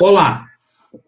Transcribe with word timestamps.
Olá, 0.00 0.48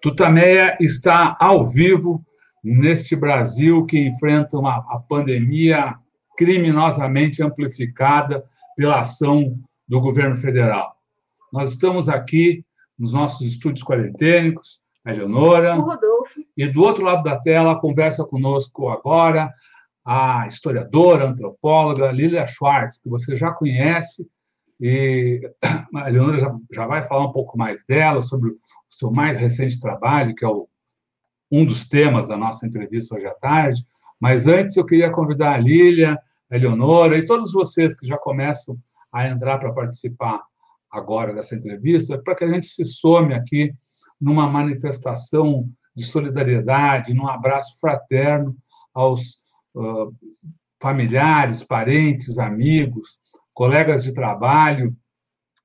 Tutameia 0.01 0.77
está 0.81 1.37
ao 1.41 1.65
vivo 1.65 2.25
neste 2.62 3.16
Brasil 3.16 3.85
que 3.85 3.98
enfrenta 3.98 4.57
uma 4.57 4.77
a 4.89 5.01
pandemia 5.01 5.96
criminosamente 6.37 7.43
amplificada 7.43 8.45
pela 8.77 9.01
ação 9.01 9.59
do 9.88 10.01
governo 10.01 10.36
federal. 10.36 10.95
Nós 11.53 11.72
estamos 11.72 12.09
aqui 12.09 12.64
nos 12.96 13.12
nossos 13.12 13.45
estúdios 13.45 13.82
quarentênicos, 13.82 14.80
a 15.05 15.12
Eleonora. 15.12 15.77
O 15.77 15.80
Rodolfo. 15.80 16.41
E 16.57 16.66
do 16.68 16.82
outro 16.82 17.05
lado 17.05 17.25
da 17.25 17.41
tela, 17.41 17.80
conversa 17.80 18.25
conosco 18.25 18.89
agora 18.89 19.53
a 20.05 20.46
historiadora, 20.46 21.27
antropóloga 21.27 22.12
Lilia 22.12 22.46
Schwartz, 22.46 22.98
que 22.98 23.09
você 23.09 23.34
já 23.34 23.50
conhece, 23.50 24.30
e 24.80 25.40
a 25.95 26.08
Eleonora 26.08 26.39
já, 26.39 26.54
já 26.72 26.86
vai 26.86 27.03
falar 27.04 27.26
um 27.26 27.32
pouco 27.32 27.57
mais 27.57 27.84
dela, 27.86 28.21
sobre 28.21 28.50
o 28.50 28.57
seu 28.89 29.11
mais 29.11 29.36
recente 29.36 29.80
trabalho, 29.80 30.34
que 30.34 30.44
é 30.44 30.48
o, 30.48 30.68
um 31.50 31.64
dos 31.64 31.89
temas 31.89 32.28
da 32.28 32.36
nossa 32.36 32.67
entrevista 32.67 33.14
hoje 33.14 33.27
à 33.27 33.34
tarde. 33.34 33.83
Mas 34.20 34.47
antes 34.47 34.77
eu 34.77 34.84
queria 34.84 35.11
convidar 35.11 35.55
a 35.55 35.58
Lília, 35.58 36.19
a 36.50 36.56
Eleonora 36.56 37.17
e 37.17 37.27
todos 37.27 37.53
vocês 37.53 37.98
que 37.98 38.06
já 38.06 38.17
começam 38.17 38.77
a 39.12 39.28
entrar 39.28 39.58
para 39.58 39.72
participar 39.72 40.42
agora 40.91 41.34
dessa 41.34 41.55
entrevista, 41.55 42.19
para 42.19 42.34
que 42.34 42.45
a 42.45 42.48
gente 42.48 42.67
se 42.67 42.84
some 42.84 43.34
aqui 43.34 43.72
numa 44.20 44.48
manifestação 44.48 45.69
de 45.95 46.05
solidariedade, 46.05 47.14
num 47.14 47.28
abraço 47.28 47.78
fraterno 47.78 48.56
aos 48.95 49.39
uh, 49.75 50.14
familiares, 50.81 51.62
parentes, 51.62 52.39
amigos, 52.39 53.19
colegas 53.56 54.05
de 54.05 54.12
trabalho, 54.12 54.95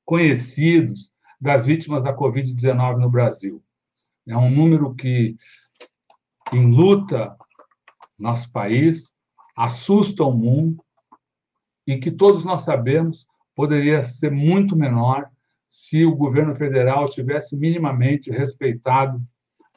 conhecidos 0.05 1.11
das 1.41 1.65
vítimas 1.65 2.05
da 2.05 2.15
Covid-19 2.15 2.97
no 2.97 3.09
Brasil. 3.09 3.61
É 4.25 4.37
um 4.37 4.49
número 4.49 4.95
que 4.95 5.35
enluta 6.53 7.35
nosso 8.17 8.49
país, 8.49 9.13
assusta 9.57 10.23
o 10.23 10.31
mundo 10.31 10.81
e 11.85 11.97
que 11.97 12.09
todos 12.09 12.45
nós 12.45 12.61
sabemos 12.61 13.27
poderia 13.53 14.01
ser 14.01 14.31
muito 14.31 14.73
menor 14.73 15.29
se 15.67 16.05
o 16.05 16.15
governo 16.15 16.55
federal 16.55 17.09
tivesse 17.09 17.57
minimamente 17.57 18.31
respeitado 18.31 19.21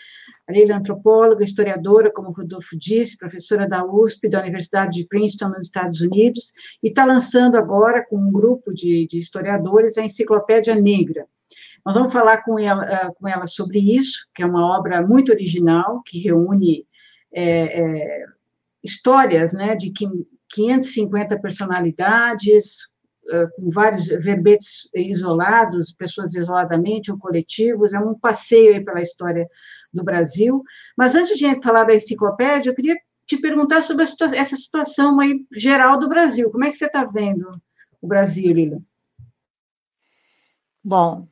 A 0.45 0.51
Lilia 0.51 0.73
é 0.73 0.77
antropóloga, 0.77 1.41
historiadora, 1.41 2.11
como 2.11 2.29
o 2.29 2.31
Rodolfo 2.33 2.77
disse, 2.77 3.17
professora 3.17 3.65
da 3.65 3.85
USP, 3.85 4.27
da 4.27 4.41
Universidade 4.41 4.97
de 4.97 5.07
Princeton, 5.07 5.47
nos 5.47 5.67
Estados 5.67 6.01
Unidos, 6.01 6.51
e 6.83 6.89
está 6.89 7.05
lançando 7.05 7.55
agora, 7.55 8.05
com 8.05 8.17
um 8.17 8.29
grupo 8.29 8.73
de, 8.73 9.07
de 9.07 9.17
historiadores, 9.19 9.97
a 9.97 10.03
Enciclopédia 10.03 10.75
Negra. 10.75 11.25
Nós 11.85 11.95
vamos 11.95 12.11
falar 12.11 12.43
com 12.43 12.59
ela, 12.59 12.83
ah, 12.83 13.11
com 13.13 13.25
ela 13.25 13.47
sobre 13.47 13.79
isso, 13.79 14.27
que 14.35 14.43
é 14.43 14.45
uma 14.45 14.65
obra 14.77 15.01
muito 15.01 15.31
original, 15.31 16.01
que 16.05 16.19
reúne 16.19 16.85
é, 17.31 17.81
é, 17.81 18.25
histórias 18.83 19.53
né, 19.53 19.77
de 19.77 19.91
550 19.91 21.39
personalidades, 21.39 22.93
com 23.55 23.69
vários 23.69 24.07
verbetes 24.07 24.89
isolados, 24.93 25.93
pessoas 25.93 26.33
isoladamente 26.35 27.11
ou 27.11 27.17
coletivos, 27.17 27.93
é 27.93 27.99
um 27.99 28.17
passeio 28.17 28.83
pela 28.83 29.01
história 29.01 29.47
do 29.91 30.03
Brasil. 30.03 30.63
Mas 30.97 31.15
antes 31.15 31.37
de 31.37 31.61
falar 31.61 31.85
da 31.85 31.95
enciclopédia, 31.95 32.69
eu 32.69 32.75
queria 32.75 32.95
te 33.25 33.37
perguntar 33.37 33.81
sobre 33.81 34.05
situa 34.05 34.35
essa 34.35 34.55
situação 34.55 35.19
aí 35.19 35.45
geral 35.51 35.97
do 35.97 36.07
Brasil. 36.07 36.51
Como 36.51 36.63
é 36.63 36.71
que 36.71 36.77
você 36.77 36.85
está 36.85 37.03
vendo 37.03 37.49
o 38.01 38.07
Brasil, 38.07 38.53
Lila? 38.53 38.79
Bom, 40.83 41.27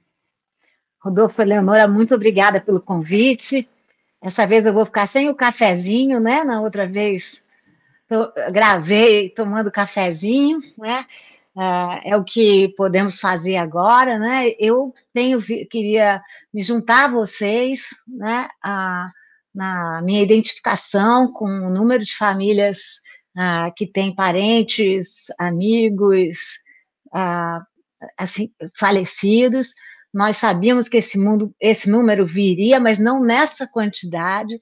Rodolfo 1.00 1.44
Leonora, 1.44 1.88
muito 1.88 2.16
obrigada 2.16 2.60
pelo 2.60 2.82
convite. 2.82 3.70
Essa 4.20 4.48
vez 4.48 4.66
eu 4.66 4.74
vou 4.74 4.86
ficar 4.86 5.06
sem 5.06 5.30
o 5.30 5.36
cafezinho, 5.36 6.20
né? 6.20 6.44
Na 6.44 6.62
outra 6.62 6.88
vez 6.88 7.44
tô, 8.08 8.32
gravei 8.52 9.30
tomando 9.30 9.72
cafezinho, 9.72 10.60
né? 10.78 11.06
Uh, 11.56 12.02
é 12.04 12.18
o 12.18 12.24
que 12.24 12.74
podemos 12.76 13.20
fazer 13.20 13.58
agora, 13.58 14.18
né? 14.18 14.50
Eu 14.60 14.92
tenho 15.14 15.40
queria 15.70 16.22
me 16.52 16.64
juntar 16.64 17.06
a 17.06 17.12
vocês, 17.12 17.88
né? 18.08 18.48
A, 18.64 19.12
na 19.54 20.02
minha 20.02 20.22
identificação 20.22 21.32
com 21.32 21.46
o 21.46 21.70
número 21.70 22.04
de 22.04 22.16
famílias 22.18 22.80
uh, 23.38 23.72
que 23.76 23.86
têm 23.86 24.16
parentes, 24.16 25.26
amigos, 25.38 26.38
uh, 27.14 27.64
assim, 28.18 28.52
falecidos. 28.78 29.74
Nós 30.14 30.38
sabíamos 30.38 30.88
que 30.88 30.98
esse 30.98 31.18
mundo, 31.18 31.54
esse 31.60 31.90
número 31.90 32.26
viria, 32.26 32.80
mas 32.80 32.98
não 32.98 33.20
nessa 33.20 33.68
quantidade. 33.68 34.60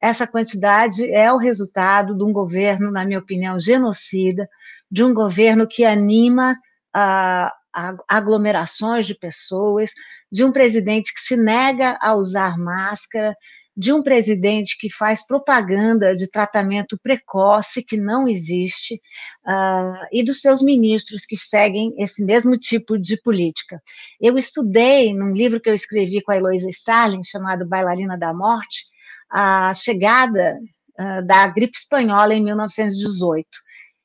Essa 0.00 0.26
quantidade 0.26 1.10
é 1.10 1.32
o 1.32 1.38
resultado 1.38 2.14
de 2.14 2.22
um 2.22 2.32
governo, 2.32 2.90
na 2.90 3.04
minha 3.04 3.18
opinião, 3.18 3.58
genocida, 3.58 4.48
de 4.94 5.02
um 5.02 5.12
governo 5.12 5.66
que 5.66 5.84
anima 5.84 6.56
a, 6.94 7.52
a 7.74 7.96
aglomerações 8.06 9.04
de 9.08 9.14
pessoas, 9.16 9.90
de 10.30 10.44
um 10.44 10.52
presidente 10.52 11.12
que 11.12 11.18
se 11.18 11.36
nega 11.36 11.98
a 12.00 12.14
usar 12.14 12.56
máscara, 12.56 13.34
de 13.76 13.92
um 13.92 14.04
presidente 14.04 14.78
que 14.78 14.88
faz 14.88 15.26
propaganda 15.26 16.14
de 16.14 16.30
tratamento 16.30 16.96
precoce 17.02 17.82
que 17.82 17.96
não 17.96 18.28
existe, 18.28 19.02
uh, 19.44 20.06
e 20.12 20.22
dos 20.22 20.40
seus 20.40 20.62
ministros 20.62 21.26
que 21.26 21.36
seguem 21.36 21.92
esse 21.98 22.24
mesmo 22.24 22.56
tipo 22.56 22.96
de 22.96 23.20
política. 23.20 23.82
Eu 24.20 24.38
estudei 24.38 25.12
num 25.12 25.32
livro 25.32 25.60
que 25.60 25.68
eu 25.68 25.74
escrevi 25.74 26.22
com 26.22 26.30
a 26.30 26.36
Heloísa 26.36 26.70
Stalin, 26.70 27.24
chamado 27.24 27.66
Bailarina 27.66 28.16
da 28.16 28.32
Morte, 28.32 28.86
a 29.28 29.74
chegada 29.74 30.56
uh, 31.00 31.26
da 31.26 31.48
gripe 31.48 31.76
espanhola 31.76 32.32
em 32.32 32.44
1918. 32.44 33.48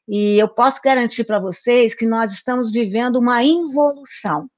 E 0.09 0.39
eu 0.39 0.47
posso 0.47 0.81
garantir 0.81 1.23
para 1.23 1.39
vocês 1.39 1.94
que 1.94 2.06
nós 2.06 2.33
estamos 2.33 2.71
vivendo 2.71 3.17
uma 3.17 3.44
involução. 3.44 4.50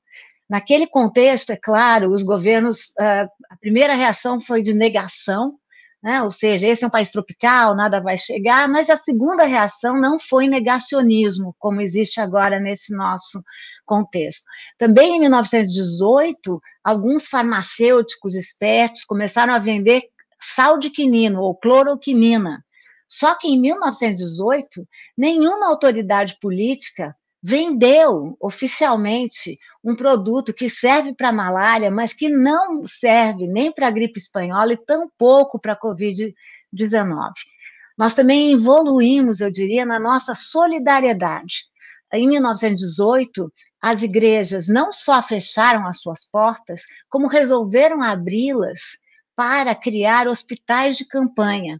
Naquele 0.49 0.87
contexto, 0.87 1.49
é 1.49 1.57
claro, 1.57 2.11
os 2.11 2.23
governos, 2.23 2.93
a 2.97 3.57
primeira 3.59 3.93
reação 3.93 4.39
foi 4.39 4.61
de 4.61 4.73
negação, 4.73 5.55
né? 6.01 6.23
ou 6.23 6.31
seja, 6.31 6.67
esse 6.67 6.85
é 6.85 6.87
um 6.87 6.91
país 6.91 7.11
tropical, 7.11 7.75
nada 7.75 7.99
vai 7.99 8.17
chegar, 8.17 8.67
mas 8.69 8.89
a 8.89 8.95
segunda 8.95 9.43
reação 9.43 9.99
não 9.99 10.17
foi 10.19 10.47
negacionismo, 10.47 11.53
como 11.59 11.81
existe 11.81 12.21
agora 12.21 12.57
nesse 12.57 12.95
nosso 12.95 13.43
contexto. 13.85 14.43
Também 14.77 15.17
em 15.17 15.19
1918, 15.19 16.61
alguns 16.81 17.27
farmacêuticos 17.27 18.35
espertos 18.35 19.03
começaram 19.03 19.53
a 19.53 19.59
vender 19.59 20.03
sal 20.39 20.79
de 20.79 20.89
quinino 20.89 21.41
ou 21.41 21.55
cloroquinina. 21.55 22.63
Só 23.11 23.35
que 23.35 23.49
em 23.49 23.59
1918, 23.59 24.87
nenhuma 25.17 25.67
autoridade 25.67 26.37
política 26.39 27.13
vendeu 27.43 28.37
oficialmente 28.39 29.59
um 29.83 29.93
produto 29.97 30.53
que 30.53 30.69
serve 30.69 31.13
para 31.13 31.29
malária, 31.29 31.91
mas 31.91 32.13
que 32.13 32.29
não 32.29 32.87
serve 32.87 33.47
nem 33.47 33.69
para 33.69 33.87
a 33.87 33.91
gripe 33.91 34.17
espanhola 34.17 34.71
e 34.71 34.77
tampouco 34.77 35.59
para 35.59 35.73
a 35.73 35.77
Covid-19. 35.77 36.33
Nós 37.97 38.13
também 38.13 38.53
evoluímos, 38.53 39.41
eu 39.41 39.51
diria, 39.51 39.85
na 39.85 39.99
nossa 39.99 40.33
solidariedade. 40.33 41.65
Em 42.13 42.29
1918, 42.29 43.51
as 43.81 44.03
igrejas 44.03 44.69
não 44.69 44.93
só 44.93 45.21
fecharam 45.21 45.85
as 45.85 45.99
suas 45.99 46.23
portas, 46.23 46.83
como 47.09 47.27
resolveram 47.27 48.01
abri-las 48.01 48.79
para 49.35 49.75
criar 49.75 50.29
hospitais 50.29 50.95
de 50.95 51.05
campanha 51.05 51.77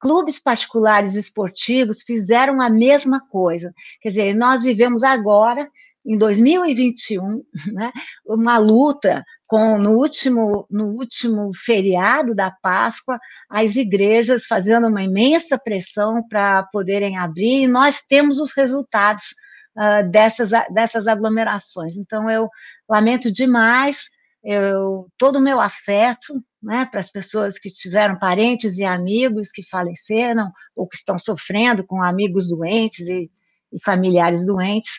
clubes 0.00 0.38
particulares 0.38 1.14
esportivos 1.14 2.02
fizeram 2.02 2.60
a 2.60 2.70
mesma 2.70 3.20
coisa. 3.20 3.72
Quer 4.00 4.08
dizer, 4.08 4.34
nós 4.34 4.62
vivemos 4.62 5.02
agora, 5.02 5.68
em 6.04 6.16
2021, 6.16 7.44
né, 7.72 7.92
uma 8.26 8.58
luta 8.58 9.22
com 9.46 9.76
no 9.78 9.98
último, 9.98 10.66
no 10.70 10.86
último 10.92 11.50
feriado 11.54 12.34
da 12.34 12.50
Páscoa, 12.50 13.18
as 13.48 13.76
igrejas 13.76 14.46
fazendo 14.46 14.86
uma 14.86 15.02
imensa 15.02 15.58
pressão 15.58 16.26
para 16.26 16.62
poderem 16.72 17.18
abrir, 17.18 17.62
e 17.64 17.68
nós 17.68 18.00
temos 18.00 18.38
os 18.38 18.52
resultados 18.52 19.34
uh, 19.76 20.08
dessas, 20.08 20.50
dessas 20.72 21.06
aglomerações. 21.06 21.96
Então, 21.96 22.30
eu 22.30 22.48
lamento 22.88 23.30
demais, 23.30 24.08
eu, 24.42 25.08
todo 25.18 25.36
o 25.36 25.42
meu 25.42 25.60
afeto 25.60 26.42
né, 26.62 26.86
para 26.90 27.00
as 27.00 27.10
pessoas 27.10 27.58
que 27.58 27.70
tiveram 27.70 28.18
parentes 28.18 28.76
e 28.76 28.84
amigos 28.84 29.50
que 29.50 29.62
faleceram 29.62 30.50
ou 30.74 30.86
que 30.86 30.96
estão 30.96 31.18
sofrendo 31.18 31.84
com 31.84 32.02
amigos 32.02 32.48
doentes 32.48 33.08
e, 33.08 33.30
e 33.72 33.82
familiares 33.82 34.44
doentes, 34.44 34.92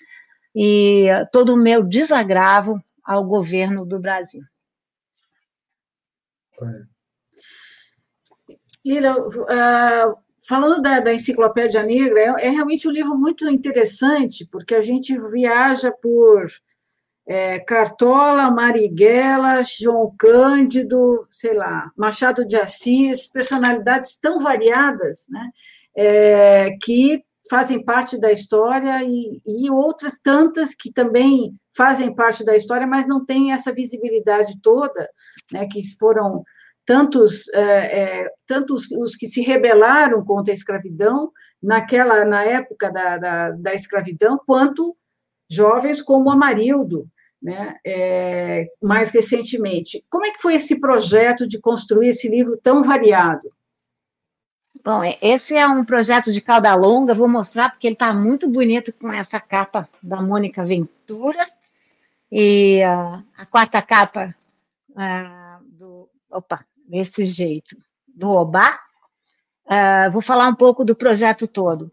e 0.55 1.07
todo 1.31 1.53
o 1.53 1.57
meu 1.57 1.83
desagravo 1.83 2.81
ao 3.03 3.23
governo 3.23 3.85
do 3.85 3.99
Brasil. 3.99 4.43
Lila, 8.85 9.19
uh, 9.19 10.17
falando 10.47 10.81
da, 10.81 10.99
da, 10.99 11.13
Enciclopédia 11.13 11.83
Negra, 11.83 12.19
é, 12.19 12.47
é, 12.47 12.49
realmente 12.49 12.87
um 12.87 12.91
livro 12.91 13.15
muito 13.17 13.47
interessante, 13.49 14.47
porque 14.51 14.75
a 14.75 14.81
gente 14.81 15.15
viaja 15.29 15.91
por 15.91 16.47
é, 17.27 17.59
Cartola, 17.59 18.49
Marighella, 18.51 19.61
João 19.63 20.13
Cândido, 20.17 21.27
sei 21.29 21.53
lá, 21.53 21.91
Machado 21.95 22.45
de 22.45 22.55
Assis, 22.55 23.27
personalidades 23.29 24.17
tão 24.17 24.39
variadas, 24.39 25.25
né, 25.29 25.49
é, 25.95 26.77
que 26.81 27.23
fazem 27.49 27.83
parte 27.83 28.19
da 28.19 28.31
história 28.31 29.03
e, 29.03 29.41
e, 29.45 29.69
outras 29.69 30.17
tantas 30.23 30.73
que 30.73 30.91
também 30.91 31.53
fazem 31.75 32.13
parte 32.13 32.43
da 32.43 32.55
história, 32.55 32.87
mas 32.87 33.07
não 33.07 33.25
têm 33.25 33.51
essa 33.51 33.73
visibilidade 33.73 34.59
toda, 34.61 35.09
né, 35.51 35.67
que 35.67 35.81
foram 35.97 36.43
tantos, 36.85 37.47
é, 37.53 37.61
é, 37.61 38.29
tantos 38.47 38.89
os 38.91 39.15
que 39.15 39.27
se 39.27 39.41
rebelaram 39.41 40.23
contra 40.23 40.51
a 40.51 40.55
escravidão 40.55 41.31
naquela 41.61 42.25
na 42.25 42.43
época 42.43 42.91
da, 42.91 43.17
da, 43.17 43.51
da 43.51 43.73
escravidão, 43.73 44.39
quanto 44.45 44.95
jovens 45.51 46.01
como 46.01 46.31
Amarildo, 46.31 47.07
né, 47.41 47.77
é, 47.85 48.67
mais 48.81 49.09
recentemente. 49.09 50.05
Como 50.09 50.25
é 50.25 50.31
que 50.31 50.41
foi 50.41 50.55
esse 50.55 50.79
projeto 50.79 51.45
de 51.47 51.59
construir 51.59 52.09
esse 52.09 52.29
livro 52.29 52.57
tão 52.57 52.83
variado? 52.83 53.51
Bom, 54.83 55.01
esse 55.21 55.55
é 55.55 55.67
um 55.67 55.83
projeto 55.83 56.31
de 56.31 56.39
cauda 56.39 56.73
longa, 56.73 57.13
vou 57.13 57.27
mostrar 57.27 57.69
porque 57.69 57.85
ele 57.85 57.95
está 57.95 58.13
muito 58.13 58.49
bonito 58.49 58.93
com 58.93 59.11
essa 59.11 59.39
capa 59.39 59.87
da 60.01 60.21
Mônica 60.21 60.63
Ventura 60.63 61.47
e 62.31 62.81
uh, 62.83 63.23
a 63.37 63.45
quarta 63.45 63.81
capa 63.81 64.33
uh, 64.91 65.63
do, 65.65 66.09
opa, 66.31 66.65
desse 66.87 67.25
jeito, 67.25 67.75
do 68.07 68.29
Obá. 68.29 68.79
Uh, 69.65 70.11
vou 70.11 70.21
falar 70.21 70.47
um 70.47 70.55
pouco 70.55 70.85
do 70.85 70.95
projeto 70.95 71.47
todo. 71.47 71.91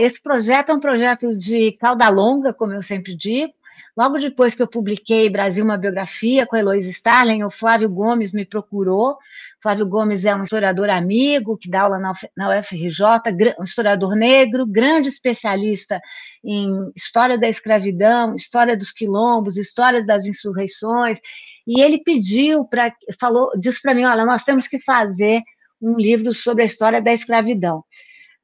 Esse 0.00 0.22
projeto 0.22 0.70
é 0.70 0.74
um 0.74 0.80
projeto 0.80 1.36
de 1.36 1.72
cauda 1.72 2.08
longa, 2.08 2.52
como 2.52 2.72
eu 2.72 2.82
sempre 2.82 3.16
digo, 3.16 3.52
Logo 3.96 4.18
depois 4.18 4.54
que 4.54 4.62
eu 4.62 4.68
publiquei 4.68 5.28
Brasil, 5.28 5.64
uma 5.64 5.76
biografia 5.76 6.46
com 6.46 6.56
a 6.56 6.60
Heloísa 6.60 6.90
Starling, 6.90 7.42
o 7.42 7.50
Flávio 7.50 7.88
Gomes 7.88 8.32
me 8.32 8.46
procurou. 8.46 9.18
Flávio 9.62 9.86
Gomes 9.86 10.24
é 10.24 10.34
um 10.34 10.44
historiador 10.44 10.88
amigo 10.88 11.56
que 11.56 11.68
dá 11.68 11.82
aula 11.82 11.98
na 11.98 12.58
UFRJ, 12.58 13.04
um 13.58 13.64
historiador 13.64 14.16
negro, 14.16 14.64
grande 14.64 15.08
especialista 15.08 16.00
em 16.42 16.90
história 16.96 17.36
da 17.36 17.48
escravidão, 17.48 18.34
história 18.34 18.76
dos 18.76 18.92
quilombos, 18.92 19.56
história 19.56 20.04
das 20.04 20.24
insurreições. 20.24 21.18
E 21.66 21.80
ele 21.80 21.98
pediu 22.02 22.64
para, 22.64 22.94
falou, 23.20 23.50
disse 23.58 23.82
para 23.82 23.94
mim, 23.94 24.04
olha, 24.04 24.24
nós 24.24 24.44
temos 24.44 24.66
que 24.66 24.78
fazer 24.78 25.42
um 25.82 25.96
livro 25.96 26.32
sobre 26.32 26.62
a 26.62 26.66
história 26.66 27.02
da 27.02 27.12
escravidão. 27.12 27.84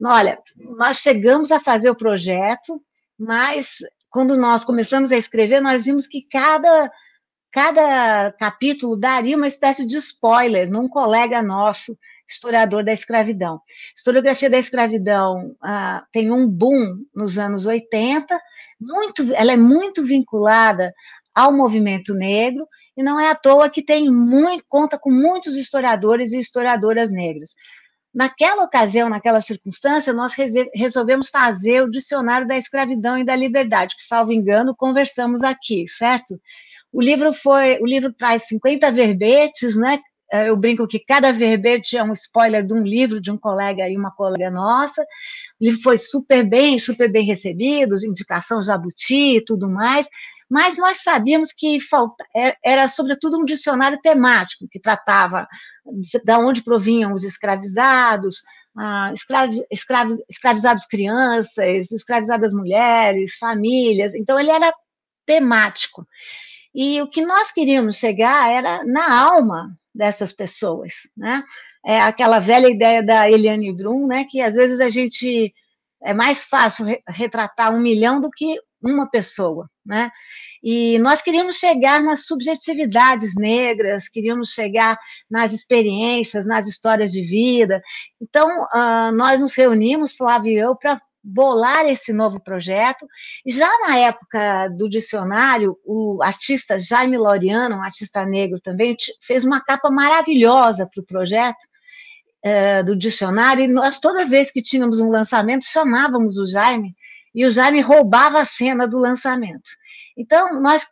Olha, 0.03 0.39
nós 0.55 0.97
chegamos 0.97 1.51
a 1.51 1.59
fazer 1.59 1.89
o 1.89 1.95
projeto, 1.95 2.81
mas 3.17 3.77
quando 4.09 4.37
nós 4.37 4.63
começamos 4.63 5.11
a 5.11 5.17
escrever, 5.17 5.61
nós 5.61 5.85
vimos 5.85 6.05
que 6.07 6.21
cada, 6.21 6.91
cada 7.51 8.31
capítulo 8.33 8.95
daria 8.95 9.35
uma 9.35 9.47
espécie 9.47 9.85
de 9.85 9.97
spoiler 9.97 10.69
num 10.69 10.87
colega 10.87 11.41
nosso, 11.41 11.97
historiador 12.29 12.83
da 12.83 12.91
escravidão. 12.91 13.61
Historiografia 13.95 14.49
da 14.49 14.57
escravidão 14.57 15.55
ah, 15.61 16.05
tem 16.11 16.31
um 16.31 16.47
boom 16.47 16.97
nos 17.15 17.37
anos 17.37 17.65
80, 17.65 18.39
muito, 18.79 19.33
ela 19.33 19.53
é 19.53 19.57
muito 19.57 20.03
vinculada 20.03 20.93
ao 21.33 21.53
movimento 21.53 22.13
negro, 22.13 22.67
e 22.95 23.03
não 23.03 23.19
é 23.19 23.29
à 23.29 23.35
toa 23.35 23.69
que 23.69 23.83
tem 23.83 24.11
muito, 24.11 24.65
conta 24.67 24.97
com 24.97 25.11
muitos 25.11 25.55
historiadores 25.55 26.33
e 26.33 26.39
historiadoras 26.39 27.11
negras. 27.11 27.51
Naquela 28.17 28.63
ocasião, 28.63 29.09
naquela 29.09 29.39
circunstância, 29.41 30.11
nós 30.11 30.33
resolvemos 30.73 31.29
fazer 31.29 31.83
o 31.83 31.91
dicionário 31.91 32.47
da 32.47 32.57
escravidão 32.57 33.15
e 33.15 33.23
da 33.23 33.35
liberdade, 33.35 33.95
que, 33.95 34.01
salvo 34.01 34.31
engano, 34.31 34.75
conversamos 34.75 35.43
aqui, 35.43 35.87
certo? 35.87 36.41
O 36.91 36.99
livro 36.99 37.31
foi, 37.31 37.77
o 37.79 37.85
livro 37.85 38.11
traz 38.11 38.47
50 38.47 38.91
verbetes, 38.91 39.75
né? 39.75 39.99
É, 40.33 40.49
eu 40.49 40.57
brinco 40.57 40.87
que 40.87 40.97
cada 40.97 41.31
verbete 41.31 41.95
é 41.95 42.03
um 42.03 42.11
spoiler 42.11 42.65
de 42.65 42.73
um 42.73 42.81
livro 42.81 43.21
de 43.21 43.29
um 43.29 43.37
colega 43.37 43.87
e 43.87 43.95
uma 43.95 44.09
colega 44.09 44.49
nossa. 44.49 45.03
O 45.61 45.63
livro 45.63 45.79
foi 45.83 45.99
super 45.99 46.43
bem, 46.43 46.79
super 46.79 47.11
bem 47.11 47.23
recebido, 47.23 48.03
indicação 48.03 48.63
Jabuti 48.63 49.37
e 49.37 49.45
tudo 49.45 49.69
mais 49.69 50.07
mas 50.49 50.77
nós 50.77 51.03
sabíamos 51.03 51.51
que 51.51 51.79
falta, 51.79 52.23
é, 52.35 52.55
era, 52.63 52.87
sobretudo, 52.87 53.37
um 53.37 53.45
dicionário 53.45 53.99
temático, 54.01 54.67
que 54.71 54.79
tratava 54.79 55.47
de, 55.85 56.19
de 56.23 56.33
onde 56.33 56.63
provinham 56.63 57.13
os 57.13 57.23
escravizados, 57.23 58.41
ah, 58.77 59.11
escravi, 59.13 59.61
escravi, 59.71 60.13
escravizados 60.29 60.85
crianças, 60.85 61.91
escravizadas 61.91 62.53
mulheres, 62.53 63.35
famílias. 63.37 64.13
Então, 64.15 64.39
ele 64.39 64.51
era 64.51 64.73
temático. 65.25 66.07
E 66.73 67.01
o 67.01 67.09
que 67.09 67.25
nós 67.25 67.51
queríamos 67.51 67.97
chegar 67.97 68.51
era 68.51 68.83
na 68.85 69.19
alma 69.19 69.75
dessas 69.93 70.31
pessoas, 70.31 70.93
né? 71.15 71.43
É 71.85 71.99
aquela 72.01 72.39
velha 72.39 72.69
ideia 72.69 73.01
da 73.01 73.29
Eliane 73.29 73.73
Brum, 73.73 74.07
né? 74.07 74.25
Que 74.29 74.41
às 74.41 74.55
vezes 74.55 74.79
a 74.79 74.89
gente 74.89 75.53
é 76.03 76.13
mais 76.13 76.43
fácil 76.43 76.85
retratar 77.07 77.73
um 77.73 77.79
milhão 77.79 78.21
do 78.21 78.29
que 78.29 78.59
uma 78.81 79.09
pessoa, 79.09 79.69
né? 79.85 80.11
E 80.63 80.97
nós 80.99 81.21
queríamos 81.21 81.57
chegar 81.57 82.01
nas 82.01 82.25
subjetividades 82.25 83.35
negras, 83.35 84.09
queríamos 84.09 84.49
chegar 84.49 84.97
nas 85.29 85.53
experiências, 85.53 86.45
nas 86.45 86.67
histórias 86.67 87.11
de 87.11 87.21
vida. 87.21 87.81
Então, 88.21 88.47
uh, 88.63 89.11
nós 89.13 89.39
nos 89.39 89.55
reunimos, 89.55 90.13
Flávio 90.13 90.51
e 90.51 90.57
eu, 90.57 90.75
para 90.75 91.01
bolar 91.23 91.85
esse 91.85 92.13
novo 92.13 92.39
projeto. 92.39 93.05
E 93.45 93.51
já 93.51 93.69
na 93.81 93.97
época 93.97 94.69
do 94.69 94.89
dicionário, 94.89 95.77
o 95.85 96.21
artista 96.23 96.79
Jaime 96.79 97.17
Laureano, 97.17 97.77
um 97.77 97.83
artista 97.83 98.25
negro 98.25 98.59
também, 98.61 98.95
fez 99.21 99.43
uma 99.43 99.61
capa 99.61 99.89
maravilhosa 99.89 100.89
para 100.91 101.01
o 101.01 101.05
projeto, 101.05 101.59
uh, 102.45 102.83
do 102.83 102.95
dicionário, 102.95 103.63
e 103.63 103.67
nós, 103.67 103.99
toda 103.99 104.25
vez 104.25 104.51
que 104.51 104.61
tínhamos 104.61 104.99
um 104.99 105.09
lançamento, 105.09 105.65
chamávamos 105.65 106.37
o 106.37 106.47
Jaime 106.47 106.95
e 107.37 107.45
o 107.45 107.51
Jaime 107.51 107.81
roubava 107.81 108.39
a 108.39 108.45
cena 108.45 108.87
do 108.87 108.97
lançamento. 108.97 109.69
Então, 110.17 110.59
nós 110.59 110.83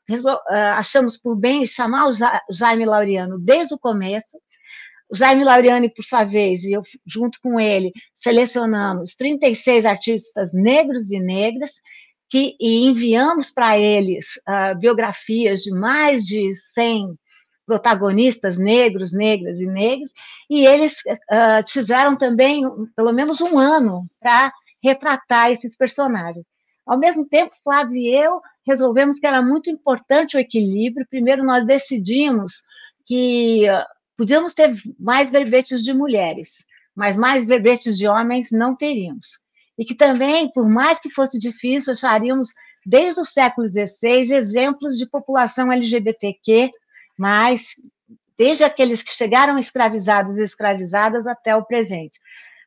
achamos 0.76 1.18
por 1.18 1.36
bem 1.36 1.66
chamar 1.66 2.08
o 2.08 2.14
Jaime 2.52 2.86
Laureano 2.86 3.40
desde 3.40 3.74
o 3.74 3.80
começo, 3.80 4.38
O 5.10 5.16
Jaime 5.16 5.44
Lauriani, 5.44 5.90
por 5.90 6.06
sua 6.06 6.24
vez, 6.24 6.64
e 6.64 6.74
eu, 6.74 6.84
junto 7.04 7.40
com 7.42 7.60
ele, 7.60 7.92
selecionamos 8.16 9.16
36 9.16 9.88
artistas 9.88 10.54
negros 10.54 11.12
e 11.12 11.20
negras, 11.20 11.72
que, 12.30 12.56
e 12.60 12.86
enviamos 12.86 13.50
para 13.50 13.80
eles 13.80 14.28
uh, 14.48 14.78
biografias 14.78 15.62
de 15.62 15.72
mais 15.72 16.24
de 16.24 16.54
100 16.54 17.18
protagonistas 17.66 18.60
negros, 18.60 19.12
negras 19.12 19.60
e 19.60 19.66
negros, 19.66 20.12
e 20.48 20.68
eles 20.68 20.94
uh, 21.32 21.64
tiveram 21.66 22.16
também 22.16 22.62
pelo 22.96 23.12
menos 23.12 23.42
um 23.42 23.58
ano 23.58 24.06
para 24.20 24.52
retratar 24.86 25.52
esses 25.52 25.76
personagens. 25.76 26.46
Ao 26.86 26.98
mesmo 26.98 27.26
tempo, 27.28 27.56
Flávio 27.64 27.96
e 27.96 28.14
eu 28.14 28.42
resolvemos 28.66 29.20
que 29.20 29.26
era 29.26 29.42
muito 29.42 29.70
importante 29.70 30.38
o 30.38 30.40
equilíbrio. 30.40 31.08
Primeiro, 31.10 31.44
nós 31.44 31.66
decidimos 31.66 32.62
que 33.06 33.70
uh, 33.70 33.84
podíamos 34.18 34.54
ter 34.54 34.76
mais 35.00 35.30
verbetes 35.32 35.84
de 35.84 35.94
mulheres, 35.94 36.66
mas 36.96 37.16
mais 37.16 37.46
verbetes 37.46 37.98
de 37.98 38.08
homens 38.08 38.50
não 38.52 38.76
teríamos. 38.76 39.40
E 39.78 39.84
que 39.84 39.96
também, 39.96 40.52
por 40.52 40.70
mais 40.70 41.00
que 41.00 41.10
fosse 41.10 41.38
difícil, 41.38 41.94
acharíamos, 41.94 42.50
desde 42.86 43.20
o 43.20 43.26
século 43.26 43.68
XVI, 43.68 44.34
exemplos 44.34 44.98
de 44.98 45.10
população 45.10 45.72
LGBTQ 45.72 46.72
mas 47.18 47.76
desde 48.38 48.64
aqueles 48.64 49.02
que 49.02 49.14
chegaram 49.14 49.58
escravizados 49.58 50.38
e 50.38 50.44
escravizadas 50.44 51.26
até 51.26 51.56
o 51.56 51.64
presente. 51.64 52.20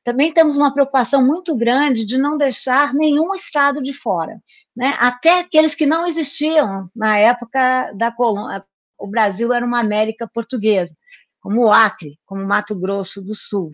Também 0.09 0.33
temos 0.33 0.57
uma 0.57 0.73
preocupação 0.73 1.23
muito 1.23 1.55
grande 1.55 2.07
de 2.07 2.17
não 2.17 2.39
deixar 2.39 2.95
nenhum 2.95 3.35
estado 3.35 3.83
de 3.83 3.93
fora, 3.93 4.41
né? 4.75 4.97
até 4.99 5.41
aqueles 5.41 5.75
que 5.75 5.85
não 5.85 6.07
existiam 6.07 6.91
na 6.97 7.19
época 7.19 7.93
da 7.93 8.11
colônia. 8.11 8.65
O 8.99 9.07
Brasil 9.07 9.53
era 9.53 9.67
uma 9.67 9.81
América 9.81 10.27
portuguesa, 10.27 10.97
como 11.43 11.67
o 11.67 11.71
Acre, 11.71 12.19
como 12.25 12.43
Mato 12.43 12.75
Grosso 12.75 13.23
do 13.23 13.35
Sul. 13.35 13.71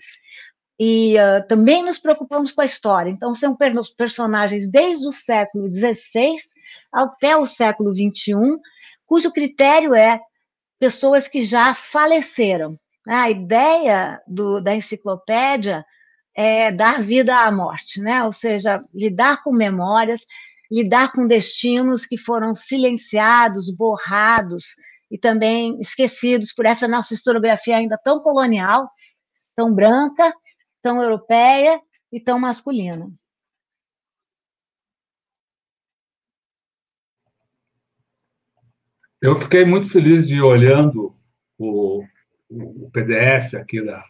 E 0.77 1.15
uh, 1.15 1.47
também 1.47 1.85
nos 1.85 2.01
preocupamos 2.01 2.51
com 2.51 2.63
a 2.63 2.67
história. 2.67 3.11
Então, 3.11 3.33
são 3.33 3.57
personagens 3.97 4.69
desde 4.69 5.07
o 5.07 5.13
século 5.13 5.73
XVI 5.73 6.35
até 6.93 7.37
o 7.37 7.47
século 7.47 7.95
XXI, 7.95 8.35
cujo 9.07 9.31
critério 9.31 9.95
é 9.95 10.21
pessoas 10.81 11.29
que 11.29 11.45
já 11.45 11.75
faleceram. 11.75 12.77
A 13.07 13.31
ideia 13.31 14.21
do, 14.27 14.61
da 14.61 14.75
enciclopédia 14.75 15.87
é 16.37 16.73
dar 16.73 17.03
vida 17.03 17.35
à 17.35 17.51
morte, 17.51 18.01
né? 18.01 18.25
ou 18.25 18.33
seja, 18.33 18.85
lidar 18.93 19.43
com 19.43 19.53
memórias, 19.53 20.21
lidar 20.71 21.13
com 21.13 21.27
destinos 21.27 22.05
que 22.05 22.17
foram 22.17 22.55
silenciados, 22.55 23.71
borrados 23.71 24.65
e 25.11 25.19
também 25.19 25.79
esquecidos 25.81 26.53
por 26.53 26.67
essa 26.67 26.89
nossa 26.89 27.15
historiografia 27.15 27.77
ainda 27.77 27.99
tão 28.03 28.21
colonial, 28.21 28.91
tão 29.55 29.73
branca, 29.73 30.33
tão 30.83 31.01
europeia 31.01 31.81
e 32.11 32.21
tão 32.21 32.39
masculina. 32.39 33.09
Eu 39.23 39.37
fiquei 39.37 39.65
muito 39.65 39.89
feliz 39.89 40.29
de 40.29 40.35
ir 40.35 40.43
olhando 40.43 41.17
o, 41.57 42.05
o 42.51 42.91
PDF 42.91 43.55
aqui 43.55 43.83
da, 43.83 44.05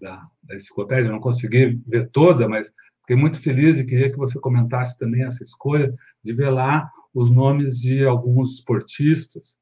da, 0.00 0.26
da 0.46 0.56
enciclopédia, 0.56 1.10
não 1.10 1.20
consegui 1.20 1.80
ver 1.86 2.08
toda, 2.10 2.48
mas 2.48 2.72
fiquei 3.00 3.16
muito 3.16 3.40
feliz 3.40 3.78
e 3.78 3.84
queria 3.84 4.10
que 4.10 4.16
você 4.16 4.38
comentasse 4.40 4.98
também 4.98 5.24
essa 5.24 5.42
escolha 5.42 5.92
de 6.24 6.32
ver 6.32 6.50
lá 6.50 6.90
os 7.14 7.30
nomes 7.30 7.78
de 7.78 8.04
alguns 8.04 8.56
esportistas 8.56 9.58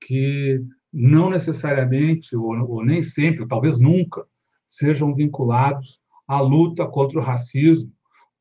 que 0.00 0.60
não 0.92 1.30
necessariamente, 1.30 2.36
ou, 2.36 2.54
ou 2.68 2.84
nem 2.84 3.02
sempre, 3.02 3.42
ou 3.42 3.48
talvez 3.48 3.78
nunca, 3.78 4.24
sejam 4.66 5.14
vinculados 5.14 6.00
à 6.26 6.40
luta 6.40 6.86
contra 6.86 7.18
o 7.18 7.22
racismo, 7.22 7.90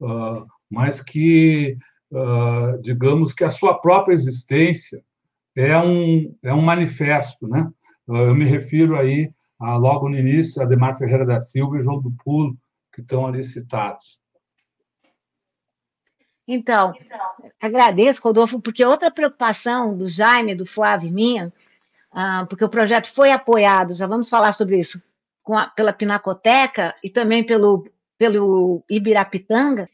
uh, 0.02 0.46
mas 0.70 1.02
que, 1.02 1.78
uh, 2.12 2.82
digamos 2.82 3.34
que 3.34 3.44
a 3.44 3.50
sua 3.50 3.80
própria 3.80 4.14
existência 4.14 5.02
é 5.56 5.78
um, 5.78 6.36
é 6.44 6.54
um 6.54 6.62
manifesto, 6.62 7.48
né? 7.48 7.70
Eu 8.08 8.36
me 8.36 8.46
refiro 8.46 8.98
aí, 8.98 9.30
a, 9.60 9.76
logo 9.76 10.10
no 10.10 10.18
início, 10.18 10.62
a 10.62 10.66
Demar 10.66 10.96
Ferreira 10.96 11.26
da 11.26 11.40
Silva 11.40 11.78
e 11.78 11.82
João 11.82 12.02
do 12.02 12.12
Pulo, 12.24 12.58
que 12.94 13.02
estão 13.02 13.26
ali 13.26 13.44
citados. 13.44 14.20
Então, 16.48 16.94
agradeço, 17.62 18.22
Rodolfo, 18.22 18.62
porque 18.62 18.84
outra 18.86 19.12
preocupação 19.12 19.98
do 19.98 20.08
Jaime, 20.08 20.56
do 20.56 20.66
Flávio 20.66 21.10
e 21.10 21.12
minha, 21.12 21.54
ah, 22.12 22.46
porque 22.50 22.64
o 22.64 22.70
projeto 22.70 23.14
foi 23.14 23.32
apoiado, 23.32 23.94
já 23.94 24.08
vamos 24.08 24.30
falar 24.30 24.54
sobre 24.54 24.80
isso, 24.80 25.02
a, 25.50 25.68
pela 25.68 25.92
Pinacoteca 25.92 26.96
e 27.04 27.10
também 27.10 27.46
pelo, 27.46 27.90
pelo 28.18 28.84
Ibirapitanga, 28.90 29.90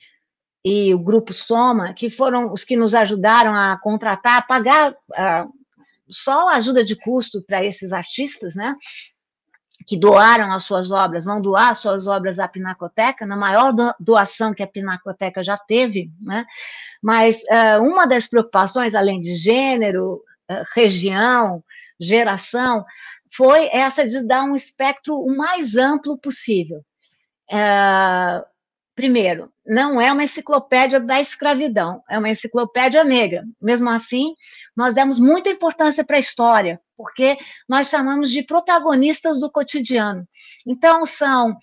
e 0.63 0.93
o 0.93 0.99
Grupo 0.99 1.33
Soma, 1.33 1.93
que 1.93 2.09
foram 2.09 2.53
os 2.53 2.63
que 2.63 2.77
nos 2.77 2.93
ajudaram 2.93 3.53
a 3.53 3.77
contratar, 3.81 4.37
a 4.37 4.41
pagar 4.41 4.91
uh, 4.91 5.53
só 6.07 6.49
a 6.49 6.55
ajuda 6.55 6.85
de 6.85 6.95
custo 6.95 7.43
para 7.43 7.65
esses 7.65 7.91
artistas, 7.91 8.55
né? 8.55 8.75
Que 9.85 9.97
doaram 9.97 10.51
as 10.51 10.63
suas 10.63 10.91
obras, 10.91 11.25
vão 11.25 11.41
doar 11.41 11.69
as 11.69 11.79
suas 11.79 12.07
obras 12.07 12.39
à 12.39 12.47
Pinacoteca, 12.47 13.25
na 13.25 13.35
maior 13.35 13.73
doação 13.99 14.53
que 14.53 14.63
a 14.63 14.67
Pinacoteca 14.67 15.43
já 15.43 15.57
teve, 15.57 16.11
né? 16.21 16.45
Mas 17.01 17.41
uh, 17.43 17.81
uma 17.81 18.05
das 18.05 18.27
preocupações, 18.27 18.95
além 18.95 19.19
de 19.19 19.35
gênero, 19.35 20.21
uh, 20.49 20.63
região, 20.73 21.63
geração, 21.99 22.85
foi 23.35 23.67
essa 23.71 24.07
de 24.07 24.25
dar 24.25 24.43
um 24.43 24.55
espectro 24.55 25.19
o 25.19 25.35
mais 25.35 25.75
amplo 25.75 26.17
possível. 26.17 26.83
Uh, 27.51 28.52
primeiro, 28.95 29.51
não 29.65 29.99
é 29.99 30.11
uma 30.11 30.23
enciclopédia 30.23 30.99
da 30.99 31.19
escravidão, 31.19 32.03
é 32.09 32.17
uma 32.17 32.29
enciclopédia 32.29 33.03
negra. 33.03 33.43
Mesmo 33.61 33.89
assim, 33.89 34.33
nós 34.75 34.93
demos 34.93 35.19
muita 35.19 35.49
importância 35.49 36.03
para 36.03 36.17
a 36.17 36.19
história, 36.19 36.79
porque 36.95 37.37
nós 37.67 37.87
chamamos 37.87 38.31
de 38.31 38.43
protagonistas 38.43 39.39
do 39.39 39.51
cotidiano. 39.51 40.27
Então, 40.65 41.05
são 41.05 41.57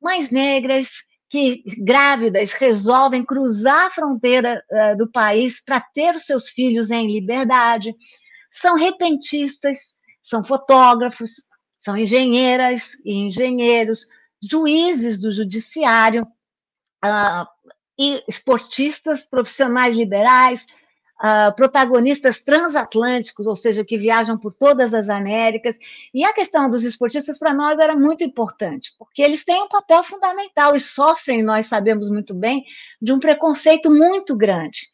mães 0.00 0.30
negras 0.30 0.88
que, 1.28 1.62
grávidas, 1.78 2.52
resolvem 2.52 3.24
cruzar 3.24 3.86
a 3.86 3.90
fronteira 3.90 4.62
uh, 4.70 4.96
do 4.96 5.10
país 5.10 5.62
para 5.62 5.80
ter 5.80 6.14
os 6.14 6.24
seus 6.24 6.50
filhos 6.50 6.90
em 6.90 7.12
liberdade, 7.12 7.94
são 8.52 8.76
repentistas, 8.76 9.96
são 10.22 10.42
fotógrafos, 10.42 11.30
são 11.76 11.96
engenheiras 11.96 12.94
e 13.04 13.14
engenheiros, 13.14 14.06
juízes 14.42 15.20
do 15.20 15.30
judiciário, 15.30 16.26
uh, 17.04 17.46
esportistas 18.28 19.26
profissionais 19.26 19.96
liberais, 19.96 20.66
uh, 21.22 21.54
protagonistas 21.54 22.40
transatlânticos, 22.40 23.46
ou 23.46 23.56
seja, 23.56 23.84
que 23.84 23.96
viajam 23.96 24.38
por 24.38 24.52
todas 24.54 24.92
as 24.92 25.08
Américas. 25.08 25.78
E 26.12 26.24
a 26.24 26.32
questão 26.32 26.68
dos 26.68 26.84
esportistas 26.84 27.38
para 27.38 27.54
nós 27.54 27.78
era 27.78 27.96
muito 27.96 28.22
importante, 28.22 28.92
porque 28.98 29.22
eles 29.22 29.44
têm 29.44 29.62
um 29.62 29.68
papel 29.68 30.04
fundamental 30.04 30.74
e 30.74 30.80
sofrem, 30.80 31.42
nós 31.42 31.66
sabemos 31.66 32.10
muito 32.10 32.34
bem, 32.34 32.64
de 33.00 33.12
um 33.12 33.18
preconceito 33.18 33.90
muito 33.90 34.36
grande. 34.36 34.88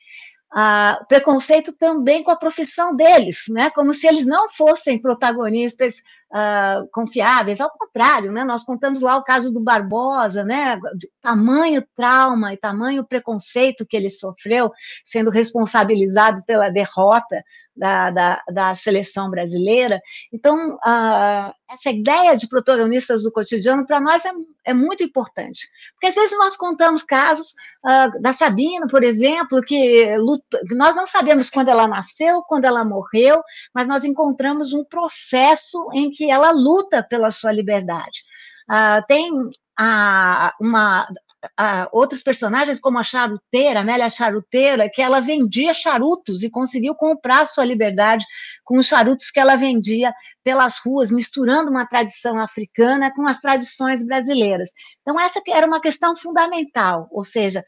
Uh, 0.54 1.06
preconceito 1.08 1.72
também 1.72 2.22
com 2.22 2.30
a 2.30 2.36
profissão 2.36 2.94
deles, 2.94 3.44
né? 3.48 3.70
como 3.70 3.94
se 3.94 4.06
eles 4.06 4.26
não 4.26 4.50
fossem 4.50 5.00
protagonistas 5.00 6.02
uh, 6.32 6.88
confiáveis, 6.92 7.60
ao 7.60 7.70
contrário, 7.70 8.32
né? 8.32 8.44
Nós 8.44 8.64
contamos 8.64 9.02
lá 9.02 9.16
o 9.16 9.24
caso 9.24 9.52
do 9.52 9.60
Barbosa, 9.60 10.42
né? 10.42 10.78
De 10.96 11.08
tamanho 11.20 11.84
trauma 11.94 12.52
e 12.52 12.56
tamanho 12.56 13.04
preconceito 13.04 13.86
que 13.86 13.96
ele 13.96 14.10
sofreu, 14.10 14.70
sendo 15.04 15.30
responsabilizado 15.30 16.42
pela 16.44 16.70
derrota 16.70 17.42
da, 17.76 18.10
da, 18.10 18.42
da 18.52 18.74
seleção 18.74 19.30
brasileira. 19.30 20.00
Então, 20.32 20.74
uh, 20.76 21.54
essa 21.70 21.90
ideia 21.90 22.36
de 22.36 22.48
protagonistas 22.48 23.22
do 23.22 23.32
cotidiano, 23.32 23.86
para 23.86 24.00
nós, 24.00 24.24
é, 24.24 24.32
é, 24.66 24.74
muito 24.74 25.02
importante. 25.02 25.66
Porque 25.94 26.08
às 26.08 26.14
vezes 26.14 26.36
nós 26.38 26.56
contamos 26.56 27.02
casos 27.02 27.54
uh, 27.84 28.20
da 28.20 28.32
Sabina, 28.32 28.86
por 28.88 29.02
exemplo, 29.02 29.60
que, 29.62 30.16
luta, 30.18 30.60
que 30.68 30.74
nós 30.74 30.94
não 30.94 31.06
sabemos 31.06 31.48
quando 31.48 31.68
ela 31.68 31.88
nasceu, 31.88 32.42
quando 32.42 32.66
ela 32.66 32.84
morreu, 32.84 33.42
mas 33.74 33.88
nós 33.88 34.04
encontramos 34.04 34.72
um 34.72 34.84
processo 34.84 35.88
em 35.94 36.10
que 36.10 36.21
que 36.22 36.30
ela 36.30 36.52
luta 36.52 37.02
pela 37.02 37.32
sua 37.32 37.50
liberdade. 37.50 38.22
Uh, 38.70 39.04
tem 39.08 39.28
uh, 39.32 40.50
uma, 40.60 41.04
uh, 41.04 41.88
outros 41.90 42.22
personagens, 42.22 42.78
como 42.78 42.96
a 42.96 43.02
charuteira, 43.02 43.80
Amélia 43.80 44.08
Charuteira, 44.08 44.88
que 44.88 45.02
ela 45.02 45.18
vendia 45.18 45.74
charutos 45.74 46.44
e 46.44 46.50
conseguiu 46.50 46.94
comprar 46.94 47.44
sua 47.46 47.64
liberdade 47.64 48.24
com 48.62 48.78
os 48.78 48.86
charutos 48.86 49.32
que 49.32 49.40
ela 49.40 49.56
vendia 49.56 50.14
pelas 50.44 50.78
ruas, 50.78 51.10
misturando 51.10 51.72
uma 51.72 51.86
tradição 51.86 52.38
africana 52.38 53.12
com 53.12 53.26
as 53.26 53.40
tradições 53.40 54.06
brasileiras. 54.06 54.70
Então, 55.00 55.18
essa 55.18 55.42
era 55.48 55.66
uma 55.66 55.80
questão 55.80 56.16
fundamental, 56.16 57.08
ou 57.10 57.24
seja, 57.24 57.64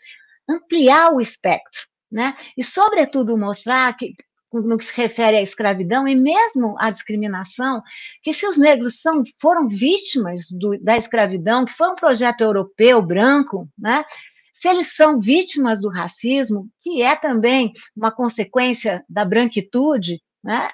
ampliar 0.49 1.13
o 1.13 1.21
espectro. 1.21 1.83
Né? 2.13 2.37
E, 2.57 2.63
sobretudo, 2.63 3.37
mostrar 3.37 3.93
que 3.97 4.15
no 4.63 4.79
que 4.79 4.85
se 4.85 4.95
refere 4.95 5.37
à 5.37 5.43
escravidão 5.43 6.07
e 6.07 6.15
mesmo 6.15 6.77
à 6.79 6.91
discriminação, 6.91 7.83
que 8.23 8.33
se 8.33 8.47
os 8.47 8.57
negros 8.57 9.01
são, 9.01 9.23
foram 9.41 9.69
vítimas 9.69 10.47
do, 10.51 10.79
da 10.83 10.97
escravidão, 10.97 11.65
que 11.65 11.73
foi 11.73 11.89
um 11.89 11.97
projeto 11.97 12.41
europeu 12.43 13.03
branco, 13.03 13.69
né? 13.79 14.05
se 14.53 14.69
eles 14.69 14.95
são 14.95 15.21
vítimas 15.21 15.81
do 15.81 15.89
racismo, 15.89 16.69
que 16.81 17.03
é 17.03 17.15
também 17.15 17.73
uma 17.97 18.11
consequência 18.11 19.05
da 19.09 19.25
branquitude, 19.25 20.23
né? 20.43 20.71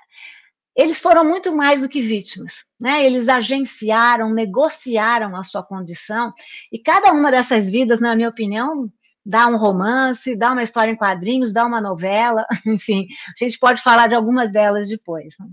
eles 0.76 1.00
foram 1.00 1.24
muito 1.24 1.54
mais 1.54 1.80
do 1.80 1.88
que 1.88 2.00
vítimas, 2.00 2.64
né? 2.78 3.04
Eles 3.04 3.28
agenciaram, 3.28 4.32
negociaram 4.32 5.36
a 5.36 5.42
sua 5.42 5.62
condição, 5.62 6.32
e 6.72 6.78
cada 6.78 7.12
uma 7.12 7.30
dessas 7.30 7.68
vidas, 7.68 8.00
na 8.00 8.14
minha 8.14 8.28
opinião, 8.28 8.90
dá 9.24 9.46
um 9.46 9.56
romance, 9.56 10.36
dá 10.36 10.52
uma 10.52 10.62
história 10.62 10.90
em 10.90 10.96
quadrinhos, 10.96 11.52
dá 11.52 11.66
uma 11.66 11.80
novela, 11.80 12.46
enfim, 12.66 13.06
a 13.28 13.44
gente 13.44 13.58
pode 13.58 13.82
falar 13.82 14.08
de 14.08 14.14
algumas 14.14 14.50
delas 14.50 14.88
depois. 14.88 15.34
Né? 15.38 15.46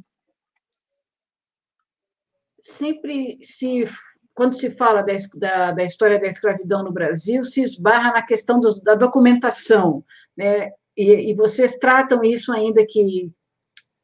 Sempre 2.62 3.38
se 3.42 3.86
quando 4.38 4.56
se 4.56 4.70
fala 4.70 5.02
da, 5.02 5.14
da, 5.36 5.72
da, 5.72 5.84
história 5.84 6.20
da 6.20 6.28
escravidão 6.28 6.84
no 6.84 6.92
Brasil, 6.92 7.44
se 7.44 7.60
esbarra 7.60 8.14
na 8.14 8.22
questão 8.22 8.60
do, 8.60 8.80
da 8.82 8.94
documentação, 8.94 10.06
né? 10.38 10.70
E, 10.96 11.32
e, 11.32 11.34
vocês 11.34 11.76
tratam 11.78 12.24
isso 12.24 12.54
ainda 12.54 12.86
que, 12.88 13.32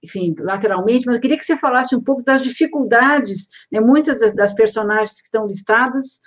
enfim, 0.03 0.33
lateralmente, 0.39 1.05
mas 1.05 1.15
eu 1.15 1.21
queria 1.21 1.37
que 1.37 1.45
você 1.45 1.55
falasse 1.55 1.95
um 1.95 2.01
pouco 2.01 2.23
das 2.23 2.41
dificuldades, 2.41 3.47
né? 3.71 3.79
Muitas 3.79 4.19
das, 4.19 4.33
das 4.33 4.53
personagens 4.53 5.21
que 5.21 5.27
estão 5.27 5.45
listadas 5.45 6.19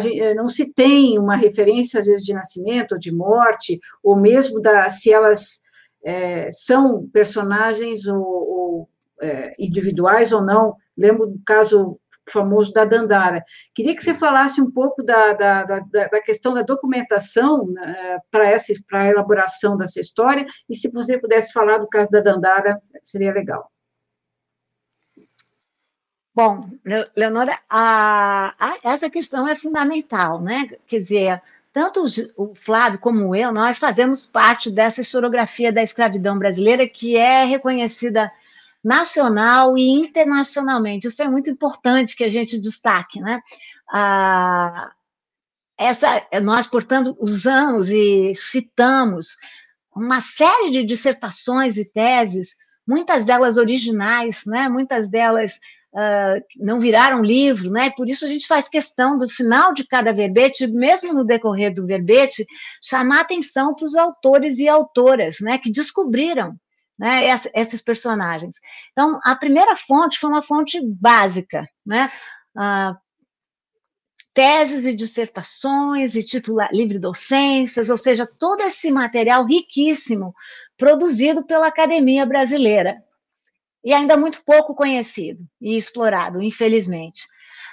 Gente, 0.00 0.20
eh, 0.20 0.34
não 0.34 0.46
se 0.46 0.72
tem 0.72 1.18
uma 1.18 1.36
referência, 1.36 2.00
às 2.00 2.06
vezes, 2.06 2.24
de 2.24 2.32
nascimento, 2.32 2.92
ou 2.92 2.98
de 2.98 3.12
morte, 3.12 3.80
ou 4.02 4.16
mesmo 4.16 4.60
da, 4.60 4.88
se 4.88 5.12
elas 5.12 5.60
é, 6.04 6.50
são 6.52 7.08
personagens 7.08 8.06
ou, 8.06 8.22
ou 8.22 8.88
é, 9.20 9.54
individuais 9.58 10.32
ou 10.32 10.42
não. 10.42 10.76
Lembro 10.96 11.26
do 11.26 11.40
caso 11.44 11.98
famoso 12.30 12.72
da 12.72 12.84
Dandara. 12.84 13.42
Queria 13.74 13.94
que 13.94 14.02
você 14.02 14.14
falasse 14.14 14.60
um 14.60 14.70
pouco 14.70 15.02
da, 15.02 15.32
da, 15.32 15.64
da, 15.64 15.80
da 15.80 16.20
questão 16.22 16.54
da 16.54 16.62
documentação 16.62 17.66
né, 17.66 18.18
para 18.30 18.48
a 18.92 19.06
elaboração 19.06 19.76
dessa 19.76 20.00
história, 20.00 20.46
e 20.68 20.76
se 20.76 20.88
você 20.88 21.18
pudesse 21.18 21.52
falar 21.52 21.78
do 21.78 21.88
caso 21.88 22.10
da 22.10 22.20
Dandara, 22.20 22.80
seria 23.02 23.32
legal. 23.32 23.70
Bom, 26.34 26.68
Leonora, 27.16 27.60
a, 27.70 28.54
a, 28.58 28.78
essa 28.82 29.08
questão 29.08 29.46
é 29.46 29.54
fundamental, 29.54 30.40
né? 30.42 30.68
Quer 30.88 31.00
dizer, 31.00 31.42
tanto 31.72 32.04
o 32.36 32.54
Flávio 32.56 32.98
como 32.98 33.36
eu, 33.36 33.52
nós 33.52 33.78
fazemos 33.78 34.26
parte 34.26 34.68
dessa 34.68 35.00
historiografia 35.00 35.72
da 35.72 35.82
escravidão 35.82 36.36
brasileira 36.36 36.88
que 36.88 37.16
é 37.16 37.44
reconhecida 37.44 38.32
nacional 38.82 39.78
e 39.78 39.88
internacionalmente. 39.88 41.06
Isso 41.06 41.22
é 41.22 41.28
muito 41.28 41.48
importante 41.48 42.16
que 42.16 42.24
a 42.24 42.28
gente 42.28 42.60
destaque, 42.60 43.20
né? 43.20 43.40
Essa, 45.78 46.20
nós, 46.42 46.66
portanto, 46.66 47.16
usamos 47.20 47.90
e 47.90 48.34
citamos 48.34 49.36
uma 49.94 50.20
série 50.20 50.72
de 50.72 50.84
dissertações 50.84 51.76
e 51.76 51.84
teses, 51.84 52.56
muitas 52.84 53.24
delas 53.24 53.56
originais, 53.56 54.42
né? 54.46 54.68
Muitas 54.68 55.08
delas 55.08 55.60
uh, 55.94 56.42
não 56.58 56.80
viraram 56.80 57.22
livro, 57.22 57.70
né? 57.70 57.90
Por 57.90 58.08
isso 58.08 58.24
a 58.24 58.28
gente 58.28 58.46
faz 58.46 58.68
questão 58.68 59.16
do 59.18 59.28
final 59.28 59.72
de 59.72 59.86
cada 59.86 60.12
verbete, 60.12 60.66
mesmo 60.66 61.12
no 61.12 61.24
decorrer 61.24 61.72
do 61.72 61.86
verbete, 61.86 62.44
chamar 62.82 63.20
atenção 63.20 63.74
para 63.74 63.86
os 63.86 63.94
autores 63.94 64.58
e 64.58 64.68
autoras, 64.68 65.36
né? 65.40 65.58
Que 65.58 65.70
descobriram 65.70 66.54
né, 66.98 67.22
esses 67.54 67.80
personagens. 67.80 68.56
Então, 68.92 69.18
a 69.24 69.34
primeira 69.34 69.76
fonte 69.76 70.18
foi 70.18 70.30
uma 70.30 70.42
fonte 70.42 70.80
básica, 70.80 71.68
né? 71.86 72.10
Uh, 72.56 72.96
teses 74.32 74.84
e 74.84 74.92
dissertações 74.92 76.16
e 76.16 76.24
titula 76.24 76.68
livre 76.72 76.98
docências, 76.98 77.88
ou 77.88 77.96
seja, 77.96 78.26
todo 78.26 78.60
esse 78.62 78.90
material 78.90 79.46
riquíssimo 79.46 80.34
produzido 80.76 81.46
pela 81.46 81.68
Academia 81.68 82.26
Brasileira, 82.26 82.96
e 83.84 83.92
ainda 83.92 84.16
muito 84.16 84.42
pouco 84.44 84.74
conhecido 84.74 85.44
e 85.60 85.76
explorado, 85.76 86.42
infelizmente. 86.42 87.22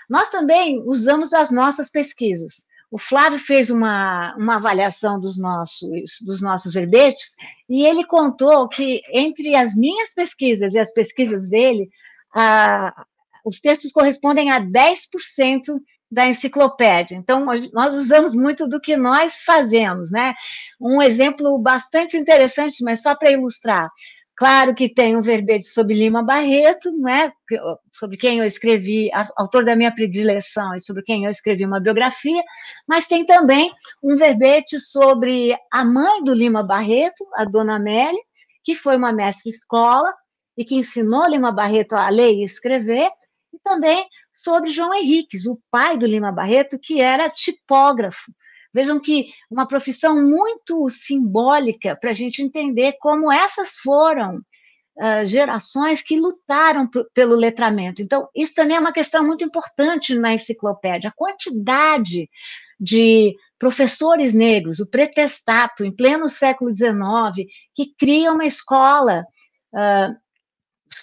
Nós 0.09 0.29
também 0.29 0.83
usamos 0.85 1.31
as 1.31 1.51
nossas 1.51 1.89
pesquisas. 1.89 2.65
O 2.91 2.97
Flávio 2.97 3.39
fez 3.39 3.69
uma, 3.69 4.35
uma 4.35 4.57
avaliação 4.57 5.17
dos 5.17 5.39
nossos, 5.39 6.19
dos 6.25 6.41
nossos 6.41 6.73
verbetes 6.73 7.33
e 7.69 7.85
ele 7.85 8.03
contou 8.03 8.67
que 8.67 9.01
entre 9.13 9.55
as 9.55 9.73
minhas 9.73 10.13
pesquisas 10.13 10.73
e 10.73 10.77
as 10.77 10.91
pesquisas 10.91 11.49
dele, 11.49 11.89
a, 12.35 13.05
os 13.45 13.61
textos 13.61 13.93
correspondem 13.93 14.51
a 14.51 14.59
10% 14.59 15.79
da 16.11 16.27
enciclopédia. 16.27 17.15
Então, 17.15 17.45
nós 17.71 17.95
usamos 17.95 18.35
muito 18.35 18.67
do 18.67 18.81
que 18.81 18.97
nós 18.97 19.41
fazemos, 19.43 20.11
né? 20.11 20.33
Um 20.79 21.01
exemplo 21.01 21.57
bastante 21.57 22.17
interessante, 22.17 22.83
mas 22.83 23.01
só 23.01 23.15
para 23.15 23.31
ilustrar. 23.31 23.89
Claro 24.41 24.73
que 24.73 24.89
tem 24.89 25.15
um 25.15 25.21
verbete 25.21 25.67
sobre 25.67 25.93
Lima 25.93 26.23
Barreto, 26.23 26.91
né, 26.97 27.31
sobre 27.93 28.17
quem 28.17 28.39
eu 28.39 28.43
escrevi, 28.43 29.11
autor 29.37 29.63
da 29.63 29.75
minha 29.75 29.93
predileção 29.93 30.73
e 30.73 30.81
sobre 30.81 31.03
quem 31.03 31.25
eu 31.25 31.29
escrevi 31.29 31.63
uma 31.63 31.79
biografia, 31.79 32.41
mas 32.87 33.05
tem 33.05 33.23
também 33.23 33.71
um 34.01 34.15
verbete 34.15 34.79
sobre 34.79 35.55
a 35.71 35.85
mãe 35.85 36.23
do 36.23 36.33
Lima 36.33 36.63
Barreto, 36.63 37.23
a 37.35 37.45
dona 37.45 37.75
Amélia, 37.75 38.19
que 38.63 38.75
foi 38.75 38.97
uma 38.97 39.11
mestre 39.11 39.51
escola 39.51 40.11
e 40.57 40.65
que 40.65 40.73
ensinou 40.73 41.29
Lima 41.29 41.51
Barreto 41.51 41.93
a 41.93 42.09
ler 42.09 42.33
e 42.33 42.43
escrever, 42.43 43.11
e 43.53 43.59
também 43.63 44.07
sobre 44.33 44.71
João 44.71 44.91
Henriques, 44.91 45.45
o 45.45 45.61
pai 45.69 45.99
do 45.99 46.07
Lima 46.07 46.31
Barreto, 46.31 46.79
que 46.81 46.99
era 46.99 47.29
tipógrafo, 47.29 48.31
Vejam 48.73 48.99
que 48.99 49.31
uma 49.49 49.67
profissão 49.67 50.15
muito 50.15 50.87
simbólica 50.89 51.95
para 51.95 52.11
a 52.11 52.13
gente 52.13 52.41
entender 52.41 52.95
como 52.99 53.31
essas 53.31 53.75
foram 53.75 54.37
uh, 54.37 55.25
gerações 55.25 56.01
que 56.01 56.19
lutaram 56.19 56.89
pelo 57.13 57.35
letramento. 57.35 58.01
Então, 58.01 58.27
isso 58.35 58.53
também 58.53 58.77
é 58.77 58.79
uma 58.79 58.93
questão 58.93 59.25
muito 59.25 59.43
importante 59.43 60.15
na 60.15 60.33
enciclopédia. 60.33 61.09
A 61.09 61.13
quantidade 61.13 62.29
de 62.79 63.35
professores 63.59 64.33
negros, 64.33 64.79
o 64.79 64.89
pretestato, 64.89 65.85
em 65.85 65.95
pleno 65.95 66.27
século 66.27 66.75
XIX, 66.75 67.47
que 67.75 67.93
cria 67.97 68.31
uma 68.31 68.45
escola 68.45 69.23
uh, 69.73 70.15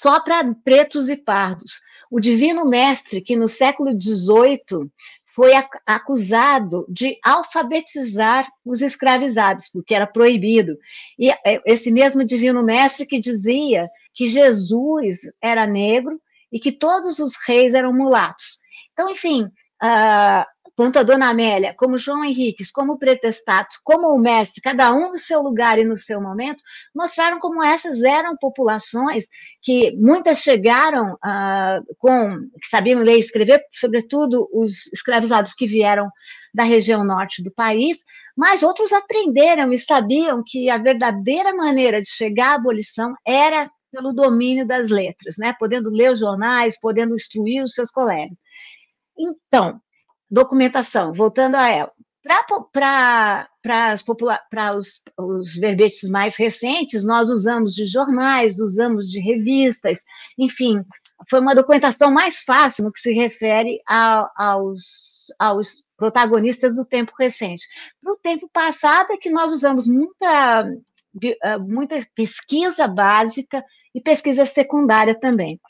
só 0.01 0.21
para 0.21 0.55
pretos 0.65 1.09
e 1.09 1.17
pardos. 1.17 1.81
O 2.11 2.21
Divino 2.21 2.65
Mestre, 2.65 3.21
que 3.21 3.37
no 3.37 3.49
século 3.49 3.91
XVIII 3.93 4.91
foi 5.39 5.53
acusado 5.87 6.85
de 6.89 7.17
alfabetizar 7.25 8.51
os 8.65 8.83
escravizados, 8.83 9.69
porque 9.73 9.95
era 9.95 10.05
proibido. 10.05 10.77
E 11.17 11.31
é, 11.31 11.63
esse 11.65 11.93
mesmo 11.93 12.25
divino 12.25 12.61
mestre 12.61 13.07
que 13.07 13.21
dizia 13.21 13.89
que 14.13 14.27
Jesus 14.27 15.21
era 15.41 15.65
negro 15.65 16.21
e 16.51 16.59
que 16.59 16.73
todos 16.73 17.21
os 17.21 17.35
reis 17.47 17.73
eram 17.73 17.93
mulatos. 17.93 18.59
Então, 18.93 19.09
enfim, 19.09 19.45
uh, 19.45 20.45
tanto 20.79 20.97
a 20.97 21.03
dona 21.03 21.29
Amélia, 21.29 21.75
como 21.77 21.99
João 21.99 22.25
Henriques, 22.25 22.71
como 22.71 22.93
o 22.93 22.99
Pretestato, 22.99 23.79
como 23.83 24.15
o 24.15 24.19
mestre, 24.19 24.63
cada 24.63 24.95
um 24.95 25.11
no 25.11 25.19
seu 25.19 25.43
lugar 25.43 25.77
e 25.77 25.85
no 25.85 25.97
seu 25.97 26.21
momento, 26.23 26.63
mostraram 26.95 27.41
como 27.41 27.65
essas 27.65 28.05
eram 28.05 28.37
populações 28.37 29.27
que 29.61 29.91
muitas 29.97 30.39
chegaram 30.39 31.15
uh, 31.15 31.83
com, 31.99 32.39
que 32.63 32.69
sabiam 32.71 33.03
ler 33.03 33.17
e 33.17 33.19
escrever, 33.19 33.61
sobretudo 33.73 34.49
os 34.53 34.87
escravizados 34.93 35.53
que 35.53 35.67
vieram 35.67 36.09
da 36.55 36.63
região 36.63 37.03
norte 37.03 37.43
do 37.43 37.51
país, 37.51 37.99
mas 38.37 38.63
outros 38.63 38.93
aprenderam 38.93 39.73
e 39.73 39.79
sabiam 39.79 40.45
que 40.47 40.71
a 40.71 40.79
verdadeira 40.79 41.53
maneira 41.57 42.01
de 42.01 42.09
chegar 42.09 42.53
à 42.53 42.55
abolição 42.55 43.15
era 43.27 43.69
pelo 43.91 44.13
domínio 44.13 44.65
das 44.65 44.87
letras, 44.87 45.35
né? 45.39 45.57
podendo 45.59 45.91
ler 45.91 46.13
os 46.13 46.21
jornais, 46.21 46.79
podendo 46.79 47.17
instruir 47.17 47.65
os 47.65 47.73
seus 47.73 47.91
colegas. 47.91 48.39
Então, 49.19 49.81
documentação, 50.31 51.13
voltando 51.13 51.57
a 51.57 51.69
ela. 51.69 51.93
Para 52.23 53.49
os, 54.77 55.03
os 55.17 55.55
verbetes 55.57 56.11
mais 56.11 56.37
recentes, 56.37 57.05
nós 57.05 57.31
usamos 57.31 57.73
de 57.73 57.87
jornais, 57.87 58.59
usamos 58.59 59.09
de 59.09 59.21
revistas, 59.21 60.05
enfim, 60.37 60.85
foi 61.29 61.41
uma 61.41 61.55
documentação 61.55 62.11
mais 62.11 62.41
fácil 62.41 62.85
no 62.85 62.93
que 62.93 63.01
se 63.01 63.13
refere 63.13 63.81
a, 63.89 64.31
aos, 64.37 65.33
aos 65.39 65.85
protagonistas 65.97 66.77
do 66.77 66.85
tempo 66.85 67.13
recente. 67.19 67.67
Para 68.03 68.13
o 68.13 68.17
tempo 68.17 68.49
passado 68.53 69.13
é 69.13 69.17
que 69.17 69.31
nós 69.31 69.51
usamos 69.53 69.89
muita, 69.89 70.67
muita 71.67 71.97
pesquisa 72.15 72.87
básica 72.87 73.65
e 73.95 74.01
pesquisa 74.01 74.45
secundária 74.45 75.15
também. 75.15 75.61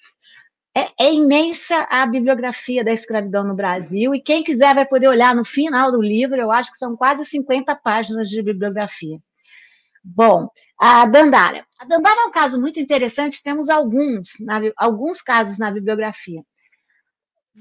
É, 0.76 1.06
é, 1.06 1.12
imensa 1.12 1.86
a 1.90 2.06
bibliografia 2.06 2.84
da 2.84 2.92
escravidão 2.92 3.44
no 3.44 3.54
Brasil, 3.54 4.14
e 4.14 4.20
quem 4.20 4.44
quiser 4.44 4.74
vai 4.74 4.86
poder 4.86 5.08
olhar 5.08 5.34
no 5.34 5.44
final 5.44 5.90
do 5.90 6.00
livro, 6.00 6.36
eu 6.36 6.52
acho 6.52 6.70
que 6.70 6.78
são 6.78 6.96
quase 6.96 7.24
50 7.24 7.74
páginas 7.76 8.28
de 8.28 8.42
bibliografia. 8.42 9.18
Bom, 10.04 10.48
a 10.78 11.06
Dandara. 11.06 11.66
A 11.78 11.84
Dandara 11.84 12.20
é 12.22 12.26
um 12.26 12.30
caso 12.30 12.60
muito 12.60 12.78
interessante, 12.78 13.42
temos 13.42 13.68
alguns, 13.68 14.30
na, 14.40 14.60
alguns 14.76 15.20
casos 15.20 15.58
na 15.58 15.70
bibliografia. 15.70 16.42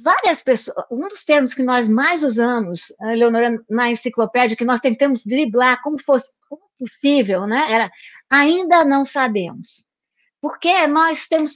Várias 0.03 0.43
pessoas, 0.43 0.85
um 0.91 1.07
dos 1.07 1.23
termos 1.23 1.53
que 1.53 1.63
nós 1.63 1.87
mais 1.87 2.23
usamos, 2.23 2.93
Leonora, 3.01 3.57
na 3.67 3.89
enciclopédia, 3.89 4.55
que 4.55 4.65
nós 4.65 4.79
tentamos 4.79 5.25
driblar 5.25 5.81
como 5.81 6.01
fosse 6.03 6.31
como 6.47 6.61
possível, 6.77 7.47
né? 7.47 7.71
Era 7.71 7.91
ainda 8.29 8.85
não 8.85 9.03
sabemos. 9.03 9.85
Porque 10.39 10.85
nós 10.85 11.27
temos, 11.27 11.55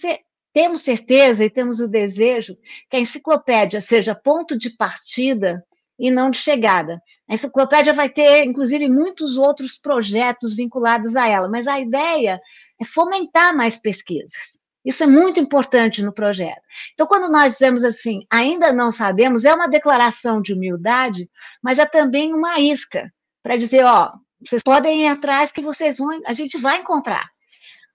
temos 0.53 0.81
certeza 0.81 1.45
e 1.45 1.49
temos 1.49 1.79
o 1.79 1.87
desejo 1.87 2.57
que 2.89 2.97
a 2.97 2.99
enciclopédia 2.99 3.81
seja 3.81 4.15
ponto 4.15 4.57
de 4.57 4.69
partida 4.69 5.63
e 5.97 6.09
não 6.09 6.31
de 6.31 6.37
chegada. 6.37 7.01
A 7.29 7.35
enciclopédia 7.35 7.93
vai 7.93 8.09
ter, 8.09 8.43
inclusive, 8.43 8.89
muitos 8.89 9.37
outros 9.37 9.77
projetos 9.77 10.55
vinculados 10.55 11.15
a 11.15 11.27
ela, 11.27 11.47
mas 11.47 11.67
a 11.67 11.79
ideia 11.79 12.41
é 12.79 12.85
fomentar 12.85 13.55
mais 13.55 13.77
pesquisas. 13.77 14.59
Isso 14.83 15.03
é 15.03 15.07
muito 15.07 15.39
importante 15.39 16.01
no 16.01 16.11
projeto. 16.11 16.61
Então, 16.93 17.05
quando 17.05 17.31
nós 17.31 17.53
dizemos 17.53 17.83
assim, 17.83 18.21
ainda 18.31 18.73
não 18.73 18.91
sabemos, 18.91 19.45
é 19.45 19.53
uma 19.53 19.67
declaração 19.67 20.41
de 20.41 20.53
humildade, 20.53 21.29
mas 21.61 21.77
é 21.77 21.85
também 21.85 22.33
uma 22.33 22.59
isca 22.59 23.13
para 23.43 23.57
dizer, 23.57 23.85
ó, 23.85 24.11
vocês 24.43 24.63
podem 24.63 25.03
ir 25.03 25.07
atrás 25.07 25.51
que 25.51 25.61
vocês 25.61 25.99
vão, 25.99 26.09
a 26.25 26.33
gente 26.33 26.57
vai 26.57 26.79
encontrar. 26.79 27.30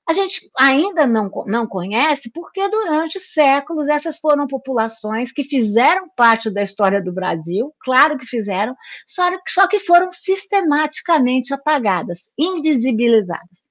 A 0.08 0.12
gente 0.12 0.48
ainda 0.56 1.04
não, 1.04 1.28
não 1.46 1.66
conhece 1.66 2.30
porque 2.30 2.68
durante 2.68 3.18
séculos 3.18 3.88
essas 3.88 4.18
foram 4.18 4.46
populações 4.46 5.32
que 5.32 5.42
fizeram 5.42 6.08
parte 6.10 6.48
da 6.48 6.62
história 6.62 7.02
do 7.02 7.12
Brasil, 7.12 7.74
claro 7.80 8.16
que 8.16 8.24
fizeram, 8.24 8.76
só, 9.04 9.28
só 9.48 9.66
que 9.66 9.80
foram 9.80 10.12
sistematicamente 10.12 11.52
apagadas, 11.52 12.30
invisibilizadas. 12.38 13.64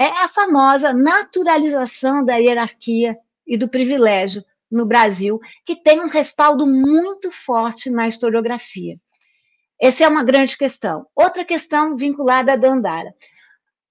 É 0.00 0.06
a 0.06 0.28
famosa 0.28 0.94
naturalização 0.94 2.24
da 2.24 2.36
hierarquia 2.36 3.18
e 3.46 3.58
do 3.58 3.68
privilégio 3.68 4.42
no 4.70 4.86
Brasil, 4.86 5.38
que 5.66 5.76
tem 5.76 6.00
um 6.00 6.08
respaldo 6.08 6.66
muito 6.66 7.30
forte 7.30 7.90
na 7.90 8.08
historiografia. 8.08 8.96
Essa 9.80 10.04
é 10.04 10.08
uma 10.08 10.24
grande 10.24 10.56
questão. 10.56 11.06
Outra 11.14 11.44
questão 11.44 11.96
vinculada 11.96 12.52
a 12.52 12.56
Dandara. 12.56 13.14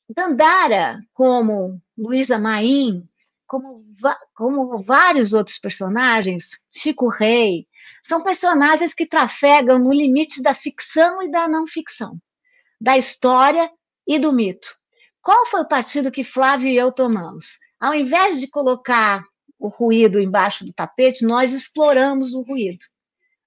Dandara, 0.10 1.00
como 1.13 1.82
Luísa 1.98 2.39
Maim, 2.39 3.08
como, 3.46 3.86
como 4.34 4.84
vários 4.84 5.34
outros 5.34 5.58
personagens, 5.58 6.62
Chico 6.72 7.10
Rei, 7.10 7.67
são 8.08 8.24
personagens 8.24 8.93
que 8.93 9.06
trafegam 9.06 9.80
no 9.80 9.91
limite 9.91 10.41
da 10.41 10.54
ficção 10.54 11.22
e 11.22 11.30
da 11.30 11.48
não 11.48 11.67
ficção, 11.67 12.17
da 12.80 12.98
história 12.98 13.70
e 14.08 14.17
do 14.17 14.32
mito. 14.32 14.70
Qual 15.22 15.46
foi 15.46 15.62
o 15.62 15.67
partido 15.67 16.12
que 16.12 16.24
Flávio 16.24 16.70
e 16.70 16.78
eu 16.78 16.91
tomamos? 16.91 17.58
Ao 17.80 17.93
invés 17.93 18.39
de 18.39 18.48
colocar 18.48 19.24
o 19.60 19.67
ruído 19.67 20.22
embaixo 20.22 20.65
do 20.65 20.72
tapete, 20.72 21.26
nós 21.26 21.52
exploramos 21.52 22.34
o 22.34 22.41
ruído. 22.41 22.86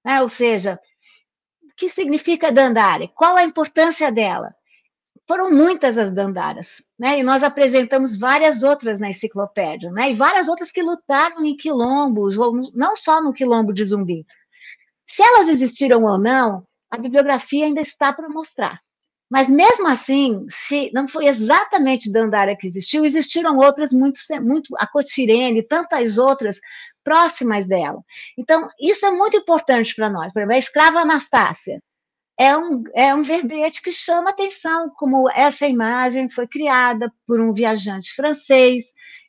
Né? 0.05 0.21
Ou 0.21 0.29
seja, 0.29 0.79
o 1.63 1.75
que 1.75 1.89
significa 1.89 2.51
Dandara? 2.51 3.07
Qual 3.07 3.35
a 3.35 3.43
importância 3.43 4.11
dela? 4.11 4.53
Foram 5.31 5.49
muitas 5.49 5.97
as 5.97 6.11
dandaras, 6.11 6.83
né? 6.99 7.17
E 7.17 7.23
nós 7.23 7.41
apresentamos 7.41 8.17
várias 8.17 8.63
outras 8.63 8.99
na 8.99 9.09
enciclopédia, 9.11 9.89
né? 9.89 10.11
E 10.11 10.13
várias 10.13 10.49
outras 10.49 10.69
que 10.69 10.81
lutaram 10.81 11.45
em 11.45 11.55
quilombos, 11.55 12.37
ou 12.37 12.59
não 12.73 12.97
só 12.97 13.21
no 13.21 13.31
quilombo 13.31 13.71
de 13.71 13.85
Zumbi. 13.85 14.25
Se 15.07 15.23
elas 15.23 15.47
existiram 15.47 16.03
ou 16.03 16.17
não, 16.19 16.67
a 16.91 16.97
bibliografia 16.97 17.65
ainda 17.65 17.79
está 17.79 18.11
para 18.11 18.27
mostrar. 18.27 18.81
Mas 19.29 19.47
mesmo 19.47 19.87
assim, 19.87 20.45
se 20.49 20.91
não 20.93 21.07
foi 21.07 21.27
exatamente 21.27 22.11
Dandara 22.11 22.53
que 22.53 22.67
existiu, 22.67 23.05
existiram 23.05 23.55
outras 23.55 23.93
muito, 23.93 24.19
muito 24.41 24.75
a 24.77 24.85
Cotirene 24.85 25.63
tantas 25.63 26.17
outras 26.17 26.59
próximas 27.05 27.65
dela. 27.65 28.01
Então, 28.37 28.69
isso 28.77 29.05
é 29.05 29.11
muito 29.11 29.37
importante 29.37 29.95
para 29.95 30.09
nós. 30.09 30.33
Por 30.33 30.39
exemplo, 30.39 30.55
a 30.55 30.59
escrava 30.59 30.99
Anastácia 30.99 31.81
é 32.41 32.57
um, 32.57 32.83
é 32.95 33.13
um 33.13 33.21
verbete 33.21 33.83
que 33.83 33.91
chama 33.91 34.31
atenção, 34.31 34.89
como 34.95 35.29
essa 35.29 35.67
imagem 35.67 36.27
foi 36.27 36.47
criada 36.47 37.13
por 37.27 37.39
um 37.39 37.53
viajante 37.53 38.15
francês, 38.15 38.85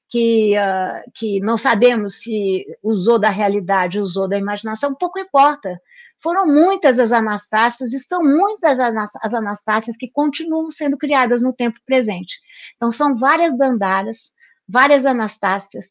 que, 0.09 0.55
uh, 0.57 1.11
que 1.14 1.38
não 1.40 1.59
sabemos 1.59 2.22
se 2.22 2.64
usou 2.83 3.18
da 3.18 3.29
realidade, 3.29 4.01
usou 4.01 4.27
da 4.27 4.38
imaginação, 4.38 4.94
pouco 4.94 5.18
importa. 5.18 5.79
Foram 6.22 6.46
muitas 6.46 6.98
as 6.98 7.12
Anastácias 7.12 7.92
e 7.92 7.98
são 7.98 8.22
muitas 8.22 8.81
as 8.81 9.35
Anastácias 9.35 9.94
que 9.98 10.11
continuam 10.11 10.70
sendo 10.70 10.96
criadas 10.96 11.42
no 11.42 11.53
tempo 11.53 11.81
presente. 11.85 12.40
Então, 12.77 12.90
são 12.90 13.18
várias 13.18 13.55
Dandaras, 13.59 14.33
várias 14.66 15.05
Anastácias, 15.05 15.87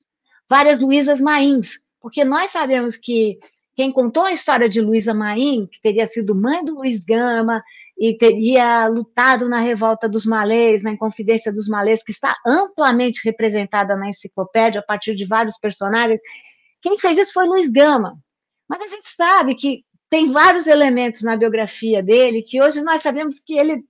várias 0.49 0.79
Luísas 0.79 1.21
Mains, 1.21 1.79
porque 2.01 2.23
nós 2.23 2.49
sabemos 2.49 2.97
que 2.97 3.37
quem 3.75 3.91
contou 3.91 4.23
a 4.23 4.33
história 4.33 4.67
de 4.67 4.81
Luísa 4.81 5.13
Maim, 5.13 5.67
que 5.71 5.81
teria 5.81 6.07
sido 6.07 6.35
mãe 6.35 6.63
do 6.63 6.75
Luiz 6.75 7.03
Gama 7.05 7.63
e 7.97 8.17
teria 8.17 8.87
lutado 8.87 9.47
na 9.47 9.59
revolta 9.59 10.09
dos 10.09 10.25
malês, 10.25 10.83
na 10.83 10.91
Inconfidência 10.91 11.51
dos 11.53 11.67
Malês, 11.67 12.03
que 12.03 12.11
está 12.11 12.35
amplamente 12.45 13.21
representada 13.23 13.95
na 13.95 14.09
enciclopédia 14.09 14.81
a 14.81 14.83
partir 14.83 15.15
de 15.15 15.25
vários 15.25 15.57
personagens, 15.57 16.19
quem 16.81 16.97
fez 16.97 17.17
isso 17.17 17.33
foi 17.33 17.45
Luiz 17.45 17.71
Gama. 17.71 18.17
Mas 18.67 18.81
a 18.81 18.87
gente 18.87 19.07
sabe 19.15 19.55
que 19.55 19.85
tem 20.09 20.31
vários 20.31 20.67
elementos 20.67 21.21
na 21.21 21.37
biografia 21.37 22.03
dele 22.03 22.41
que 22.41 22.61
hoje 22.61 22.81
nós 22.81 23.01
sabemos 23.01 23.39
que 23.39 23.57
ele 23.57 23.83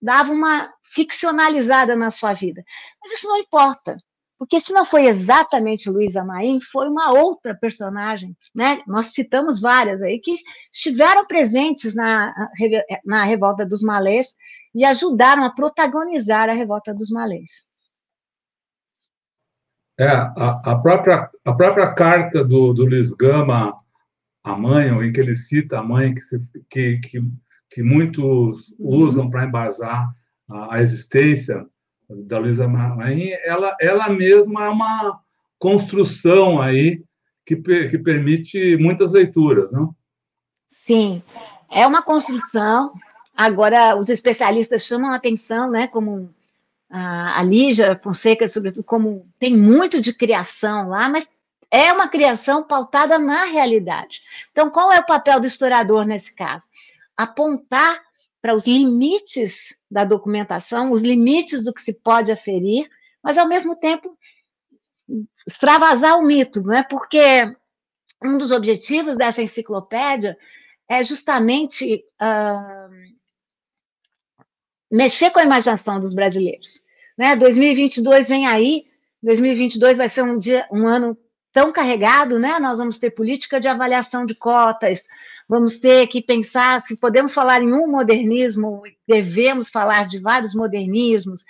dava 0.00 0.32
uma 0.32 0.72
ficcionalizada 0.82 1.94
na 1.94 2.10
sua 2.10 2.32
vida. 2.32 2.62
Mas 3.02 3.12
isso 3.12 3.28
não 3.28 3.36
importa. 3.36 3.96
Porque 4.42 4.60
se 4.60 4.72
não 4.72 4.84
foi 4.84 5.06
exatamente 5.06 5.88
Luísa 5.88 6.24
Maim, 6.24 6.60
foi 6.60 6.88
uma 6.88 7.12
outra 7.12 7.54
personagem, 7.54 8.36
né? 8.52 8.82
Nós 8.88 9.12
citamos 9.12 9.60
várias 9.60 10.02
aí 10.02 10.18
que 10.18 10.34
estiveram 10.72 11.24
presentes 11.24 11.94
na, 11.94 12.34
na 13.06 13.22
Revolta 13.22 13.64
dos 13.64 13.82
Malês 13.82 14.34
e 14.74 14.84
ajudaram 14.84 15.44
a 15.44 15.50
protagonizar 15.50 16.48
a 16.48 16.54
Revolta 16.54 16.92
dos 16.92 17.08
Malês. 17.08 17.64
É, 19.96 20.08
a, 20.08 20.60
a, 20.64 20.76
própria, 20.76 21.30
a 21.44 21.52
própria 21.52 21.94
carta 21.94 22.44
do, 22.44 22.72
do 22.72 22.84
Luiz 22.84 23.12
Gama 23.12 23.76
à 24.42 24.58
mãe, 24.58 24.88
em 24.88 25.12
que 25.12 25.20
ele 25.20 25.36
cita 25.36 25.78
a 25.78 25.84
mãe 25.84 26.12
que, 26.12 26.20
se, 26.20 26.40
que, 26.68 26.98
que, 26.98 27.20
que 27.70 27.82
muitos 27.84 28.74
usam 28.76 29.30
para 29.30 29.44
embasar 29.44 30.10
a, 30.50 30.74
a 30.74 30.80
existência 30.80 31.64
da 32.26 32.38
Luísa 32.38 32.68
Maim, 32.68 33.30
ela, 33.44 33.76
ela 33.80 34.08
mesma 34.08 34.66
é 34.66 34.68
uma 34.68 35.20
construção 35.58 36.60
aí 36.60 37.02
que, 37.44 37.56
que 37.56 37.98
permite 37.98 38.76
muitas 38.76 39.12
leituras, 39.12 39.72
não? 39.72 39.94
Sim, 40.86 41.22
é 41.70 41.86
uma 41.86 42.02
construção. 42.02 42.92
Agora, 43.36 43.96
os 43.96 44.08
especialistas 44.08 44.84
chamam 44.84 45.10
a 45.10 45.16
atenção, 45.16 45.70
né, 45.70 45.86
como 45.86 46.32
a 46.94 47.42
Lígia 47.42 47.98
Fonseca, 48.02 48.46
sobretudo, 48.46 48.84
como 48.84 49.26
tem 49.38 49.56
muito 49.56 49.98
de 49.98 50.12
criação 50.12 50.90
lá, 50.90 51.08
mas 51.08 51.26
é 51.70 51.90
uma 51.90 52.06
criação 52.06 52.62
pautada 52.62 53.18
na 53.18 53.44
realidade. 53.44 54.20
Então, 54.50 54.70
qual 54.70 54.92
é 54.92 54.98
o 54.98 55.06
papel 55.06 55.40
do 55.40 55.46
historiador 55.46 56.04
nesse 56.04 56.34
caso? 56.34 56.66
Apontar 57.16 57.98
para 58.42 58.54
os 58.54 58.66
limites 58.66 59.74
da 59.92 60.06
documentação, 60.06 60.90
os 60.90 61.02
limites 61.02 61.62
do 61.62 61.72
que 61.72 61.82
se 61.82 61.92
pode 61.92 62.32
aferir, 62.32 62.88
mas, 63.22 63.36
ao 63.36 63.46
mesmo 63.46 63.76
tempo, 63.76 64.16
extravasar 65.46 66.18
o 66.18 66.22
mito, 66.22 66.62
não 66.62 66.74
é? 66.74 66.82
Porque 66.82 67.20
um 68.24 68.38
dos 68.38 68.50
objetivos 68.50 69.18
dessa 69.18 69.42
enciclopédia 69.42 70.36
é 70.88 71.04
justamente 71.04 72.04
uh, 72.20 72.90
mexer 74.90 75.30
com 75.30 75.40
a 75.40 75.44
imaginação 75.44 76.00
dos 76.00 76.14
brasileiros. 76.14 76.80
Né? 77.16 77.36
2022 77.36 78.28
vem 78.28 78.46
aí, 78.46 78.86
2022 79.22 79.98
vai 79.98 80.08
ser 80.08 80.22
um, 80.22 80.38
dia, 80.38 80.66
um 80.72 80.86
ano 80.86 81.18
tão 81.52 81.72
carregado, 81.72 82.38
né? 82.38 82.58
Nós 82.58 82.78
vamos 82.78 82.98
ter 82.98 83.10
política 83.10 83.60
de 83.60 83.68
avaliação 83.68 84.24
de 84.24 84.34
cotas, 84.34 85.06
vamos 85.48 85.78
ter 85.78 86.06
que 86.06 86.22
pensar 86.22 86.80
se 86.80 86.96
podemos 86.96 87.34
falar 87.34 87.62
em 87.62 87.72
um 87.72 87.86
modernismo, 87.86 88.82
devemos 89.06 89.68
falar 89.68 90.08
de 90.08 90.18
vários 90.18 90.54
modernismos. 90.54 91.44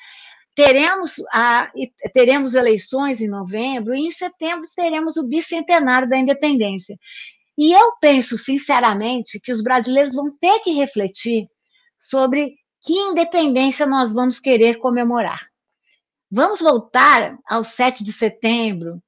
Teremos, 0.54 1.14
a, 1.32 1.70
teremos 2.12 2.54
eleições 2.54 3.20
em 3.20 3.28
novembro, 3.28 3.94
e 3.94 4.06
em 4.06 4.10
setembro 4.10 4.66
teremos 4.74 5.16
o 5.16 5.26
bicentenário 5.26 6.08
da 6.08 6.18
independência. 6.18 6.98
E 7.56 7.72
eu 7.72 7.92
penso, 8.00 8.36
sinceramente, 8.36 9.40
que 9.40 9.52
os 9.52 9.62
brasileiros 9.62 10.14
vão 10.14 10.30
ter 10.38 10.60
que 10.60 10.72
refletir 10.72 11.46
sobre 11.98 12.54
que 12.82 12.92
independência 12.92 13.86
nós 13.86 14.12
vamos 14.12 14.38
querer 14.38 14.78
comemorar. 14.78 15.40
Vamos 16.30 16.60
voltar 16.60 17.36
ao 17.46 17.62
7 17.62 18.02
de 18.02 18.12
setembro, 18.12 19.02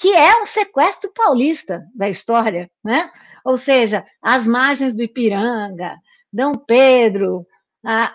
que 0.00 0.14
é 0.14 0.42
um 0.42 0.46
sequestro 0.46 1.12
paulista 1.14 1.86
da 1.94 2.08
história, 2.08 2.70
né? 2.82 3.10
Ou 3.44 3.56
seja, 3.58 4.04
as 4.22 4.46
margens 4.46 4.94
do 4.94 5.02
Ipiranga, 5.02 5.94
Dom 6.32 6.52
Pedro, 6.52 7.46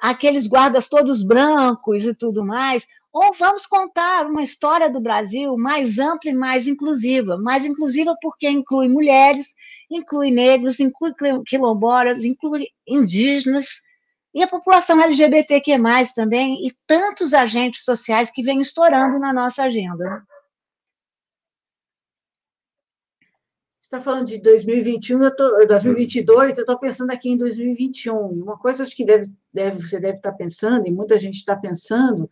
aqueles 0.02 0.48
guardas 0.48 0.90
todos 0.90 1.24
brancos 1.24 2.04
e 2.04 2.16
tudo 2.16 2.44
mais, 2.44 2.88
ou 3.14 3.34
vamos 3.34 3.66
contar 3.68 4.26
uma 4.26 4.42
história 4.42 4.90
do 4.90 5.00
Brasil 5.00 5.56
mais 5.58 6.00
ampla 6.00 6.32
e 6.32 6.34
mais 6.34 6.68
inclusiva, 6.68 7.38
mais 7.38 7.64
inclusiva 7.64 8.16
porque 8.20 8.50
inclui 8.50 8.88
mulheres, 8.88 9.54
inclui 9.90 10.32
negros, 10.32 10.80
inclui 10.80 11.14
quilombolas, 11.46 12.26
inclui 12.26 12.68
indígenas 12.88 13.82
e 14.34 14.44
a 14.44 14.48
população 14.48 15.02
LGBTQ+, 15.02 15.78
também, 16.14 16.68
e 16.68 16.76
tantos 16.86 17.34
agentes 17.34 17.86
sociais 17.86 18.30
que 18.30 18.44
vêm 18.44 18.60
estourando 18.60 19.18
na 19.18 19.32
nossa 19.32 19.64
agenda. 19.64 20.24
Está 23.86 24.02
falando 24.02 24.28
de 24.28 24.40
2021, 24.40 25.24
eu 25.24 25.36
tô, 25.36 25.66
2022, 25.68 26.58
eu 26.58 26.62
estou 26.64 26.78
pensando 26.80 27.12
aqui 27.12 27.30
em 27.30 27.38
2021. 27.38 28.16
Uma 28.16 28.58
coisa 28.58 28.84
acho 28.84 28.96
que 28.96 29.06
deve, 29.06 29.32
deve, 29.54 29.88
você 29.88 30.00
deve 30.00 30.18
estar 30.18 30.34
pensando, 30.34 30.88
e 30.88 30.92
muita 30.92 31.20
gente 31.20 31.36
está 31.36 31.56
pensando, 31.56 32.30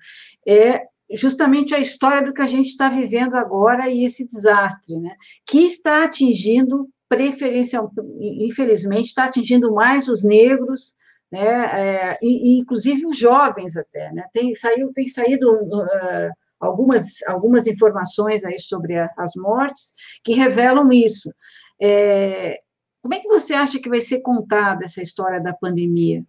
é 0.48 0.82
justamente 1.12 1.76
a 1.76 1.80
história 1.80 2.26
do 2.26 2.34
que 2.34 2.42
a 2.42 2.48
gente 2.48 2.68
está 2.68 2.90
vivendo 2.90 3.36
agora 3.36 3.88
e 3.88 4.04
esse 4.04 4.26
desastre, 4.26 4.98
né? 5.00 5.16
Que 5.46 5.60
está 5.66 6.04
atingindo, 6.04 6.90
preferencial, 7.08 7.92
infelizmente, 8.20 9.08
está 9.08 9.26
atingindo 9.26 9.72
mais 9.72 10.08
os 10.08 10.24
negros, 10.24 10.96
né? 11.32 11.42
É, 11.42 12.18
e, 12.22 12.58
inclusive 12.58 13.06
os 13.06 13.18
jovens 13.18 13.78
até, 13.78 14.12
né? 14.12 14.26
Tem, 14.34 14.56
saiu, 14.56 14.92
tem 14.92 15.08
saído. 15.08 15.52
Uh, 15.52 16.43
algumas, 16.64 17.22
algumas 17.28 17.68
informações 17.68 18.44
aí 18.44 18.60
sobre 18.60 18.98
a, 18.98 19.10
as 19.18 19.32
mortes 19.36 19.94
que 20.24 20.34
revelam 20.34 20.92
isso. 20.92 21.34
É, 21.82 22.60
como 23.02 23.14
é 23.14 23.20
que 23.20 23.28
você 23.28 23.54
acha 23.54 23.80
que 23.80 23.90
vai 23.90 24.02
ser 24.02 24.20
contada 24.20 24.86
essa 24.86 25.02
história 25.02 25.42
da 25.42 25.54
pandemia? 25.54 26.26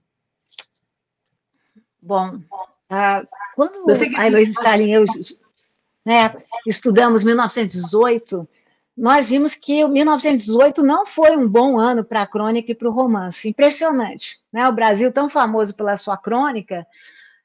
Bom, 2.02 2.36
uh, 2.36 3.28
quando 3.54 3.84
a 4.16 4.26
Heloísa 4.26 4.50
Stalin 4.50 4.88
e 4.88 4.92
eu 4.92 5.04
né, 6.04 6.34
estudamos 6.66 7.24
1918, 7.24 8.46
nós 8.96 9.28
vimos 9.28 9.54
que 9.54 9.86
1918 9.86 10.82
não 10.82 11.06
foi 11.06 11.36
um 11.36 11.48
bom 11.48 11.78
ano 11.78 12.04
para 12.04 12.22
a 12.22 12.26
crônica 12.26 12.72
e 12.72 12.74
para 12.74 12.88
o 12.88 12.92
romance. 12.92 13.48
Impressionante. 13.48 14.38
Né? 14.52 14.68
O 14.68 14.72
Brasil, 14.72 15.12
tão 15.12 15.30
famoso 15.30 15.74
pela 15.74 15.96
sua 15.96 16.16
crônica, 16.16 16.86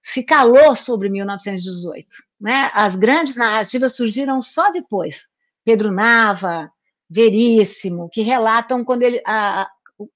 se 0.04 0.23
calou 0.23 0.75
sobre 0.75 1.10
1918. 1.10 2.08
Né? 2.39 2.71
As 2.73 2.95
grandes 2.95 3.36
narrativas 3.36 3.95
surgiram 3.95 4.41
só 4.41 4.71
depois. 4.71 5.28
Pedro 5.65 5.91
Nava, 5.91 6.71
Veríssimo, 7.10 8.10
que 8.10 8.21
relatam 8.21 8.86
quando 8.86 9.04
ele, 9.04 9.21
a, 9.25 9.69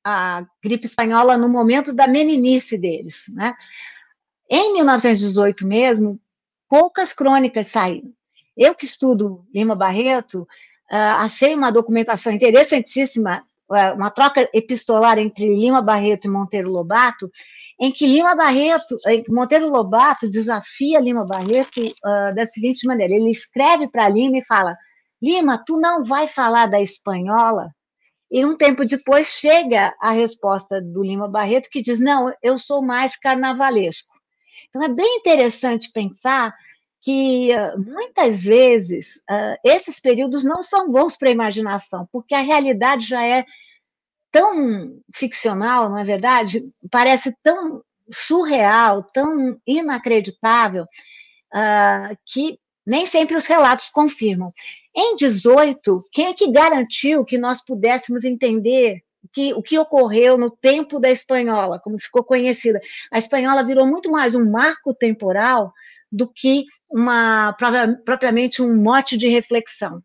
a 0.04 0.46
gripe 0.64 0.86
espanhola 0.86 1.38
no 1.38 1.50
momento 1.50 1.92
da 1.92 2.08
meninice 2.08 2.78
deles. 2.78 3.26
Né? 3.30 3.54
Em 4.50 4.74
1918 4.74 5.66
mesmo, 5.68 6.20
poucas 6.70 7.12
crônicas 7.14 7.68
saíram. 7.68 8.12
Eu 8.56 8.76
que 8.76 8.86
estudo 8.86 9.46
Lima 9.54 9.76
Barreto, 9.76 10.42
uh, 10.92 11.18
achei 11.18 11.56
uma 11.56 11.72
documentação 11.72 12.32
interessantíssima, 12.32 13.44
uh, 13.70 13.96
uma 13.96 14.12
troca 14.12 14.48
epistolar 14.54 15.18
entre 15.18 15.46
Lima 15.56 15.82
Barreto 15.82 16.26
e 16.26 16.30
Monteiro 16.30 16.72
Lobato, 16.72 17.32
em 17.80 17.92
que 17.92 18.06
Lima 18.06 18.36
Barreto, 18.36 18.98
Monteiro 19.30 19.70
Lobato 19.70 20.30
desafia 20.30 21.00
Lima 21.00 21.26
Barreto 21.26 21.82
uh, 21.82 22.34
da 22.36 22.46
seguinte 22.46 22.86
maneira: 22.86 23.14
ele 23.14 23.32
escreve 23.32 23.88
para 23.88 24.10
Lima 24.10 24.38
e 24.38 24.46
fala, 24.46 24.78
Lima, 25.22 25.64
tu 25.66 25.80
não 25.80 26.04
vai 26.04 26.28
falar 26.28 26.68
da 26.68 26.82
espanhola? 26.82 27.70
E 28.32 28.46
um 28.46 28.58
tempo 28.58 28.86
depois 28.86 29.28
chega 29.28 29.94
a 30.02 30.12
resposta 30.12 30.82
do 30.82 31.04
Lima 31.04 31.28
Barreto 31.28 31.70
que 31.72 31.82
diz: 31.82 32.00
não, 32.00 32.34
eu 32.42 32.58
sou 32.58 32.82
mais 32.82 33.16
carnavalesco. 33.16 34.14
Então 34.70 34.84
é 34.84 34.90
bem 34.90 35.18
interessante 35.18 35.92
pensar 35.92 36.54
que 37.02 37.50
muitas 37.78 38.42
vezes 38.44 39.18
uh, 39.30 39.58
esses 39.64 40.00
períodos 40.00 40.44
não 40.44 40.64
são 40.64 40.90
bons 40.90 41.18
para 41.18 41.28
a 41.28 41.34
imaginação, 41.34 42.08
porque 42.12 42.34
a 42.34 42.40
realidade 42.40 43.06
já 43.06 43.26
é 43.26 43.46
tão 44.34 45.00
ficcional, 45.14 45.90
não 45.90 46.00
é 46.00 46.04
verdade? 46.04 46.68
Parece 46.90 47.34
tão 47.44 47.84
surreal, 48.12 49.04
tão 49.14 49.58
inacreditável, 49.66 50.84
uh, 50.84 52.18
que 52.26 52.60
nem 52.86 53.06
sempre 53.06 53.38
os 53.38 53.46
relatos 53.46 53.90
confirmam. 53.90 54.52
Em 54.94 55.16
18, 55.16 56.04
quem 56.12 56.26
é 56.26 56.34
que 56.34 56.52
garantiu 56.52 57.24
que 57.24 57.38
nós 57.38 57.64
pudéssemos 57.64 58.26
entender 58.26 59.02
que, 59.32 59.54
o 59.54 59.62
que 59.62 59.78
ocorreu 59.78 60.36
no 60.36 60.50
tempo 60.50 61.00
da 61.00 61.12
espanhola, 61.12 61.80
como 61.80 62.00
ficou 62.00 62.24
conhecida? 62.24 62.82
A 63.12 63.20
espanhola 63.20 63.64
virou 63.64 63.86
muito 63.86 64.12
mais 64.12 64.34
um 64.34 64.50
marco 64.50 64.96
temporal 64.96 65.72
do 66.12 66.28
que 66.28 66.66
uma 66.90 67.56
propriamente 68.04 68.62
um 68.64 68.76
mote 68.76 69.16
de 69.16 69.30
reflexão. 69.30 70.02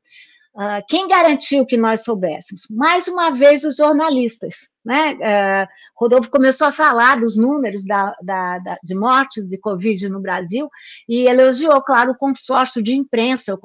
Uh, 0.55 0.83
quem 0.89 1.07
garantiu 1.07 1.65
que 1.65 1.77
nós 1.77 2.03
soubéssemos? 2.03 2.63
Mais 2.71 3.07
uma 3.07 3.31
vez, 3.31 3.65
os 3.65 3.77
jornalistas. 3.77 4.69
Né? 4.85 5.13
Uh, 5.15 5.69
Rodolfo 5.97 6.31
começou 6.31 6.67
a 6.67 6.73
falar 6.73 7.21
dos 7.21 7.37
números 7.37 7.85
da, 7.85 8.15
da, 8.23 8.59
da, 8.59 8.79
de 8.83 8.95
mortes 8.95 9.47
de 9.47 9.59
Covid 9.59 10.09
no 10.09 10.21
Brasil 10.21 10.69
e 11.09 11.27
elogiou, 11.27 11.81
claro, 11.83 12.13
o 12.13 12.17
consórcio 12.17 12.83
de 12.83 12.95
imprensa, 12.95 13.55
o 13.55 13.59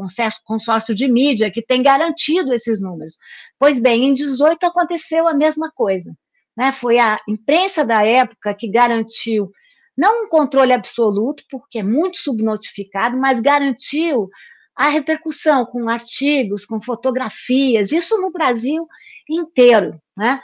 consórcio, 0.45 0.93
de 0.93 1.07
mídia, 1.07 1.49
que 1.49 1.61
tem 1.61 1.81
garantido 1.81 2.53
esses 2.53 2.79
números. 2.79 3.15
Pois 3.57 3.79
bem, 3.79 4.05
em 4.05 4.13
18 4.13 4.63
aconteceu 4.65 5.27
a 5.27 5.33
mesma 5.33 5.71
coisa. 5.73 6.13
Né? 6.55 6.71
Foi 6.71 6.99
a 6.99 7.19
imprensa 7.27 7.83
da 7.83 8.05
época 8.05 8.53
que 8.53 8.69
garantiu 8.69 9.49
não 9.97 10.25
um 10.25 10.27
controle 10.27 10.73
absoluto, 10.73 11.43
porque 11.49 11.79
é 11.79 11.83
muito 11.83 12.17
subnotificado, 12.17 13.17
mas 13.17 13.39
garantiu 13.39 14.29
a 14.75 14.89
repercussão 14.89 15.65
com 15.65 15.89
artigos, 15.89 16.65
com 16.65 16.81
fotografias, 16.81 17.91
isso 17.91 18.19
no 18.19 18.31
Brasil 18.31 18.87
inteiro. 19.29 19.99
Né? 20.17 20.41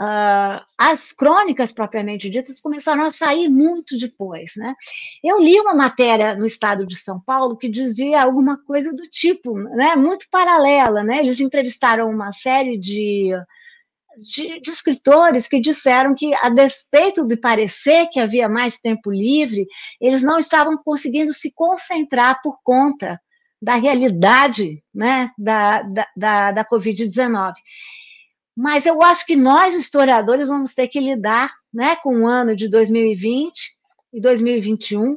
Uh, 0.00 0.58
as 0.76 1.12
crônicas 1.12 1.70
propriamente 1.70 2.28
ditas 2.28 2.60
começaram 2.60 3.04
a 3.04 3.10
sair 3.10 3.48
muito 3.48 3.96
depois. 3.96 4.52
Né? 4.56 4.74
Eu 5.22 5.40
li 5.40 5.58
uma 5.60 5.74
matéria 5.74 6.34
no 6.34 6.44
estado 6.44 6.84
de 6.84 6.96
São 6.96 7.20
Paulo 7.20 7.56
que 7.56 7.68
dizia 7.68 8.22
alguma 8.22 8.58
coisa 8.64 8.92
do 8.92 9.04
tipo, 9.04 9.56
né, 9.56 9.94
muito 9.94 10.26
paralela. 10.30 11.04
Né? 11.04 11.20
Eles 11.20 11.38
entrevistaram 11.38 12.10
uma 12.10 12.32
série 12.32 12.76
de, 12.76 13.30
de, 14.18 14.60
de 14.60 14.70
escritores 14.70 15.46
que 15.46 15.60
disseram 15.60 16.12
que, 16.12 16.34
a 16.34 16.48
despeito 16.48 17.24
de 17.24 17.36
parecer 17.36 18.08
que 18.08 18.18
havia 18.18 18.48
mais 18.48 18.78
tempo 18.80 19.12
livre, 19.12 19.64
eles 20.00 20.22
não 20.24 20.38
estavam 20.38 20.76
conseguindo 20.76 21.32
se 21.32 21.52
concentrar 21.54 22.40
por 22.42 22.58
conta 22.64 23.20
da 23.64 23.76
realidade 23.76 24.84
né, 24.94 25.30
da, 25.38 25.82
da, 25.82 26.08
da, 26.14 26.52
da 26.52 26.64
Covid-19. 26.64 27.54
Mas 28.54 28.84
eu 28.84 29.02
acho 29.02 29.24
que 29.24 29.34
nós, 29.34 29.74
historiadores, 29.74 30.48
vamos 30.48 30.74
ter 30.74 30.86
que 30.86 31.00
lidar 31.00 31.50
né, 31.72 31.96
com 31.96 32.20
o 32.20 32.26
ano 32.26 32.54
de 32.54 32.68
2020 32.68 33.72
e 34.12 34.20
2021. 34.20 35.16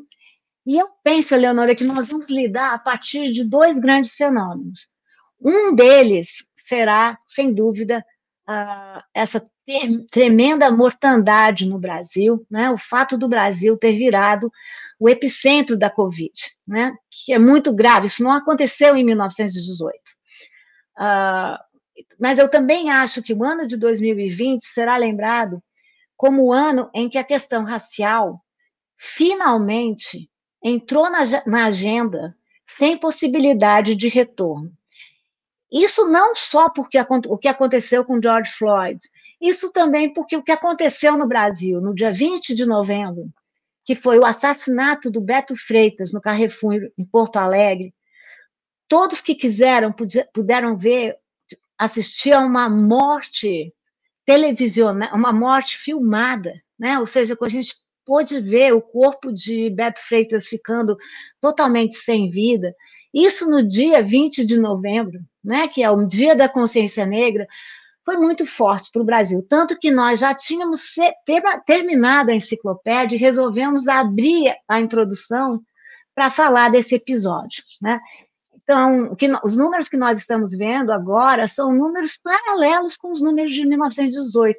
E 0.65 0.77
eu 0.77 0.87
penso, 1.03 1.35
Leonora, 1.35 1.75
que 1.75 1.83
nós 1.83 2.07
vamos 2.07 2.29
lidar 2.29 2.73
a 2.73 2.79
partir 2.79 3.33
de 3.33 3.43
dois 3.43 3.77
grandes 3.77 4.15
fenômenos. 4.15 4.87
Um 5.41 5.75
deles 5.75 6.47
será, 6.65 7.19
sem 7.27 7.53
dúvida, 7.53 8.03
essa 9.13 9.45
tremenda 10.09 10.71
mortandade 10.71 11.67
no 11.67 11.77
Brasil, 11.77 12.45
né? 12.49 12.69
o 12.69 12.77
fato 12.77 13.17
do 13.17 13.27
Brasil 13.27 13.77
ter 13.77 13.91
virado 13.93 14.51
o 14.99 15.09
epicentro 15.09 15.77
da 15.77 15.89
Covid, 15.89 16.33
né? 16.65 16.95
que 17.09 17.33
é 17.33 17.39
muito 17.39 17.73
grave, 17.73 18.07
isso 18.07 18.23
não 18.23 18.31
aconteceu 18.31 18.95
em 18.95 19.03
1918. 19.03 19.93
Uh, 19.93 20.01
ah, 20.97 21.63
mas 22.19 22.39
eu 22.39 22.49
também 22.49 22.89
acho 22.89 23.21
que 23.21 23.33
o 23.33 23.43
ano 23.43 23.67
de 23.67 23.77
2020 23.77 24.63
será 24.65 24.95
lembrado 24.97 25.61
como 26.15 26.45
o 26.45 26.53
ano 26.53 26.89
em 26.93 27.09
que 27.09 27.17
a 27.17 27.23
questão 27.23 27.63
racial 27.63 28.41
finalmente 28.97 30.29
entrou 30.63 31.09
na, 31.09 31.23
na 31.45 31.65
agenda 31.65 32.35
sem 32.67 32.97
possibilidade 32.97 33.95
de 33.95 34.07
retorno. 34.07 34.71
Isso 35.71 36.07
não 36.07 36.33
só 36.33 36.69
porque 36.69 36.97
o 37.27 37.37
que 37.37 37.47
aconteceu 37.47 38.03
com 38.03 38.21
George 38.21 38.51
Floyd, 38.51 38.99
isso 39.41 39.71
também 39.71 40.11
porque 40.13 40.35
o 40.35 40.43
que 40.43 40.51
aconteceu 40.51 41.17
no 41.17 41.27
Brasil 41.27 41.79
no 41.79 41.93
dia 41.93 42.11
20 42.11 42.55
de 42.55 42.65
novembro, 42.65 43.29
que 43.85 43.95
foi 43.95 44.19
o 44.19 44.25
assassinato 44.25 45.09
do 45.09 45.21
Beto 45.21 45.55
Freitas 45.55 46.11
no 46.11 46.21
Carrefour 46.21 46.75
em 46.97 47.05
Porto 47.05 47.37
Alegre, 47.37 47.93
todos 48.87 49.21
que 49.21 49.35
quiseram 49.35 49.93
puderam 50.33 50.75
ver, 50.75 51.15
assistir 51.77 52.33
a 52.33 52.39
uma 52.39 52.69
morte 52.69 53.73
televisionada, 54.25 55.15
uma 55.15 55.31
morte 55.31 55.77
filmada, 55.77 56.53
né? 56.77 56.99
Ou 56.99 57.05
seja, 57.05 57.37
a 57.39 57.49
gente 57.49 57.75
pôde 58.05 58.39
ver 58.39 58.73
o 58.73 58.81
corpo 58.81 59.31
de 59.31 59.69
Beto 59.69 59.99
Freitas 60.01 60.47
ficando 60.47 60.97
totalmente 61.41 61.97
sem 61.97 62.29
vida. 62.29 62.73
Isso 63.13 63.49
no 63.49 63.65
dia 63.67 64.01
20 64.01 64.45
de 64.45 64.57
novembro, 64.57 65.19
né, 65.43 65.67
que 65.67 65.83
é 65.83 65.89
o 65.91 66.05
Dia 66.05 66.35
da 66.35 66.47
Consciência 66.47 67.05
Negra, 67.05 67.45
foi 68.07 68.15
muito 68.15 68.45
forte 68.45 68.89
para 68.89 69.01
o 69.01 69.05
Brasil. 69.05 69.45
Tanto 69.49 69.77
que 69.77 69.91
nós 69.91 70.21
já 70.21 70.33
tínhamos 70.33 70.95
terminado 71.65 72.31
a 72.31 72.33
enciclopédia 72.33 73.17
e 73.17 73.19
resolvemos 73.19 73.89
abrir 73.89 74.55
a 74.65 74.79
introdução 74.79 75.61
para 76.15 76.31
falar 76.31 76.71
desse 76.71 76.95
episódio. 76.95 77.61
Né? 77.81 77.99
Então, 78.63 79.13
que, 79.13 79.29
os 79.43 79.57
números 79.57 79.89
que 79.89 79.97
nós 79.97 80.17
estamos 80.17 80.51
vendo 80.57 80.91
agora 80.91 81.49
são 81.49 81.75
números 81.75 82.15
paralelos 82.15 82.95
com 82.95 83.11
os 83.11 83.21
números 83.21 83.51
de 83.51 83.65
1918. 83.65 84.57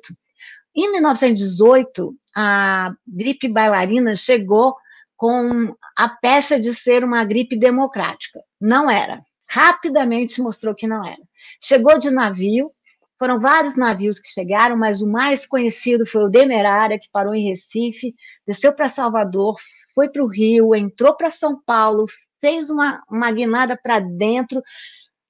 Em 0.77 0.93
1918, 0.93 2.15
a 2.37 2.93
gripe 3.07 3.49
bailarina 3.49 4.15
chegou 4.15 4.77
com 5.17 5.75
a 5.97 6.07
pecha 6.07 6.61
de 6.61 6.75
ser 6.75 7.03
uma 7.03 7.25
gripe 7.25 7.57
democrática. 7.57 8.41
Não 8.61 8.91
era. 8.91 9.23
Rapidamente 9.49 10.43
mostrou 10.43 10.75
que 10.75 10.87
não 10.87 11.03
era. 11.03 11.23
Chegou 11.63 11.99
de 11.99 12.11
navio, 12.11 12.71
foram 13.19 13.41
vários 13.41 13.77
navios 13.77 14.21
que 14.21 14.31
chegaram, 14.31 14.77
mas 14.77 15.03
o 15.03 15.11
mais 15.11 15.45
conhecido 15.45 16.07
foi 16.07 16.25
o 16.25 16.29
Demerara, 16.29 16.99
que 16.99 17.11
parou 17.11 17.35
em 17.35 17.49
Recife, 17.49 18.15
desceu 18.47 18.73
para 18.73 18.89
Salvador, 18.89 19.57
foi 19.95 20.09
para 20.09 20.23
o 20.23 20.29
Rio, 20.29 20.75
entrou 20.75 21.17
para 21.17 21.29
São 21.29 21.61
Paulo, 21.61 22.07
fez 22.41 22.71
uma, 22.71 23.03
uma 23.11 23.31
guinada 23.33 23.77
para 23.77 23.99
dentro, 23.99 24.63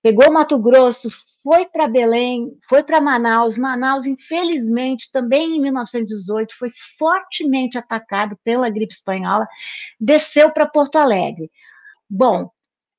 pegou 0.03 0.31
Mato 0.31 0.59
Grosso, 0.59 1.09
foi 1.43 1.65
para 1.65 1.89
Belém, 1.89 2.53
foi 2.69 2.83
para 2.83 3.01
Manaus. 3.01 3.57
Manaus, 3.57 4.05
infelizmente, 4.05 5.11
também 5.11 5.57
em 5.57 5.61
1918, 5.61 6.55
foi 6.59 6.71
fortemente 6.99 7.79
atacado 7.79 8.39
pela 8.45 8.69
gripe 8.69 8.93
espanhola, 8.93 9.49
desceu 9.99 10.53
para 10.53 10.67
Porto 10.67 10.97
Alegre. 10.97 11.51
Bom, 12.09 12.51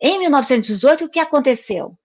em 0.02 0.18
1918, 0.18 1.06
o 1.06 1.10
que 1.10 1.20
aconteceu? 1.20 1.99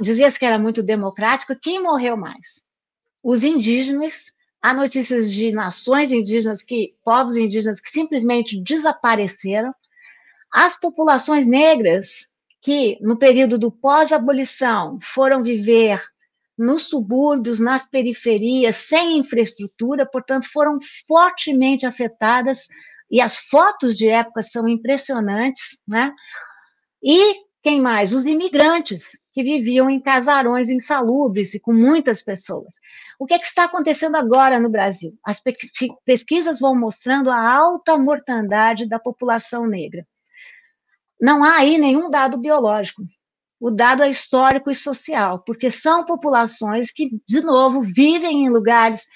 Dizia-se 0.00 0.38
que 0.38 0.44
era 0.44 0.58
muito 0.58 0.82
democrático. 0.82 1.56
Quem 1.60 1.82
morreu 1.82 2.16
mais? 2.16 2.62
Os 3.22 3.42
indígenas. 3.42 4.32
Há 4.62 4.74
notícias 4.74 5.30
de 5.30 5.52
nações 5.52 6.10
indígenas, 6.10 6.62
que 6.62 6.94
povos 7.04 7.36
indígenas 7.36 7.80
que 7.80 7.90
simplesmente 7.90 8.60
desapareceram. 8.60 9.72
As 10.52 10.78
populações 10.78 11.46
negras 11.46 12.26
que, 12.60 12.98
no 13.00 13.16
período 13.16 13.58
do 13.58 13.70
pós-abolição, 13.70 14.98
foram 15.00 15.42
viver 15.42 16.02
nos 16.58 16.88
subúrbios, 16.88 17.60
nas 17.60 17.88
periferias, 17.88 18.76
sem 18.76 19.18
infraestrutura, 19.18 20.04
portanto, 20.04 20.48
foram 20.50 20.78
fortemente 21.06 21.86
afetadas, 21.86 22.66
e 23.10 23.20
as 23.20 23.36
fotos 23.36 23.96
de 23.96 24.08
época 24.08 24.42
são 24.42 24.66
impressionantes, 24.66 25.78
né? 25.86 26.12
E 27.02 27.34
quem 27.62 27.80
mais? 27.80 28.12
Os 28.12 28.24
imigrantes, 28.24 29.04
que 29.36 29.42
viviam 29.42 29.90
em 29.90 30.00
casarões 30.00 30.70
insalubres 30.70 31.52
e 31.52 31.60
com 31.60 31.74
muitas 31.74 32.22
pessoas. 32.22 32.76
O 33.20 33.26
que, 33.26 33.34
é 33.34 33.38
que 33.38 33.44
está 33.44 33.64
acontecendo 33.64 34.16
agora 34.16 34.58
no 34.58 34.70
Brasil? 34.70 35.12
As 35.22 35.42
pesquisas 36.04 36.58
vão 36.58 36.74
mostrando 36.74 37.30
a 37.30 37.54
alta 37.54 37.98
mortandade 37.98 38.88
da 38.88 38.98
população 38.98 39.66
negra 39.66 40.06
não 41.20 41.42
há 41.42 41.56
aí 41.56 41.78
nenhum 41.78 42.10
dado 42.10 42.36
biológico. 42.36 43.02
O 43.58 43.70
dado 43.70 44.02
é 44.02 44.10
histórico 44.10 44.70
e 44.70 44.74
social, 44.74 45.42
porque 45.44 45.70
são 45.70 46.04
populações 46.04 46.90
que, 46.90 47.08
de 47.26 47.40
novo, 47.40 47.80
vivem 47.80 48.44
em 48.44 48.50
lugares 48.50 49.06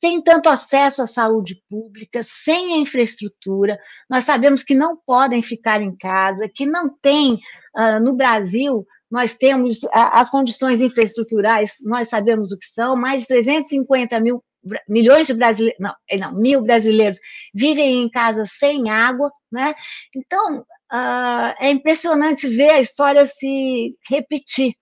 sem 0.00 0.22
tanto 0.22 0.48
acesso 0.48 1.02
à 1.02 1.06
saúde 1.06 1.60
pública, 1.68 2.20
sem 2.22 2.80
infraestrutura. 2.80 3.78
Nós 4.08 4.24
sabemos 4.24 4.62
que 4.62 4.74
não 4.74 4.96
podem 4.96 5.42
ficar 5.42 5.80
em 5.80 5.96
casa, 5.96 6.48
que 6.48 6.66
não 6.66 6.88
tem, 6.88 7.34
uh, 7.76 7.98
no 8.00 8.14
Brasil, 8.14 8.86
nós 9.14 9.32
temos 9.32 9.78
as 9.92 10.28
condições 10.28 10.80
infraestruturais, 10.80 11.76
nós 11.80 12.08
sabemos 12.08 12.50
o 12.50 12.58
que 12.58 12.66
são, 12.66 12.96
mais 12.96 13.20
de 13.20 13.28
350 13.28 14.18
mil 14.18 14.42
milhões 14.88 15.28
de 15.28 15.34
brasileiros, 15.34 15.78
não, 15.78 15.94
não, 16.18 16.34
mil 16.34 16.62
brasileiros 16.62 17.20
vivem 17.54 18.02
em 18.02 18.10
casa 18.10 18.44
sem 18.44 18.90
água, 18.90 19.30
né? 19.52 19.72
Então, 20.16 20.60
uh, 20.60 21.54
é 21.60 21.70
impressionante 21.70 22.48
ver 22.48 22.70
a 22.70 22.80
história 22.80 23.24
se 23.24 23.90
repetir. 24.10 24.74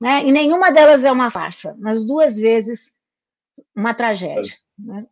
Né? 0.00 0.24
E 0.24 0.32
nenhuma 0.32 0.70
delas 0.70 1.04
é 1.04 1.12
uma 1.12 1.30
farsa, 1.30 1.76
mas 1.78 2.06
duas 2.06 2.38
vezes 2.38 2.90
uma 3.76 3.92
tragédia. 3.92 4.54
Né? 4.78 5.04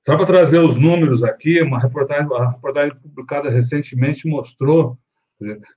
Só 0.00 0.16
para 0.16 0.24
trazer 0.24 0.60
os 0.60 0.76
números 0.76 1.22
aqui, 1.22 1.60
uma 1.60 1.78
reportagem, 1.78 2.26
a 2.32 2.52
reportagem 2.52 2.96
publicada 2.96 3.50
recentemente 3.50 4.26
mostrou 4.26 4.96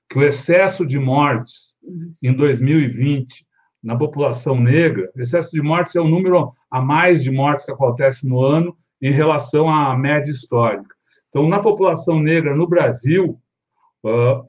que 0.08 0.18
o 0.18 0.22
excesso 0.22 0.86
de 0.86 0.98
mortes 0.98 1.76
em 2.22 2.32
2020 2.32 3.46
na 3.82 3.96
população 3.96 4.60
negra, 4.60 5.10
excesso 5.16 5.50
de 5.52 5.62
mortes 5.62 5.96
é 5.96 6.00
o 6.00 6.08
número 6.08 6.50
a 6.70 6.80
mais 6.80 7.22
de 7.22 7.30
mortes 7.30 7.64
que 7.64 7.72
acontece 7.72 8.28
no 8.28 8.42
ano 8.42 8.76
em 9.00 9.10
relação 9.10 9.70
à 9.70 9.96
média 9.96 10.30
histórica. 10.30 10.94
Então, 11.28 11.48
na 11.48 11.60
população 11.60 12.20
negra 12.20 12.54
no 12.54 12.66
Brasil, 12.66 13.40
Uh, 14.04 14.48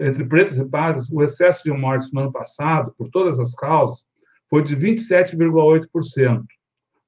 entre 0.00 0.24
pretos 0.24 0.56
e 0.58 0.68
pardos, 0.68 1.08
o 1.10 1.22
excesso 1.22 1.62
de 1.64 1.70
mortes 1.70 2.10
no 2.12 2.22
ano 2.22 2.32
passado, 2.32 2.92
por 2.96 3.10
todas 3.10 3.38
as 3.38 3.54
causas, 3.54 4.06
foi 4.48 4.62
de 4.62 4.74
27,8%. 4.76 6.42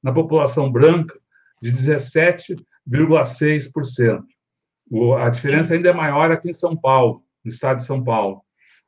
Na 0.03 0.13
população 0.13 0.71
branca, 0.71 1.19
de 1.61 1.73
17,6%. 1.73 4.23
A 5.19 5.29
diferença 5.31 5.75
ainda 5.75 5.89
é 5.89 5.93
maior 5.93 6.31
aqui 6.31 6.51
em 6.51 6.53
São 6.53 6.77
Paulo, 6.77 7.25
no 7.45 7.51
estado 7.51 7.79
de 7.79 7.87
São 7.87 8.03
Paulo. 8.03 8.45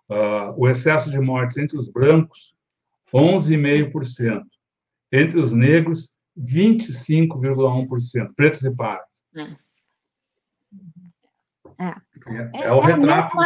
Uh, 0.09 0.55
o 0.57 0.69
excesso 0.69 1.11
de 1.11 1.19
mortes 1.19 1.57
entre 1.57 1.77
os 1.77 1.89
brancos, 1.89 2.55
11,5%. 3.13 4.43
Entre 5.13 5.39
os 5.39 5.53
negros, 5.53 6.15
25,1%. 6.39 8.35
Pretos 8.35 8.65
e 8.65 8.75
pardos. 8.75 9.09
É. 9.37 9.65
É, 11.79 11.95
é, 12.27 12.65
é, 12.65 12.73
o 12.73 12.81
é 12.81 12.87
retrato. 12.87 13.37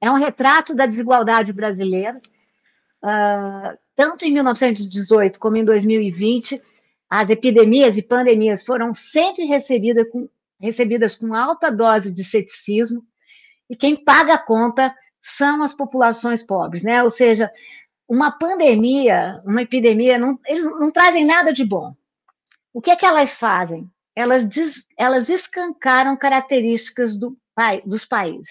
É 0.00 0.10
um 0.10 0.18
retrato 0.18 0.74
da 0.74 0.86
desigualdade 0.86 1.52
brasileira. 1.52 2.20
Uh, 3.02 3.78
tanto 3.94 4.24
em 4.24 4.32
1918 4.32 5.38
como 5.38 5.56
em 5.56 5.64
2020, 5.64 6.60
as 7.08 7.28
epidemias 7.30 7.96
e 7.96 8.02
pandemias 8.02 8.64
foram 8.64 8.94
sempre 8.94 9.44
recebidas 9.44 10.08
com, 10.10 10.28
recebidas 10.60 11.14
com 11.14 11.34
alta 11.34 11.70
dose 11.70 12.12
de 12.12 12.24
ceticismo, 12.24 13.04
e 13.68 13.76
quem 13.76 13.96
paga 13.96 14.34
a 14.34 14.38
conta 14.38 14.94
são 15.20 15.62
as 15.62 15.72
populações 15.72 16.42
pobres, 16.42 16.82
né? 16.82 17.02
Ou 17.02 17.10
seja, 17.10 17.50
uma 18.08 18.30
pandemia, 18.30 19.40
uma 19.44 19.62
epidemia, 19.62 20.18
não, 20.18 20.38
eles 20.46 20.64
não 20.64 20.90
trazem 20.90 21.24
nada 21.24 21.52
de 21.52 21.64
bom. 21.64 21.94
O 22.72 22.80
que 22.80 22.90
é 22.90 22.96
que 22.96 23.06
elas 23.06 23.38
fazem? 23.38 23.90
elas, 24.14 24.48
diz, 24.48 24.86
elas 24.96 25.28
escancaram 25.28 26.16
características 26.16 27.18
do, 27.18 27.36
dos 27.84 28.04
países. 28.04 28.50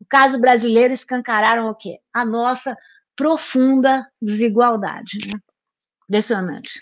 No 0.00 0.06
caso 0.06 0.40
brasileiro, 0.40 0.94
escancararam 0.94 1.68
o 1.68 1.74
quê? 1.74 1.98
A 2.12 2.24
nossa 2.24 2.76
profunda 3.16 4.06
desigualdade. 4.20 5.18
Né? 5.26 5.38
Impressionante. 6.04 6.80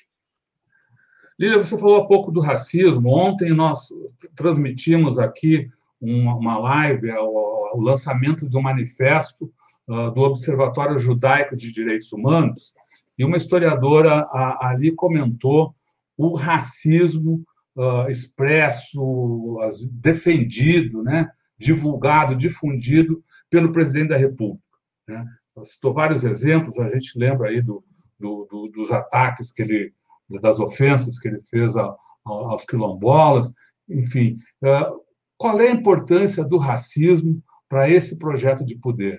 Lília, 1.39 1.59
você 1.59 1.79
falou 1.79 2.03
há 2.03 2.07
pouco 2.07 2.31
do 2.31 2.41
racismo. 2.41 3.11
Ontem 3.11 3.53
nós 3.53 3.89
transmitimos 4.35 5.19
aqui 5.19 5.71
uma, 6.01 6.37
uma 6.37 6.59
live, 6.59 7.11
o, 7.13 7.77
o, 7.77 7.81
lançamento 7.81 8.49
do 8.49 8.61
manifesto 8.63 9.53
uh, 9.89 10.11
do 10.11 10.23
Observatório 10.23 10.99
Judaico 10.99 11.57
de 11.57 11.73
Direitos 11.73 12.13
Humanos, 12.13 12.73
e 13.19 13.25
uma 13.25 13.37
historiadora 13.37 14.21
a, 14.31 14.69
ali 14.69 14.93
comentou 14.93 15.75
o 16.17 16.35
racismo 16.35 17.45
uh, 17.77 18.09
expresso, 18.09 19.01
uh, 19.01 19.89
defendido, 19.91 21.03
né? 21.03 21.31
divulgado, 21.59 22.37
difundido 22.37 23.23
pelo 23.51 23.73
presidente 23.73 24.11
da 24.11 24.17
República. 24.17 24.63
Né? 25.09 25.25
Citou 25.65 25.93
vários 25.93 26.25
exemplos, 26.25 26.79
a 26.79 26.89
gente 26.89 27.19
lembra 27.19 27.49
aí 27.49 27.61
do, 27.61 27.85
do, 28.19 28.47
do, 28.49 28.69
dos 28.69 28.93
ataques 28.93 29.51
que 29.51 29.63
ele, 29.63 29.93
das 30.41 30.61
ofensas 30.61 31.19
que 31.19 31.27
ele 31.27 31.41
fez 31.51 31.77
a, 31.77 31.85
a, 31.85 31.97
aos 32.25 32.65
quilombolas, 32.65 33.53
enfim. 33.89 34.37
Uh, 34.63 35.08
qual 35.39 35.61
é 35.61 35.69
a 35.69 35.73
importância 35.73 36.45
do 36.45 36.59
racismo 36.59 37.41
para 37.69 37.89
esse 37.89 38.19
projeto 38.19 38.65
de 38.65 38.77
poder? 38.77 39.19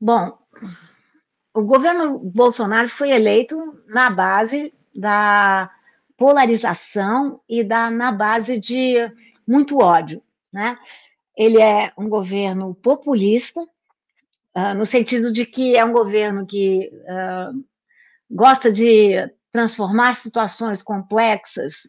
Bom, 0.00 0.38
o 1.52 1.62
governo 1.62 2.18
Bolsonaro 2.18 2.88
foi 2.88 3.10
eleito 3.10 3.56
na 3.86 4.08
base 4.08 4.72
da 4.94 5.70
polarização 6.16 7.40
e 7.48 7.62
da 7.62 7.90
na 7.90 8.10
base 8.10 8.58
de 8.58 8.94
muito 9.46 9.78
ódio, 9.78 10.22
né? 10.52 10.78
Ele 11.36 11.60
é 11.60 11.92
um 11.96 12.08
governo 12.08 12.74
populista, 12.74 13.60
uh, 13.60 14.74
no 14.76 14.86
sentido 14.86 15.30
de 15.32 15.44
que 15.44 15.76
é 15.76 15.84
um 15.84 15.92
governo 15.92 16.46
que 16.46 16.90
uh, 17.04 17.64
gosta 18.30 18.72
de 18.72 19.12
transformar 19.52 20.16
situações 20.16 20.82
complexas 20.82 21.88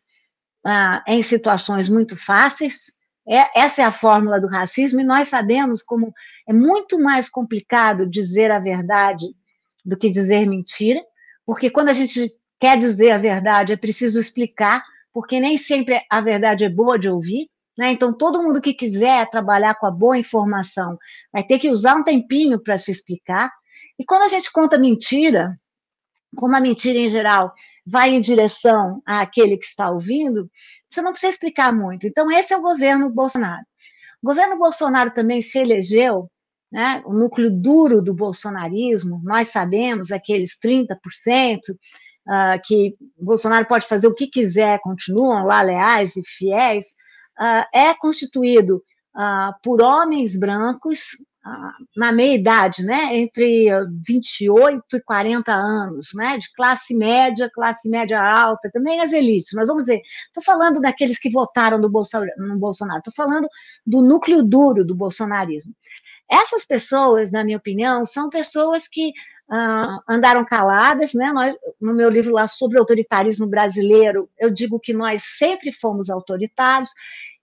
uh, 0.65 1.01
em 1.07 1.21
situações 1.23 1.89
muito 1.89 2.15
fáceis. 2.15 2.91
É, 3.27 3.59
essa 3.59 3.81
é 3.81 3.85
a 3.85 3.91
fórmula 3.91 4.39
do 4.39 4.47
racismo, 4.47 4.99
e 4.99 5.03
nós 5.03 5.27
sabemos 5.27 5.83
como 5.83 6.11
é 6.47 6.53
muito 6.53 6.99
mais 6.99 7.29
complicado 7.29 8.09
dizer 8.09 8.49
a 8.49 8.59
verdade 8.59 9.27
do 9.85 9.97
que 9.97 10.09
dizer 10.09 10.47
mentira, 10.47 10.99
porque 11.45 11.69
quando 11.69 11.89
a 11.89 11.93
gente 11.93 12.31
quer 12.59 12.77
dizer 12.77 13.11
a 13.11 13.17
verdade, 13.17 13.73
é 13.73 13.77
preciso 13.77 14.19
explicar, 14.19 14.83
porque 15.13 15.39
nem 15.39 15.57
sempre 15.57 16.01
a 16.09 16.21
verdade 16.21 16.65
é 16.65 16.69
boa 16.69 16.97
de 16.97 17.09
ouvir. 17.09 17.49
Né? 17.77 17.91
Então, 17.91 18.11
todo 18.11 18.43
mundo 18.43 18.61
que 18.61 18.73
quiser 18.73 19.29
trabalhar 19.29 19.75
com 19.75 19.85
a 19.85 19.91
boa 19.91 20.17
informação 20.17 20.97
vai 21.31 21.43
ter 21.43 21.59
que 21.59 21.69
usar 21.69 21.95
um 21.95 22.03
tempinho 22.03 22.61
para 22.61 22.77
se 22.77 22.91
explicar. 22.91 23.49
E 23.97 24.03
quando 24.03 24.23
a 24.23 24.27
gente 24.27 24.51
conta 24.51 24.77
mentira, 24.77 25.57
como 26.35 26.55
a 26.55 26.61
mentira 26.61 26.97
em 26.97 27.09
geral 27.09 27.53
vai 27.85 28.11
em 28.11 28.21
direção 28.21 29.01
àquele 29.05 29.57
que 29.57 29.65
está 29.65 29.89
ouvindo, 29.89 30.49
você 30.89 31.01
não 31.01 31.11
precisa 31.11 31.31
explicar 31.31 31.73
muito. 31.73 32.07
Então, 32.07 32.31
esse 32.31 32.53
é 32.53 32.57
o 32.57 32.61
governo 32.61 33.09
Bolsonaro. 33.09 33.63
O 34.21 34.27
governo 34.27 34.57
Bolsonaro 34.57 35.11
também 35.11 35.41
se 35.41 35.57
elegeu, 35.57 36.29
né, 36.71 37.01
o 37.05 37.13
núcleo 37.13 37.49
duro 37.49 38.01
do 38.01 38.13
bolsonarismo, 38.13 39.19
nós 39.23 39.47
sabemos, 39.47 40.11
aqueles 40.11 40.57
30%, 40.63 40.97
uh, 42.29 42.61
que 42.63 42.95
Bolsonaro 43.17 43.65
pode 43.65 43.87
fazer 43.87 44.07
o 44.07 44.13
que 44.13 44.27
quiser, 44.27 44.79
continuam 44.81 45.45
lá 45.45 45.61
leais 45.61 46.15
e 46.15 46.21
fiéis, 46.23 46.85
uh, 47.39 47.65
é 47.73 47.93
constituído 47.95 48.83
uh, 49.15 49.53
por 49.63 49.81
homens 49.81 50.37
brancos 50.37 51.17
na 51.95 52.11
meia 52.11 52.35
idade, 52.35 52.83
né, 52.83 53.17
entre 53.17 53.69
28 54.05 54.97
e 54.97 55.01
40 55.01 55.51
anos, 55.53 56.09
né, 56.13 56.37
de 56.37 56.51
classe 56.53 56.95
média, 56.95 57.49
classe 57.53 57.89
média 57.89 58.21
alta, 58.21 58.69
também 58.71 59.01
as 59.01 59.13
elites, 59.13 59.51
mas 59.53 59.67
vamos 59.67 59.83
dizer, 59.83 60.01
estou 60.27 60.43
falando 60.43 60.79
daqueles 60.81 61.19
que 61.19 61.29
votaram 61.29 61.77
no 61.77 61.89
Bolsonaro, 61.89 62.99
estou 62.99 63.13
falando 63.15 63.47
do 63.85 64.01
núcleo 64.01 64.43
duro 64.43 64.85
do 64.85 64.95
bolsonarismo. 64.95 65.73
Essas 66.29 66.65
pessoas, 66.65 67.31
na 67.31 67.43
minha 67.43 67.57
opinião, 67.57 68.05
são 68.05 68.29
pessoas 68.29 68.87
que 68.87 69.09
uh, 69.51 69.99
andaram 70.07 70.45
caladas, 70.45 71.13
né? 71.13 71.31
Nós, 71.33 71.55
no 71.81 71.93
meu 71.93 72.09
livro 72.09 72.33
lá 72.33 72.47
sobre 72.47 72.77
autoritarismo 72.77 73.47
brasileiro, 73.47 74.29
eu 74.37 74.51
digo 74.51 74.79
que 74.79 74.93
nós 74.93 75.23
sempre 75.37 75.71
fomos 75.71 76.09
autoritários. 76.09 76.91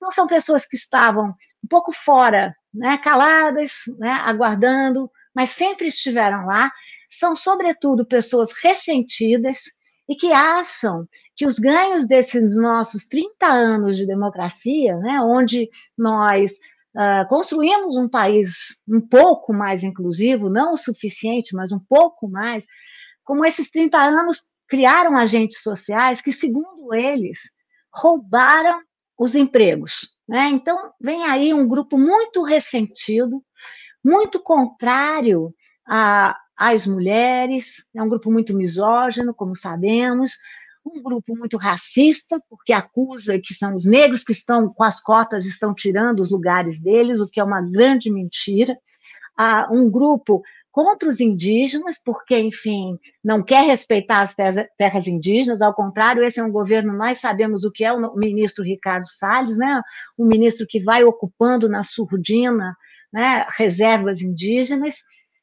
Não 0.00 0.10
são 0.12 0.26
pessoas 0.26 0.66
que 0.66 0.76
estavam 0.76 1.34
um 1.64 1.68
pouco 1.68 1.90
fora, 1.92 2.54
né? 2.76 2.98
Caladas, 2.98 3.72
né? 3.98 4.10
Aguardando, 4.10 5.10
mas 5.34 5.50
sempre 5.50 5.88
estiveram 5.88 6.46
lá. 6.46 6.70
São, 7.18 7.34
sobretudo, 7.34 8.06
pessoas 8.06 8.50
ressentidas 8.62 9.58
e 10.08 10.14
que 10.14 10.32
acham 10.32 11.06
que 11.34 11.46
os 11.46 11.58
ganhos 11.58 12.06
desses 12.06 12.56
nossos 12.56 13.06
30 13.06 13.46
anos 13.46 13.96
de 13.96 14.06
democracia, 14.06 14.96
né, 14.98 15.20
onde 15.20 15.68
nós 15.96 16.52
Uh, 16.96 17.28
construímos 17.28 17.94
um 17.94 18.08
país 18.08 18.78
um 18.88 19.02
pouco 19.02 19.52
mais 19.52 19.84
inclusivo, 19.84 20.48
não 20.48 20.72
o 20.72 20.78
suficiente, 20.78 21.54
mas 21.54 21.70
um 21.70 21.78
pouco 21.78 22.26
mais, 22.26 22.66
como 23.22 23.44
esses 23.44 23.70
30 23.70 23.98
anos 23.98 24.44
criaram 24.66 25.14
agentes 25.14 25.62
sociais 25.62 26.22
que, 26.22 26.32
segundo 26.32 26.94
eles, 26.94 27.50
roubaram 27.92 28.80
os 29.18 29.34
empregos. 29.34 30.15
Né? 30.28 30.48
Então, 30.48 30.92
vem 31.00 31.24
aí 31.24 31.54
um 31.54 31.66
grupo 31.66 31.96
muito 31.96 32.42
ressentido, 32.42 33.42
muito 34.04 34.40
contrário 34.40 35.54
a, 35.86 36.36
às 36.56 36.86
mulheres, 36.86 37.84
é 37.94 38.02
um 38.02 38.08
grupo 38.08 38.30
muito 38.30 38.54
misógino, 38.54 39.34
como 39.34 39.54
sabemos, 39.54 40.32
um 40.84 41.02
grupo 41.02 41.36
muito 41.36 41.56
racista, 41.56 42.40
porque 42.48 42.72
acusa 42.72 43.38
que 43.38 43.54
são 43.54 43.74
os 43.74 43.84
negros 43.84 44.22
que 44.22 44.32
estão 44.32 44.68
com 44.68 44.84
as 44.84 45.00
cotas, 45.00 45.44
estão 45.44 45.74
tirando 45.74 46.20
os 46.20 46.30
lugares 46.30 46.80
deles, 46.80 47.20
o 47.20 47.28
que 47.28 47.40
é 47.40 47.44
uma 47.44 47.60
grande 47.60 48.10
mentira. 48.10 48.76
Ah, 49.36 49.68
um 49.70 49.90
grupo 49.90 50.42
contra 50.76 51.08
os 51.08 51.20
indígenas, 51.20 51.98
porque, 52.04 52.38
enfim, 52.38 52.98
não 53.24 53.42
quer 53.42 53.64
respeitar 53.64 54.20
as 54.20 54.34
terras 54.76 55.06
indígenas, 55.06 55.62
ao 55.62 55.72
contrário, 55.72 56.22
esse 56.22 56.38
é 56.38 56.44
um 56.44 56.52
governo, 56.52 56.92
nós 56.92 57.18
sabemos 57.18 57.64
o 57.64 57.72
que 57.72 57.82
é 57.82 57.90
o 57.90 58.14
ministro 58.14 58.62
Ricardo 58.62 59.06
Salles, 59.06 59.56
né? 59.56 59.80
um 60.18 60.26
ministro 60.26 60.66
que 60.68 60.84
vai 60.84 61.02
ocupando 61.02 61.66
na 61.66 61.82
surdina 61.82 62.76
né, 63.10 63.46
reservas 63.56 64.20
indígenas, 64.20 64.96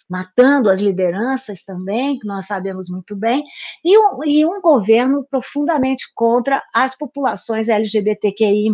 matando 0.08 0.70
as 0.70 0.80
lideranças 0.80 1.64
também, 1.64 2.20
que 2.20 2.28
nós 2.28 2.46
sabemos 2.46 2.88
muito 2.88 3.16
bem, 3.16 3.44
e 3.84 3.98
um, 3.98 4.24
e 4.24 4.46
um 4.46 4.62
governo 4.62 5.26
profundamente 5.32 6.06
contra 6.14 6.62
as 6.72 6.96
populações 6.96 7.70
LGBTQI+. 7.70 8.70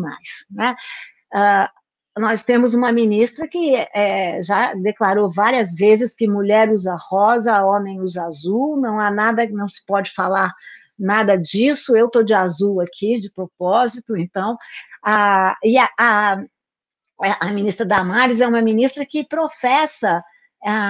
Né? 0.51 0.76
Uh, 1.34 1.79
nós 2.20 2.43
temos 2.43 2.74
uma 2.74 2.91
ministra 2.91 3.47
que 3.47 3.74
é, 3.76 4.41
já 4.41 4.74
declarou 4.74 5.32
várias 5.32 5.74
vezes 5.74 6.13
que 6.13 6.28
mulher 6.28 6.70
usa 6.70 6.95
rosa, 6.99 7.63
homem 7.63 8.01
usa 8.01 8.26
azul, 8.26 8.80
não 8.80 8.99
há 8.99 9.09
nada, 9.09 9.47
não 9.47 9.67
se 9.67 9.86
pode 9.86 10.11
falar 10.11 10.53
nada 10.97 11.38
disso, 11.38 11.95
eu 11.95 12.07
estou 12.07 12.24
de 12.24 12.34
azul 12.34 12.82
aqui, 12.82 13.17
de 13.17 13.32
propósito, 13.32 14.17
então, 14.17 14.57
a, 15.01 15.55
e 15.63 15.78
a, 15.78 15.89
a, 15.97 16.43
a 17.39 17.45
ministra 17.51 17.86
Damares 17.86 18.41
é 18.41 18.47
uma 18.47 18.61
ministra 18.61 19.05
que 19.05 19.24
professa 19.24 20.22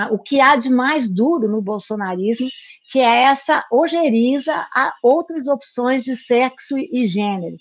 o 0.09 0.17
que 0.17 0.41
há 0.41 0.55
de 0.55 0.67
mais 0.67 1.07
duro 1.07 1.47
no 1.47 1.61
bolsonarismo, 1.61 2.47
que 2.91 2.97
é 2.99 3.23
essa 3.25 3.63
ojeriza 3.71 4.55
a 4.73 4.95
outras 5.03 5.47
opções 5.47 6.03
de 6.03 6.17
sexo 6.17 6.75
e 6.75 7.05
gênero. 7.05 7.55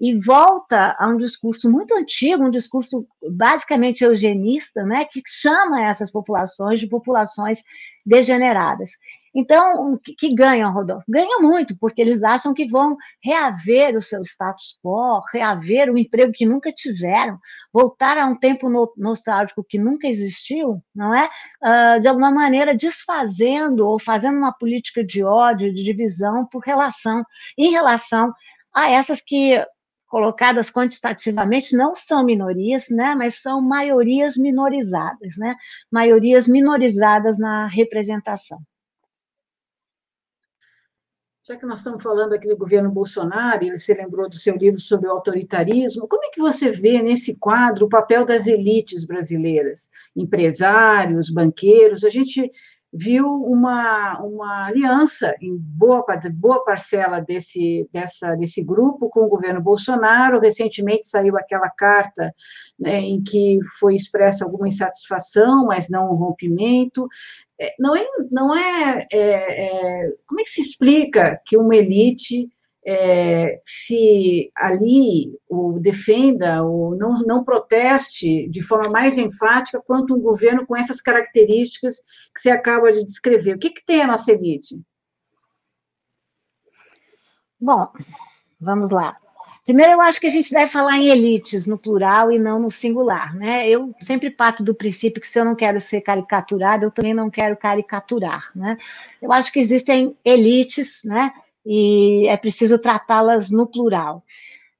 E 0.00 0.18
volta 0.18 0.96
a 0.98 1.08
um 1.08 1.16
discurso 1.16 1.70
muito 1.70 1.94
antigo, 1.94 2.44
um 2.44 2.50
discurso 2.50 3.06
basicamente 3.30 4.02
eugenista, 4.02 4.82
né, 4.82 5.04
que 5.04 5.20
chama 5.26 5.84
essas 5.84 6.10
populações 6.10 6.80
de 6.80 6.88
populações 6.88 7.62
degeneradas. 8.04 8.90
Então, 9.34 9.96
que, 10.02 10.14
que 10.14 10.34
ganham, 10.34 10.72
Rodolfo? 10.72 11.04
Ganham 11.08 11.40
muito, 11.40 11.76
porque 11.78 12.00
eles 12.00 12.24
acham 12.24 12.52
que 12.52 12.66
vão 12.66 12.96
reaver 13.22 13.96
o 13.96 14.02
seu 14.02 14.22
status 14.22 14.76
quo, 14.82 15.22
reaver 15.32 15.88
o 15.90 15.96
emprego 15.96 16.32
que 16.32 16.44
nunca 16.44 16.72
tiveram, 16.72 17.38
voltar 17.72 18.18
a 18.18 18.26
um 18.26 18.34
tempo 18.34 18.68
no, 18.68 18.92
nostálgico 18.96 19.64
que 19.66 19.78
nunca 19.78 20.08
existiu, 20.08 20.82
não 20.94 21.14
é? 21.14 21.28
Uh, 21.62 22.00
de 22.00 22.08
alguma 22.08 22.32
maneira 22.32 22.74
desfazendo 22.74 23.86
ou 23.86 24.00
fazendo 24.00 24.36
uma 24.36 24.52
política 24.52 25.04
de 25.04 25.22
ódio, 25.22 25.72
de 25.72 25.84
divisão 25.84 26.44
por 26.46 26.60
relação, 26.60 27.22
em 27.56 27.70
relação 27.70 28.32
a 28.74 28.90
essas 28.90 29.20
que 29.20 29.64
colocadas 30.10 30.70
quantitativamente 30.72 31.76
não 31.76 31.94
são 31.94 32.24
minorias, 32.24 32.90
né, 32.90 33.14
mas 33.14 33.40
são 33.40 33.62
maiorias 33.62 34.36
minorizadas, 34.36 35.36
né, 35.38 35.54
maiorias 35.90 36.48
minorizadas 36.48 37.38
na 37.38 37.66
representação. 37.66 38.58
Já 41.46 41.56
que 41.56 41.64
nós 41.64 41.78
estamos 41.78 42.02
falando 42.02 42.32
aqui 42.32 42.48
do 42.48 42.56
governo 42.56 42.90
Bolsonaro, 42.90 43.66
você 43.76 43.94
lembrou 43.94 44.28
do 44.28 44.36
seu 44.36 44.56
livro 44.56 44.80
sobre 44.80 45.08
o 45.08 45.12
autoritarismo, 45.12 46.06
como 46.06 46.24
é 46.24 46.30
que 46.30 46.40
você 46.40 46.70
vê 46.70 47.00
nesse 47.00 47.36
quadro 47.36 47.86
o 47.86 47.88
papel 47.88 48.24
das 48.24 48.46
elites 48.46 49.06
brasileiras, 49.06 49.88
empresários, 50.14 51.30
banqueiros? 51.30 52.04
A 52.04 52.10
gente 52.10 52.50
viu 52.92 53.26
uma, 53.26 54.20
uma 54.20 54.66
aliança 54.66 55.34
em 55.40 55.56
boa, 55.56 56.04
boa 56.32 56.64
parcela 56.64 57.20
desse, 57.20 57.88
dessa, 57.92 58.34
desse 58.34 58.62
grupo 58.62 59.08
com 59.08 59.20
o 59.20 59.28
governo 59.28 59.60
Bolsonaro. 59.60 60.40
Recentemente 60.40 61.06
saiu 61.06 61.36
aquela 61.36 61.70
carta 61.70 62.34
né, 62.78 63.00
em 63.00 63.22
que 63.22 63.58
foi 63.78 63.94
expressa 63.94 64.44
alguma 64.44 64.68
insatisfação, 64.68 65.66
mas 65.66 65.88
não 65.88 66.12
um 66.12 66.16
rompimento. 66.16 67.08
É, 67.60 67.74
não 67.78 67.94
é, 67.94 68.06
não 68.30 68.56
é, 68.56 69.06
é, 69.12 70.02
é 70.02 70.12
como 70.26 70.40
é 70.40 70.44
que 70.44 70.50
se 70.50 70.60
explica 70.60 71.40
que 71.46 71.56
uma 71.56 71.76
elite 71.76 72.48
é, 72.86 73.60
se 73.64 74.50
ali 74.56 75.38
o 75.48 75.78
defenda 75.78 76.62
ou 76.62 76.96
não, 76.96 77.20
não 77.20 77.44
proteste 77.44 78.48
de 78.48 78.62
forma 78.62 78.90
mais 78.90 79.18
enfática 79.18 79.82
quanto 79.84 80.14
um 80.14 80.20
governo 80.20 80.66
com 80.66 80.76
essas 80.76 81.00
características 81.00 82.00
que 82.34 82.40
você 82.40 82.50
acaba 82.50 82.92
de 82.92 83.04
descrever. 83.04 83.54
O 83.56 83.58
que, 83.58 83.70
que 83.70 83.84
tem 83.84 84.02
a 84.02 84.06
nossa 84.06 84.32
elite? 84.32 84.80
Bom, 87.60 87.88
vamos 88.58 88.90
lá. 88.90 89.16
Primeiro, 89.64 89.92
eu 89.92 90.00
acho 90.00 90.20
que 90.20 90.26
a 90.26 90.30
gente 90.30 90.50
deve 90.50 90.72
falar 90.72 90.96
em 90.96 91.10
elites 91.10 91.66
no 91.66 91.78
plural 91.78 92.32
e 92.32 92.38
não 92.38 92.58
no 92.58 92.70
singular, 92.70 93.36
né? 93.36 93.68
Eu 93.68 93.94
sempre 94.00 94.30
parto 94.30 94.64
do 94.64 94.74
princípio 94.74 95.20
que 95.20 95.28
se 95.28 95.38
eu 95.38 95.44
não 95.44 95.54
quero 95.54 95.78
ser 95.80 96.00
caricaturado, 96.00 96.86
eu 96.86 96.90
também 96.90 97.14
não 97.14 97.30
quero 97.30 97.56
caricaturar, 97.56 98.50
né? 98.54 98.78
Eu 99.20 99.30
acho 99.32 99.52
que 99.52 99.60
existem 99.60 100.16
elites, 100.24 101.04
né? 101.04 101.32
E 101.64 102.26
é 102.28 102.36
preciso 102.36 102.78
tratá-las 102.78 103.50
no 103.50 103.66
plural. 103.66 104.24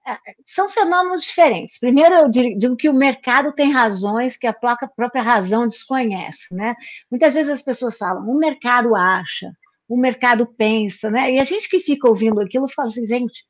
É, 0.06 0.16
são 0.46 0.68
fenômenos 0.68 1.22
diferentes. 1.22 1.78
Primeiro, 1.78 2.14
eu 2.14 2.28
digo 2.28 2.76
que 2.76 2.88
o 2.88 2.94
mercado 2.94 3.52
tem 3.52 3.70
razões 3.70 4.36
que 4.36 4.46
a 4.46 4.52
própria 4.52 5.22
razão 5.22 5.66
desconhece. 5.66 6.52
Né? 6.52 6.74
Muitas 7.10 7.34
vezes 7.34 7.50
as 7.50 7.62
pessoas 7.62 7.98
falam, 7.98 8.28
o 8.28 8.38
mercado 8.38 8.94
acha, 8.94 9.52
o 9.88 9.96
mercado 9.96 10.46
pensa, 10.46 11.10
né? 11.10 11.32
e 11.32 11.38
a 11.38 11.44
gente 11.44 11.68
que 11.68 11.80
fica 11.80 12.08
ouvindo 12.08 12.40
aquilo 12.40 12.68
fala 12.68 12.88
assim, 12.88 13.06
gente, 13.06 13.44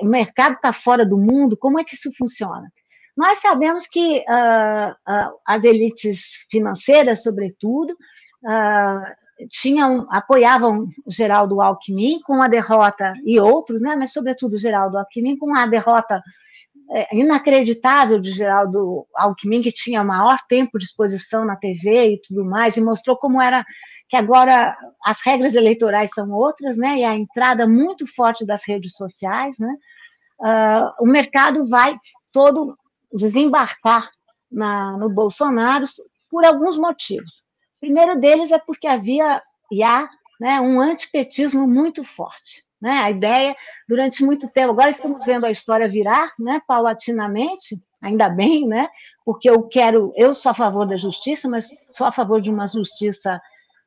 o 0.00 0.06
mercado 0.06 0.54
está 0.54 0.72
fora 0.72 1.04
do 1.04 1.18
mundo, 1.18 1.56
como 1.56 1.78
é 1.78 1.84
que 1.84 1.94
isso 1.94 2.10
funciona? 2.16 2.70
Nós 3.16 3.38
sabemos 3.38 3.86
que 3.86 4.18
uh, 4.20 4.90
uh, 4.90 5.38
as 5.46 5.64
elites 5.64 6.46
financeiras, 6.50 7.22
sobretudo, 7.22 7.94
uh, 8.44 9.46
tinham, 9.48 10.06
apoiavam 10.10 10.88
Geraldo 11.06 11.60
Alckmin 11.60 12.20
com 12.20 12.42
a 12.42 12.48
derrota, 12.48 13.14
e 13.24 13.40
outros, 13.40 13.80
né, 13.80 13.96
mas 13.96 14.12
sobretudo 14.12 14.58
Geraldo 14.58 14.98
Alckmin, 14.98 15.36
com 15.36 15.54
a 15.54 15.66
derrota 15.66 16.22
é, 16.92 17.16
inacreditável 17.16 18.18
de 18.18 18.30
Geraldo 18.30 19.06
Alckmin, 19.14 19.62
que 19.62 19.72
tinha 19.72 20.04
maior 20.04 20.38
tempo 20.48 20.78
de 20.78 20.84
exposição 20.84 21.44
na 21.44 21.56
TV 21.56 22.14
e 22.14 22.20
tudo 22.22 22.44
mais, 22.44 22.76
e 22.76 22.80
mostrou 22.80 23.16
como 23.16 23.40
era 23.40 23.64
que 24.08 24.16
agora 24.16 24.76
as 25.04 25.18
regras 25.24 25.54
eleitorais 25.54 26.10
são 26.12 26.30
outras, 26.32 26.76
né, 26.76 26.98
e 26.98 27.04
a 27.04 27.14
entrada 27.14 27.66
muito 27.66 28.06
forte 28.12 28.44
das 28.44 28.66
redes 28.66 28.94
sociais, 28.94 29.56
né, 29.58 29.74
uh, 30.40 31.04
o 31.04 31.06
mercado 31.06 31.66
vai 31.68 31.96
todo 32.32 32.76
desembarcar 33.12 34.10
na, 34.50 34.96
no 34.96 35.08
Bolsonaro 35.08 35.84
por 36.28 36.44
alguns 36.44 36.76
motivos. 36.76 37.44
Primeiro 37.80 38.18
deles 38.20 38.50
é 38.52 38.58
porque 38.58 38.86
havia 38.86 39.42
e 39.70 39.82
há 39.82 40.08
né, 40.40 40.60
um 40.60 40.80
antipetismo 40.80 41.66
muito 41.66 42.02
forte. 42.02 42.64
Né? 42.80 42.90
A 42.90 43.10
ideia, 43.10 43.54
durante 43.88 44.24
muito 44.24 44.48
tempo, 44.48 44.70
agora 44.70 44.90
estamos 44.90 45.24
vendo 45.24 45.44
a 45.44 45.50
história 45.50 45.88
virar, 45.88 46.32
né, 46.38 46.62
paulatinamente, 46.66 47.80
ainda 48.00 48.28
bem, 48.28 48.66
né, 48.66 48.88
porque 49.24 49.50
eu 49.50 49.62
quero, 49.64 50.12
eu 50.16 50.32
sou 50.32 50.50
a 50.50 50.54
favor 50.54 50.86
da 50.86 50.96
justiça, 50.96 51.46
mas 51.48 51.68
sou 51.90 52.06
a 52.06 52.12
favor 52.12 52.40
de 52.40 52.50
uma 52.50 52.66
justiça 52.66 53.36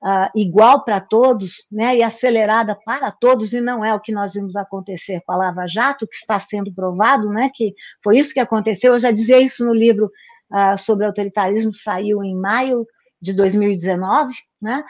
uh, 0.04 0.30
igual 0.36 0.84
para 0.84 1.02
todos, 1.02 1.66
né, 1.72 1.98
e 1.98 2.04
acelerada 2.04 2.78
para 2.86 3.12
todos, 3.12 3.52
e 3.52 3.60
não 3.60 3.84
é 3.84 3.92
o 3.96 4.00
que 4.00 4.12
nós 4.12 4.34
vimos 4.34 4.56
acontecer 4.56 5.22
com 5.26 5.34
a 5.34 5.38
Lava 5.38 5.66
Jato, 5.66 6.08
que 6.08 6.16
está 6.16 6.40
sendo 6.40 6.72
provado, 6.72 7.30
né, 7.30 7.50
que 7.52 7.74
foi 8.04 8.20
isso 8.20 8.32
que 8.32 8.40
aconteceu. 8.40 8.94
Eu 8.94 9.00
já 9.00 9.10
dizia 9.10 9.40
isso 9.40 9.66
no 9.66 9.74
livro 9.74 10.12
uh, 10.52 10.78
sobre 10.78 11.08
autoritarismo, 11.08 11.74
saiu 11.74 12.24
em 12.24 12.36
maio 12.36 12.86
de 13.24 13.34
2019, 13.34 14.34
né, 14.62 14.84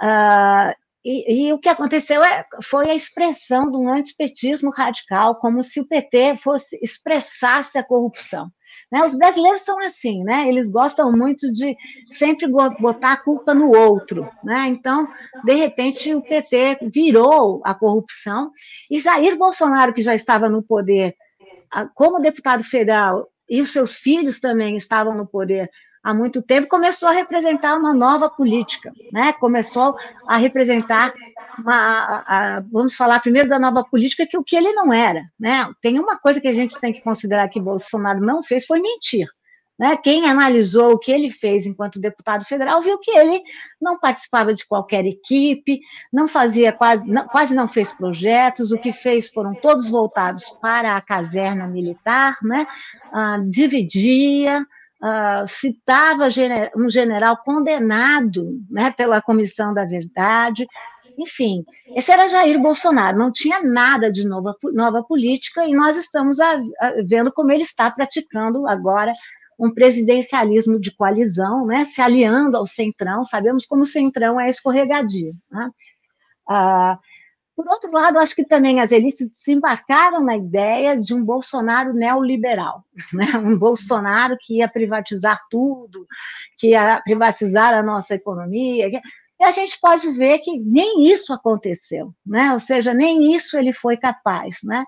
uh, 0.00 0.84
e, 1.04 1.48
e, 1.48 1.52
o 1.52 1.58
que 1.58 1.68
aconteceu 1.68 2.24
é, 2.24 2.46
foi 2.62 2.88
a 2.88 2.94
expressão 2.94 3.70
de 3.70 3.76
um 3.76 3.92
antipetismo 3.92 4.70
radical, 4.70 5.34
como 5.36 5.62
se 5.62 5.78
o 5.78 5.86
PT 5.86 6.38
fosse 6.38 6.78
expressasse 6.82 7.76
a 7.76 7.84
corrupção. 7.84 8.50
Né? 8.90 9.04
Os 9.04 9.12
brasileiros 9.12 9.60
são 9.60 9.78
assim, 9.80 10.24
né? 10.24 10.48
eles 10.48 10.70
gostam 10.70 11.12
muito 11.12 11.52
de 11.52 11.76
sempre 12.04 12.48
botar 12.48 13.12
a 13.12 13.16
culpa 13.22 13.52
no 13.52 13.76
outro. 13.76 14.26
Né? 14.42 14.68
Então, 14.68 15.06
de 15.44 15.52
repente, 15.52 16.14
o 16.14 16.22
PT 16.22 16.78
virou 16.90 17.60
a 17.66 17.74
corrupção, 17.74 18.50
e 18.90 18.98
Jair 18.98 19.36
Bolsonaro, 19.36 19.92
que 19.92 20.02
já 20.02 20.14
estava 20.14 20.48
no 20.48 20.62
poder 20.62 21.14
como 21.94 22.20
deputado 22.20 22.64
federal, 22.64 23.28
e 23.50 23.60
os 23.60 23.72
seus 23.72 23.94
filhos 23.94 24.40
também 24.40 24.76
estavam 24.76 25.14
no 25.14 25.26
poder 25.26 25.68
há 26.04 26.12
muito 26.12 26.42
tempo, 26.42 26.68
começou 26.68 27.08
a 27.08 27.12
representar 27.12 27.74
uma 27.76 27.94
nova 27.94 28.28
política, 28.28 28.92
né? 29.10 29.32
Começou 29.32 29.96
a 30.28 30.36
representar 30.36 31.14
uma, 31.58 31.74
a, 31.74 32.56
a, 32.56 32.60
vamos 32.70 32.94
falar 32.94 33.20
primeiro 33.20 33.48
da 33.48 33.58
nova 33.58 33.82
política, 33.82 34.26
que 34.26 34.36
o 34.36 34.44
que 34.44 34.54
ele 34.54 34.72
não 34.74 34.92
era, 34.92 35.24
né? 35.40 35.72
Tem 35.80 35.98
uma 35.98 36.18
coisa 36.18 36.40
que 36.40 36.48
a 36.48 36.52
gente 36.52 36.78
tem 36.78 36.92
que 36.92 37.02
considerar 37.02 37.48
que 37.48 37.60
Bolsonaro 37.60 38.20
não 38.20 38.42
fez 38.42 38.66
foi 38.66 38.80
mentir. 38.80 39.26
Né? 39.76 39.96
Quem 39.96 40.28
analisou 40.28 40.92
o 40.92 40.98
que 40.98 41.10
ele 41.10 41.32
fez 41.32 41.66
enquanto 41.66 41.98
deputado 41.98 42.44
federal 42.44 42.80
viu 42.80 42.96
que 42.98 43.10
ele 43.10 43.42
não 43.80 43.98
participava 43.98 44.54
de 44.54 44.64
qualquer 44.64 45.04
equipe, 45.04 45.80
não 46.12 46.28
fazia 46.28 46.72
quase 46.72 47.04
não, 47.08 47.26
quase 47.26 47.56
não 47.56 47.66
fez 47.66 47.90
projetos, 47.90 48.70
o 48.70 48.78
que 48.78 48.92
fez 48.92 49.28
foram 49.30 49.52
todos 49.52 49.88
voltados 49.88 50.44
para 50.62 50.96
a 50.96 51.00
caserna 51.00 51.66
militar, 51.66 52.36
né? 52.42 52.68
Ah, 53.12 53.40
dividia, 53.44 54.64
citava 55.46 56.28
um 56.76 56.88
general 56.88 57.36
condenado 57.44 58.58
né, 58.70 58.90
pela 58.90 59.20
Comissão 59.20 59.74
da 59.74 59.84
Verdade. 59.84 60.66
Enfim, 61.18 61.64
esse 61.94 62.10
era 62.10 62.28
Jair 62.28 62.58
Bolsonaro, 62.60 63.18
não 63.18 63.30
tinha 63.30 63.62
nada 63.62 64.10
de 64.10 64.26
nova, 64.26 64.56
nova 64.72 65.02
política, 65.02 65.66
e 65.66 65.72
nós 65.72 65.96
estamos 65.96 66.40
a, 66.40 66.54
a, 66.80 66.92
vendo 67.06 67.32
como 67.32 67.52
ele 67.52 67.62
está 67.62 67.90
praticando 67.90 68.66
agora 68.66 69.12
um 69.58 69.72
presidencialismo 69.72 70.80
de 70.80 70.94
coalizão, 70.94 71.66
né, 71.66 71.84
se 71.84 72.00
aliando 72.00 72.56
ao 72.56 72.66
Centrão, 72.66 73.24
sabemos 73.24 73.64
como 73.64 73.82
o 73.82 73.86
Centrão 73.86 74.40
é 74.40 74.50
escorregadio. 74.50 75.32
Né? 75.50 75.70
Ah, 76.48 76.98
por 77.56 77.68
outro 77.68 77.90
lado, 77.92 78.18
acho 78.18 78.34
que 78.34 78.44
também 78.44 78.80
as 78.80 78.90
elites 78.90 79.30
desembarcaram 79.30 80.22
na 80.22 80.36
ideia 80.36 80.96
de 80.96 81.14
um 81.14 81.24
Bolsonaro 81.24 81.92
neoliberal, 81.92 82.84
né? 83.12 83.26
um 83.38 83.56
Bolsonaro 83.56 84.36
que 84.40 84.58
ia 84.58 84.68
privatizar 84.68 85.40
tudo, 85.48 86.06
que 86.58 86.70
ia 86.70 87.00
privatizar 87.04 87.72
a 87.74 87.82
nossa 87.82 88.14
economia. 88.14 88.88
E 88.88 89.44
a 89.44 89.50
gente 89.52 89.78
pode 89.80 90.10
ver 90.12 90.38
que 90.38 90.58
nem 90.58 91.06
isso 91.10 91.32
aconteceu, 91.32 92.12
né? 92.26 92.52
ou 92.52 92.60
seja, 92.60 92.92
nem 92.92 93.34
isso 93.34 93.56
ele 93.56 93.72
foi 93.72 93.96
capaz. 93.96 94.58
Né? 94.64 94.84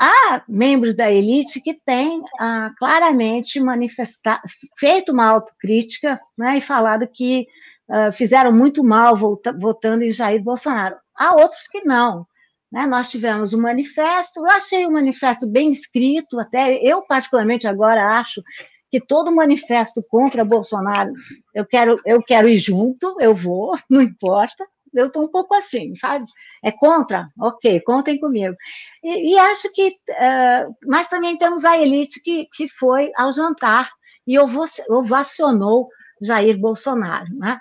Há 0.00 0.42
membros 0.48 0.94
da 0.94 1.10
elite 1.10 1.60
que 1.60 1.74
têm 1.74 2.22
ah, 2.38 2.70
claramente 2.78 3.60
manifestado, 3.60 4.42
feito 4.78 5.12
uma 5.12 5.26
autocrítica 5.26 6.20
né? 6.36 6.58
e 6.58 6.60
falado 6.60 7.06
que 7.06 7.46
uh, 7.90 8.12
fizeram 8.12 8.52
muito 8.52 8.84
mal 8.84 9.14
votando 9.16 10.04
em 10.04 10.12
Jair 10.12 10.42
Bolsonaro. 10.42 10.96
Há 11.16 11.34
outros 11.34 11.66
que 11.68 11.82
não. 11.82 12.26
Né? 12.70 12.86
Nós 12.86 13.10
tivemos 13.10 13.52
um 13.52 13.60
manifesto, 13.60 14.40
eu 14.40 14.50
achei 14.50 14.84
o 14.84 14.90
um 14.90 14.92
manifesto 14.92 15.46
bem 15.46 15.70
escrito, 15.70 16.38
até 16.38 16.74
eu, 16.82 17.02
particularmente, 17.02 17.66
agora 17.66 18.18
acho 18.18 18.42
que 18.90 19.00
todo 19.00 19.34
manifesto 19.34 20.02
contra 20.08 20.44
Bolsonaro, 20.44 21.12
eu 21.54 21.64
quero, 21.66 22.00
eu 22.06 22.22
quero 22.22 22.48
ir 22.48 22.58
junto, 22.58 23.16
eu 23.20 23.34
vou, 23.34 23.76
não 23.88 24.00
importa, 24.00 24.66
eu 24.94 25.06
estou 25.06 25.24
um 25.24 25.28
pouco 25.28 25.54
assim, 25.54 25.94
sabe? 25.96 26.24
É 26.62 26.72
contra? 26.72 27.28
Ok, 27.38 27.80
contem 27.80 28.18
comigo. 28.18 28.56
E, 29.02 29.34
e 29.34 29.38
acho 29.38 29.70
que. 29.72 29.90
Uh, 30.10 30.74
mas 30.86 31.08
também 31.08 31.36
temos 31.36 31.64
a 31.64 31.76
elite 31.78 32.22
que, 32.22 32.46
que 32.54 32.68
foi 32.68 33.10
ao 33.14 33.30
jantar 33.30 33.90
e 34.26 34.38
ovacionou 34.38 35.88
Jair 36.22 36.58
Bolsonaro. 36.58 37.32
Né? 37.34 37.58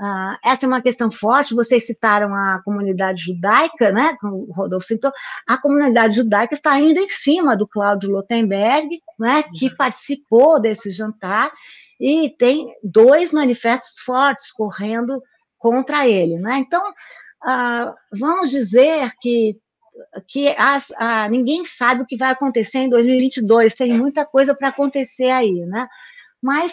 Ah, 0.00 0.38
essa 0.44 0.64
é 0.64 0.68
uma 0.68 0.80
questão 0.80 1.10
forte, 1.10 1.56
vocês 1.56 1.84
citaram 1.84 2.32
a 2.32 2.62
comunidade 2.64 3.24
judaica, 3.24 3.90
né, 3.90 4.16
como 4.20 4.46
o 4.48 4.52
Rodolfo 4.52 4.86
citou, 4.86 5.10
a 5.44 5.58
comunidade 5.58 6.14
judaica 6.14 6.54
está 6.54 6.78
indo 6.78 7.00
em 7.00 7.08
cima 7.08 7.56
do 7.56 7.66
Cláudio 7.66 8.12
Lotenberg, 8.12 9.02
né, 9.18 9.42
que 9.52 9.66
uhum. 9.66 9.76
participou 9.76 10.60
desse 10.60 10.88
jantar, 10.90 11.50
e 11.98 12.30
tem 12.38 12.72
dois 12.80 13.32
manifestos 13.32 13.98
fortes 14.04 14.52
correndo 14.52 15.20
contra 15.58 16.06
ele. 16.06 16.38
Né? 16.38 16.58
Então, 16.58 16.80
ah, 17.42 17.92
vamos 18.12 18.50
dizer 18.50 19.10
que, 19.20 19.56
que 20.28 20.46
as, 20.56 20.92
ah, 20.96 21.28
ninguém 21.28 21.64
sabe 21.64 22.02
o 22.02 22.06
que 22.06 22.16
vai 22.16 22.30
acontecer 22.30 22.78
em 22.78 22.88
2022, 22.88 23.74
tem 23.74 23.98
muita 23.98 24.24
coisa 24.24 24.54
para 24.54 24.68
acontecer 24.68 25.30
aí, 25.30 25.66
né? 25.66 25.88
mas 26.40 26.72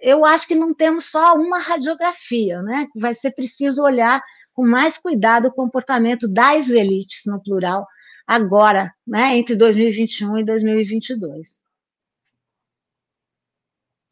eu 0.00 0.24
acho 0.24 0.46
que 0.46 0.54
não 0.54 0.74
temos 0.74 1.06
só 1.06 1.34
uma 1.34 1.58
radiografia, 1.58 2.62
né? 2.62 2.86
Vai 2.96 3.14
ser 3.14 3.32
preciso 3.32 3.82
olhar 3.82 4.22
com 4.52 4.66
mais 4.66 4.96
cuidado 4.96 5.48
o 5.48 5.52
comportamento 5.52 6.26
das 6.26 6.70
elites, 6.70 7.22
no 7.26 7.42
plural, 7.42 7.86
agora, 8.26 8.92
né, 9.06 9.36
entre 9.36 9.54
2021 9.54 10.38
e 10.38 10.44
2022. 10.44 11.60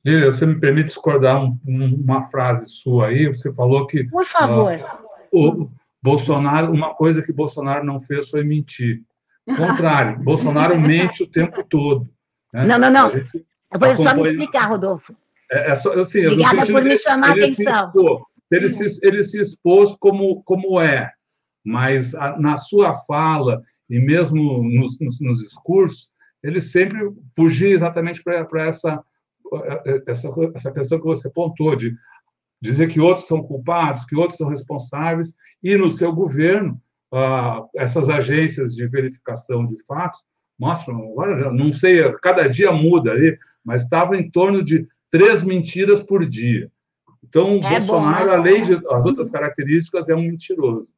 Lília, 0.05 0.31
você 0.31 0.45
me 0.45 0.61
permite 0.61 0.89
discordar 0.89 1.43
um, 1.43 1.59
uma 1.67 2.23
frase 2.29 2.69
sua 2.69 3.07
aí? 3.07 3.27
Você 3.27 3.53
falou 3.55 3.87
que. 3.87 4.05
Por 4.05 4.27
favor. 4.27 4.75
Uh, 5.33 5.63
o 5.63 5.71
Bolsonaro, 6.03 6.71
uma 6.71 6.95
coisa 6.95 7.23
que 7.23 7.33
Bolsonaro 7.33 7.83
não 7.83 7.99
fez 7.99 8.29
foi 8.29 8.45
mentir. 8.45 9.03
Contrário, 9.47 10.19
Bolsonaro 10.23 10.79
mente 10.79 11.23
o 11.23 11.27
tempo 11.27 11.65
todo. 11.65 12.07
Né? 12.53 12.67
Não, 12.67 12.79
não, 12.79 12.91
não. 12.91 13.09
Eu 13.09 13.81
vou 13.81 13.97
só 13.97 14.15
me 14.15 14.29
explicar, 14.29 14.69
Rodolfo. 14.69 15.17
É, 15.51 15.71
é 15.71 15.75
só, 15.75 15.99
assim, 15.99 16.27
Obrigada 16.27 16.67
por 16.67 16.83
me 16.83 16.99
chamar 16.99 17.31
a 17.31 17.33
atenção. 17.33 17.93
Se 17.93 18.57
ele, 18.57 18.69
se, 18.69 18.99
ele 19.03 19.23
se 19.23 19.41
expôs 19.41 19.97
como, 19.99 20.43
como 20.45 20.81
é, 20.81 21.11
mas 21.65 22.15
a, 22.15 22.39
na 22.39 22.57
sua 22.57 22.95
fala 22.95 23.63
e 23.89 23.99
mesmo 23.99 24.63
nos, 24.63 24.99
nos, 25.01 25.21
nos 25.21 25.39
discursos, 25.41 26.11
ele 26.43 26.61
sempre 26.61 27.11
fugia 27.35 27.71
exatamente 27.71 28.23
para 28.23 28.67
essa, 28.67 29.03
essa, 30.07 30.29
essa 30.55 30.73
questão 30.73 30.99
que 30.99 31.07
você 31.07 31.31
pontuou, 31.31 31.75
de 31.75 31.95
dizer 32.61 32.89
que 32.89 33.01
outros 33.01 33.27
são 33.27 33.43
culpados, 33.43 34.05
que 34.05 34.17
outros 34.17 34.37
são 34.37 34.49
responsáveis, 34.49 35.35
e 35.63 35.77
no 35.77 35.91
seu 35.91 36.13
governo, 36.13 36.81
ah, 37.13 37.65
essas 37.75 38.09
agências 38.09 38.75
de 38.75 38.87
verificação 38.87 39.67
de 39.67 39.83
fatos 39.87 40.21
mostram, 40.59 40.97
agora 41.13 41.37
já 41.37 41.51
não 41.51 41.73
sei, 41.73 42.13
cada 42.23 42.49
dia 42.49 42.71
muda 42.73 43.11
ali, 43.11 43.39
mas 43.65 43.85
estava 43.85 44.17
em 44.17 44.31
torno 44.31 44.63
de 44.63 44.87
três 45.15 45.43
mentiras 45.43 46.03
por 46.03 46.27
dia. 46.27 46.69
Então, 47.23 47.61
é 47.63 47.79
Bolsonaro, 47.79 48.25
bom, 48.25 48.31
né? 48.31 48.35
além 48.35 48.65
de 48.65 48.75
as 48.91 49.07
outras 49.07 49.31
características, 49.31 50.09
é 50.09 50.15
um 50.15 50.23
mentiroso. 50.23 50.89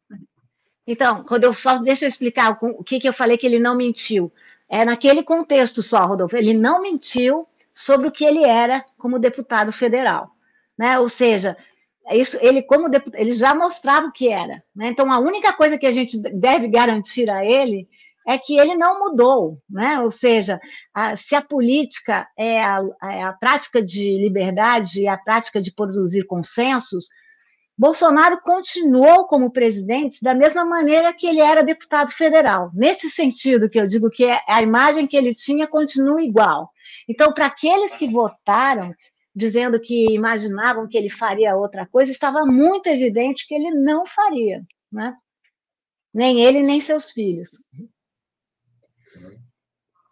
Então, 0.87 1.23
Rodolfo, 1.29 1.61
só 1.61 1.77
deixa 1.77 2.07
eu 2.07 2.09
explicar 2.09 2.57
o 2.63 2.83
que, 2.83 2.99
que 2.99 3.07
eu 3.07 3.13
falei 3.13 3.37
que 3.37 3.47
ele 3.47 3.59
não 3.59 3.77
mentiu. 3.77 4.33
É 4.71 4.87
naquele 4.87 5.23
contexto 5.23 5.83
só, 5.83 6.07
Rodolfo. 6.07 6.35
Ele 6.35 6.55
não 6.55 6.81
mentiu 6.81 7.47
sobre 7.75 8.09
o 8.09 8.11
que 8.11 8.25
ele 8.25 8.43
era 8.43 8.83
como 8.97 9.19
deputado 9.19 9.71
federal, 9.71 10.31
né? 10.79 10.99
Ou 10.99 11.11
seja, 11.11 11.55
isso, 12.11 12.39
ele 12.41 12.63
como 12.63 12.89
deputado, 12.89 13.21
ele 13.21 13.33
já 13.33 13.55
mostrava 13.55 14.07
o 14.07 14.13
que 14.13 14.31
era. 14.31 14.63
Né? 14.75 14.89
Então, 14.89 15.13
a 15.13 15.19
única 15.19 15.53
coisa 15.53 15.77
que 15.77 15.87
a 15.87 15.93
gente 15.93 16.19
deve 16.19 16.69
garantir 16.69 17.29
a 17.29 17.45
ele 17.45 17.87
é 18.27 18.37
que 18.37 18.59
ele 18.59 18.77
não 18.77 18.99
mudou, 18.99 19.59
né? 19.71 20.01
Ou 20.01 20.11
seja, 20.11 20.59
a, 20.93 21.15
se 21.15 21.35
a 21.35 21.41
política 21.41 22.27
é 22.37 22.61
a, 22.61 22.83
é 23.05 23.23
a 23.23 23.33
prática 23.33 23.83
de 23.83 24.19
liberdade 24.19 25.07
a 25.07 25.17
prática 25.17 25.63
de 25.63 25.73
produzir 25.73 26.25
consensos, 26.27 27.07
Bolsonaro 27.79 28.41
continuou 28.43 29.27
como 29.27 29.53
presidente 29.53 30.23
da 30.23 30.35
mesma 30.35 30.65
maneira 30.65 31.13
que 31.13 31.27
ele 31.27 31.41
era 31.41 31.63
deputado 31.63 32.11
federal. 32.11 32.71
Nesse 32.75 33.11
sentido 33.11 33.69
que 33.69 33.79
eu 33.79 33.87
digo 33.87 34.09
que 34.11 34.25
é, 34.25 34.41
a 34.49 34.63
imagem 34.63 35.07
que 35.07 35.17
ele 35.17 35.35
tinha 35.35 35.67
continua 35.67 36.23
igual. 36.23 36.71
Então, 37.07 37.33
para 37.33 37.47
aqueles 37.47 37.95
que 37.95 38.09
votaram 38.09 38.95
dizendo 39.35 39.79
que 39.79 40.15
imaginavam 40.15 40.89
que 40.89 40.97
ele 40.97 41.11
faria 41.11 41.55
outra 41.55 41.87
coisa, 41.87 42.11
estava 42.11 42.47
muito 42.47 42.87
evidente 42.87 43.47
que 43.47 43.55
ele 43.55 43.71
não 43.71 44.07
faria, 44.07 44.65
né? 44.91 45.15
Nem 46.15 46.41
ele, 46.41 46.63
nem 46.63 46.81
seus 46.81 47.11
filhos. 47.11 47.51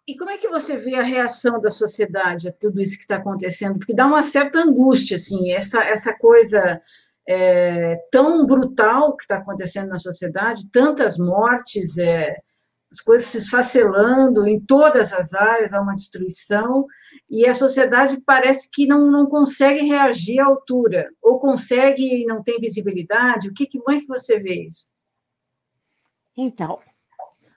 E 0.07 0.15
como 0.15 0.29
é 0.29 0.37
que 0.37 0.47
você 0.47 0.77
vê 0.77 0.95
a 0.95 1.01
reação 1.01 1.59
da 1.59 1.71
sociedade 1.71 2.47
a 2.47 2.51
tudo 2.51 2.79
isso 2.79 2.95
que 2.95 3.03
está 3.03 3.15
acontecendo? 3.15 3.79
Porque 3.79 3.93
dá 3.93 4.05
uma 4.05 4.23
certa 4.23 4.59
angústia, 4.59 5.17
assim, 5.17 5.51
essa, 5.51 5.83
essa 5.83 6.13
coisa 6.13 6.79
é, 7.27 7.95
tão 8.11 8.45
brutal 8.45 9.15
que 9.17 9.23
está 9.23 9.37
acontecendo 9.37 9.89
na 9.89 9.97
sociedade, 9.97 10.69
tantas 10.71 11.17
mortes, 11.17 11.97
é, 11.97 12.37
as 12.91 13.01
coisas 13.01 13.27
se 13.27 13.37
esfacelando 13.39 14.47
em 14.47 14.59
todas 14.59 15.11
as 15.11 15.33
áreas, 15.33 15.73
há 15.73 15.81
uma 15.81 15.95
destruição, 15.95 16.85
e 17.27 17.47
a 17.47 17.55
sociedade 17.55 18.21
parece 18.23 18.69
que 18.71 18.85
não, 18.85 19.09
não 19.09 19.25
consegue 19.25 19.87
reagir 19.87 20.39
à 20.39 20.45
altura, 20.45 21.09
ou 21.19 21.39
consegue 21.39 22.03
e 22.03 22.25
não 22.25 22.43
tem 22.43 22.59
visibilidade. 22.59 23.49
O 23.49 23.53
que, 23.53 23.67
como 23.79 23.97
é 23.97 23.99
que 23.99 24.07
você 24.07 24.39
vê 24.39 24.67
isso? 24.67 24.87
Então, 26.37 26.79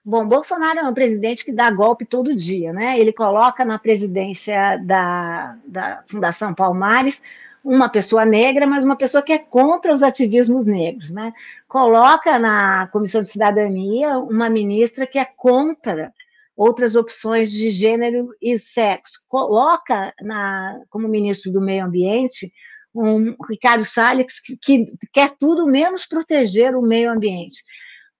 Bom, 0.09 0.27
Bolsonaro 0.27 0.79
é 0.79 0.89
um 0.89 0.93
presidente 0.93 1.45
que 1.45 1.51
dá 1.51 1.69
golpe 1.69 2.03
todo 2.03 2.35
dia, 2.35 2.73
né? 2.73 2.99
Ele 2.99 3.13
coloca 3.13 3.63
na 3.63 3.77
presidência 3.77 4.75
da, 4.83 5.55
da 5.67 6.03
Fundação 6.07 6.51
Palmares 6.51 7.21
uma 7.63 7.87
pessoa 7.87 8.25
negra, 8.25 8.65
mas 8.65 8.83
uma 8.83 8.95
pessoa 8.95 9.21
que 9.21 9.31
é 9.31 9.37
contra 9.37 9.93
os 9.93 10.01
ativismos 10.01 10.65
negros, 10.65 11.11
né? 11.11 11.31
Coloca 11.67 12.39
na 12.39 12.87
Comissão 12.87 13.21
de 13.21 13.29
Cidadania 13.29 14.17
uma 14.17 14.49
ministra 14.49 15.05
que 15.05 15.19
é 15.19 15.25
contra 15.25 16.11
outras 16.57 16.95
opções 16.95 17.51
de 17.51 17.69
gênero 17.69 18.33
e 18.41 18.57
sexo. 18.57 19.23
Coloca 19.27 20.11
na, 20.23 20.81
como 20.89 21.07
ministro 21.07 21.51
do 21.51 21.61
Meio 21.61 21.85
Ambiente 21.85 22.51
um 22.95 23.35
Ricardo 23.47 23.85
Salles 23.85 24.39
que, 24.39 24.57
que 24.57 24.91
quer 25.13 25.35
tudo 25.39 25.67
menos 25.67 26.07
proteger 26.07 26.75
o 26.75 26.81
meio 26.81 27.11
ambiente. 27.11 27.63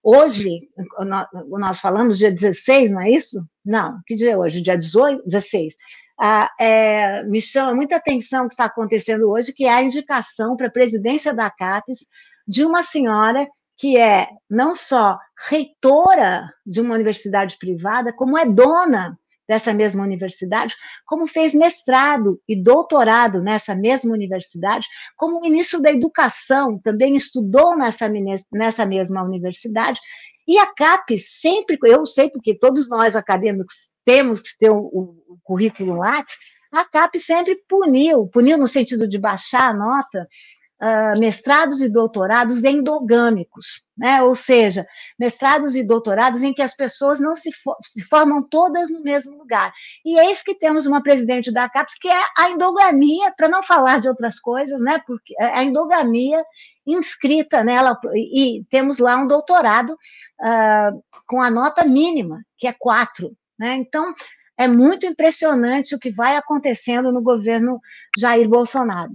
Hoje, 0.02 0.68
nós 1.58 1.78
falamos 1.78 2.18
dia 2.18 2.32
16, 2.32 2.90
não 2.90 3.00
é 3.00 3.10
isso? 3.10 3.44
Não, 3.64 4.00
que 4.06 4.16
dia 4.16 4.32
é 4.32 4.36
hoje? 4.36 4.62
Dia 4.62 4.76
18, 4.76 5.24
16. 5.26 5.74
Ah, 6.18 6.50
é, 6.58 7.22
me 7.24 7.40
chama 7.40 7.74
muita 7.74 7.96
atenção 7.96 8.44
o 8.44 8.48
que 8.48 8.54
está 8.54 8.64
acontecendo 8.64 9.30
hoje, 9.30 9.52
que 9.52 9.64
é 9.64 9.72
a 9.72 9.82
indicação 9.82 10.56
para 10.56 10.68
a 10.68 10.72
presidência 10.72 11.34
da 11.34 11.50
CAPES 11.50 12.06
de 12.46 12.64
uma 12.64 12.82
senhora 12.82 13.46
que 13.76 13.98
é 13.98 14.28
não 14.48 14.76
só 14.76 15.18
reitora 15.48 16.52
de 16.66 16.80
uma 16.80 16.94
universidade 16.94 17.56
privada, 17.58 18.12
como 18.12 18.36
é 18.36 18.44
dona 18.44 19.18
dessa 19.50 19.74
mesma 19.74 20.04
universidade, 20.04 20.76
como 21.04 21.26
fez 21.26 21.56
mestrado 21.56 22.40
e 22.48 22.54
doutorado 22.54 23.42
nessa 23.42 23.74
mesma 23.74 24.14
universidade, 24.14 24.86
como 25.16 25.40
ministro 25.40 25.82
da 25.82 25.90
Educação, 25.90 26.78
também 26.78 27.16
estudou 27.16 27.76
nessa, 27.76 28.08
nessa 28.52 28.86
mesma 28.86 29.24
universidade, 29.24 29.98
e 30.46 30.56
a 30.56 30.72
CAP 30.72 31.18
sempre, 31.18 31.76
eu 31.82 32.06
sei 32.06 32.30
porque 32.30 32.56
todos 32.56 32.88
nós 32.88 33.16
acadêmicos 33.16 33.90
temos 34.04 34.40
que 34.40 34.56
ter 34.56 34.70
o, 34.70 35.16
currículo 35.42 35.96
Lattes, 35.96 36.36
a 36.70 36.84
CAP 36.84 37.18
sempre 37.18 37.56
puniu, 37.68 38.28
puniu 38.28 38.56
no 38.56 38.68
sentido 38.68 39.08
de 39.08 39.18
baixar 39.18 39.70
a 39.70 39.74
nota, 39.74 40.28
uh, 40.80 41.18
mestrados 41.18 41.80
e 41.80 41.88
doutorados 41.88 42.64
endogâmicos, 42.64 43.86
né? 43.96 44.22
ou 44.22 44.34
seja, 44.34 44.86
mestrados 45.18 45.76
e 45.76 45.84
doutorados 45.84 46.42
em 46.42 46.52
que 46.52 46.62
as 46.62 46.74
pessoas 46.74 47.20
não 47.20 47.36
se, 47.36 47.52
for, 47.52 47.76
se 47.82 48.02
formam 48.04 48.42
todas 48.42 48.90
no 48.90 49.02
mesmo 49.02 49.36
lugar. 49.36 49.72
E 50.04 50.18
eis 50.18 50.42
que 50.42 50.54
temos 50.54 50.86
uma 50.86 51.02
presidente 51.02 51.52
da 51.52 51.68
CAPES 51.68 51.94
que 52.00 52.08
é 52.08 52.22
a 52.36 52.50
endogamia, 52.50 53.32
para 53.36 53.48
não 53.48 53.62
falar 53.62 54.00
de 54.00 54.08
outras 54.08 54.40
coisas, 54.40 54.80
né? 54.80 55.00
porque 55.06 55.34
é 55.38 55.58
a 55.58 55.62
endogamia 55.62 56.44
inscrita 56.86 57.62
nela, 57.62 57.96
e 58.14 58.64
temos 58.70 58.98
lá 58.98 59.16
um 59.16 59.26
doutorado 59.26 59.90
uh, 59.90 61.02
com 61.26 61.40
a 61.40 61.50
nota 61.50 61.84
mínima, 61.84 62.42
que 62.58 62.66
é 62.66 62.72
quatro. 62.72 63.36
Né? 63.58 63.74
Então, 63.74 64.12
é 64.58 64.66
muito 64.66 65.06
impressionante 65.06 65.94
o 65.94 65.98
que 65.98 66.10
vai 66.10 66.36
acontecendo 66.36 67.12
no 67.12 67.22
governo 67.22 67.80
Jair 68.18 68.48
Bolsonaro 68.48 69.12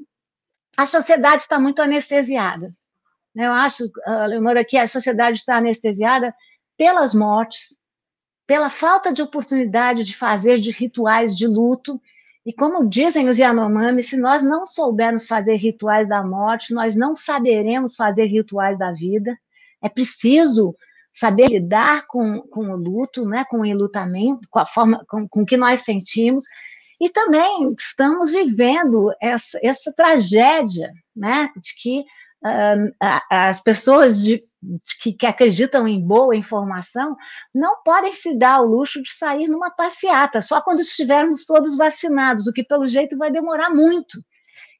a 0.77 0.85
sociedade 0.85 1.43
está 1.43 1.59
muito 1.59 1.81
anestesiada. 1.81 2.73
Eu 3.35 3.51
acho, 3.51 3.91
Leonora, 4.27 4.63
que 4.63 4.77
a 4.77 4.87
sociedade 4.87 5.37
está 5.37 5.57
anestesiada 5.57 6.33
pelas 6.77 7.13
mortes, 7.13 7.77
pela 8.47 8.69
falta 8.69 9.11
de 9.11 9.21
oportunidade 9.21 10.03
de 10.03 10.15
fazer 10.15 10.57
de 10.57 10.71
rituais 10.71 11.35
de 11.35 11.47
luto. 11.47 12.01
E 12.45 12.53
como 12.53 12.87
dizem 12.87 13.27
os 13.27 13.37
Yanomami, 13.37 14.03
se 14.03 14.17
nós 14.17 14.41
não 14.43 14.65
soubermos 14.65 15.27
fazer 15.27 15.55
rituais 15.55 16.07
da 16.07 16.23
morte, 16.23 16.73
nós 16.73 16.95
não 16.95 17.15
saberemos 17.15 17.95
fazer 17.95 18.25
rituais 18.25 18.77
da 18.77 18.91
vida. 18.91 19.35
É 19.81 19.89
preciso 19.89 20.75
saber 21.13 21.47
lidar 21.47 22.05
com, 22.07 22.41
com 22.41 22.69
o 22.71 22.75
luto, 22.75 23.25
né, 23.25 23.45
com 23.49 23.61
o 23.61 23.65
enlutamento, 23.65 24.47
com 24.49 24.59
a 24.59 24.65
forma 24.65 25.03
com, 25.07 25.27
com 25.27 25.45
que 25.45 25.55
nós 25.55 25.81
sentimos, 25.81 26.43
e 26.99 27.09
também 27.09 27.73
estamos 27.77 28.31
vivendo 28.31 29.11
essa, 29.21 29.59
essa 29.61 29.93
tragédia, 29.93 30.91
né, 31.15 31.49
de 31.57 31.73
que 31.75 31.99
uh, 31.99 32.95
as 33.29 33.59
pessoas 33.59 34.21
de, 34.21 34.43
de 34.61 34.97
que, 35.01 35.13
que, 35.13 35.25
acreditam 35.25 35.87
em 35.87 36.05
boa 36.05 36.35
informação 36.35 37.15
não 37.53 37.81
podem 37.83 38.11
se 38.11 38.37
dar 38.37 38.61
o 38.61 38.67
luxo 38.67 39.01
de 39.01 39.11
sair 39.11 39.47
numa 39.47 39.71
passeata, 39.71 40.41
só 40.41 40.61
quando 40.61 40.81
estivermos 40.81 41.45
todos 41.45 41.77
vacinados, 41.77 42.47
o 42.47 42.53
que 42.53 42.63
pelo 42.63 42.87
jeito 42.87 43.17
vai 43.17 43.31
demorar 43.31 43.69
muito. 43.69 44.19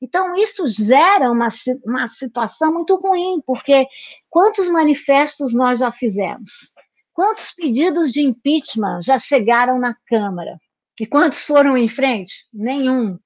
Então, 0.02 0.36
isso 0.36 0.68
gera 0.68 1.32
uma, 1.32 1.48
uma 1.86 2.08
situação 2.08 2.72
muito 2.74 2.96
ruim, 2.96 3.42
porque 3.46 3.88
quantos 4.30 4.68
manifestos 4.68 5.54
nós 5.54 5.80
já 5.80 5.92
fizemos? 5.92 6.74
Quantos 7.14 7.52
pedidos 7.52 8.12
de 8.12 8.22
impeachment 8.22 9.02
já 9.02 9.18
chegaram 9.18 9.80
na 9.80 9.96
Câmara? 10.06 10.60
E 11.00 11.06
quantos 11.06 11.46
foram 11.46 11.78
em 11.78 11.88
frente? 11.88 12.48
Nenhum. 12.54 13.20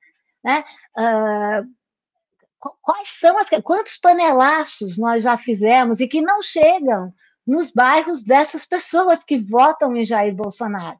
Né? 0.43 0.63
Uh, 0.97 1.67
quais 2.82 3.09
são 3.20 3.38
as. 3.38 3.49
Quantos 3.63 3.97
panelaços 3.97 4.97
nós 4.97 5.24
já 5.24 5.38
fizemos 5.38 5.99
e 5.99 6.07
que 6.07 6.22
não 6.22 6.41
chegam 6.41 7.13
nos 7.45 7.72
bairros 7.72 8.24
dessas 8.24 8.65
pessoas 8.65 9.24
que 9.24 9.38
votam 9.38 9.95
em 9.95 10.03
Jair 10.03 10.34
Bolsonaro? 10.34 10.97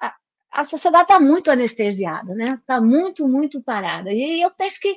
A, 0.00 0.14
a 0.52 0.64
sociedade 0.64 1.04
está 1.04 1.20
muito 1.20 1.50
anestesiada, 1.50 2.34
né? 2.34 2.58
Está 2.60 2.80
muito, 2.80 3.28
muito 3.28 3.62
parada. 3.62 4.12
E 4.12 4.40
eu 4.40 4.50
penso 4.50 4.80
que 4.80 4.96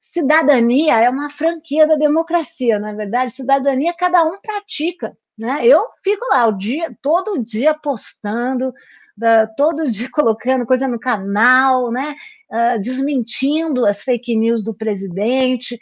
cidadania 0.00 1.00
é 1.00 1.10
uma 1.10 1.28
franquia 1.28 1.86
da 1.86 1.96
democracia, 1.96 2.78
na 2.78 2.90
é 2.90 2.94
verdade. 2.94 3.32
Cidadania 3.32 3.94
cada 3.94 4.24
um 4.24 4.38
pratica. 4.40 5.16
Né? 5.36 5.66
Eu 5.66 5.86
fico 6.02 6.24
lá 6.30 6.46
o 6.46 6.52
dia, 6.52 6.96
todo 7.02 7.42
dia 7.42 7.74
postando, 7.74 8.72
da, 9.16 9.46
todo 9.46 9.90
dia 9.90 10.08
colocando 10.12 10.66
coisa 10.66 10.86
no 10.86 10.98
canal, 10.98 11.90
né, 11.90 12.14
uh, 12.50 12.80
desmentindo 12.80 13.86
as 13.86 14.02
fake 14.02 14.36
news 14.36 14.62
do 14.62 14.74
presidente. 14.74 15.78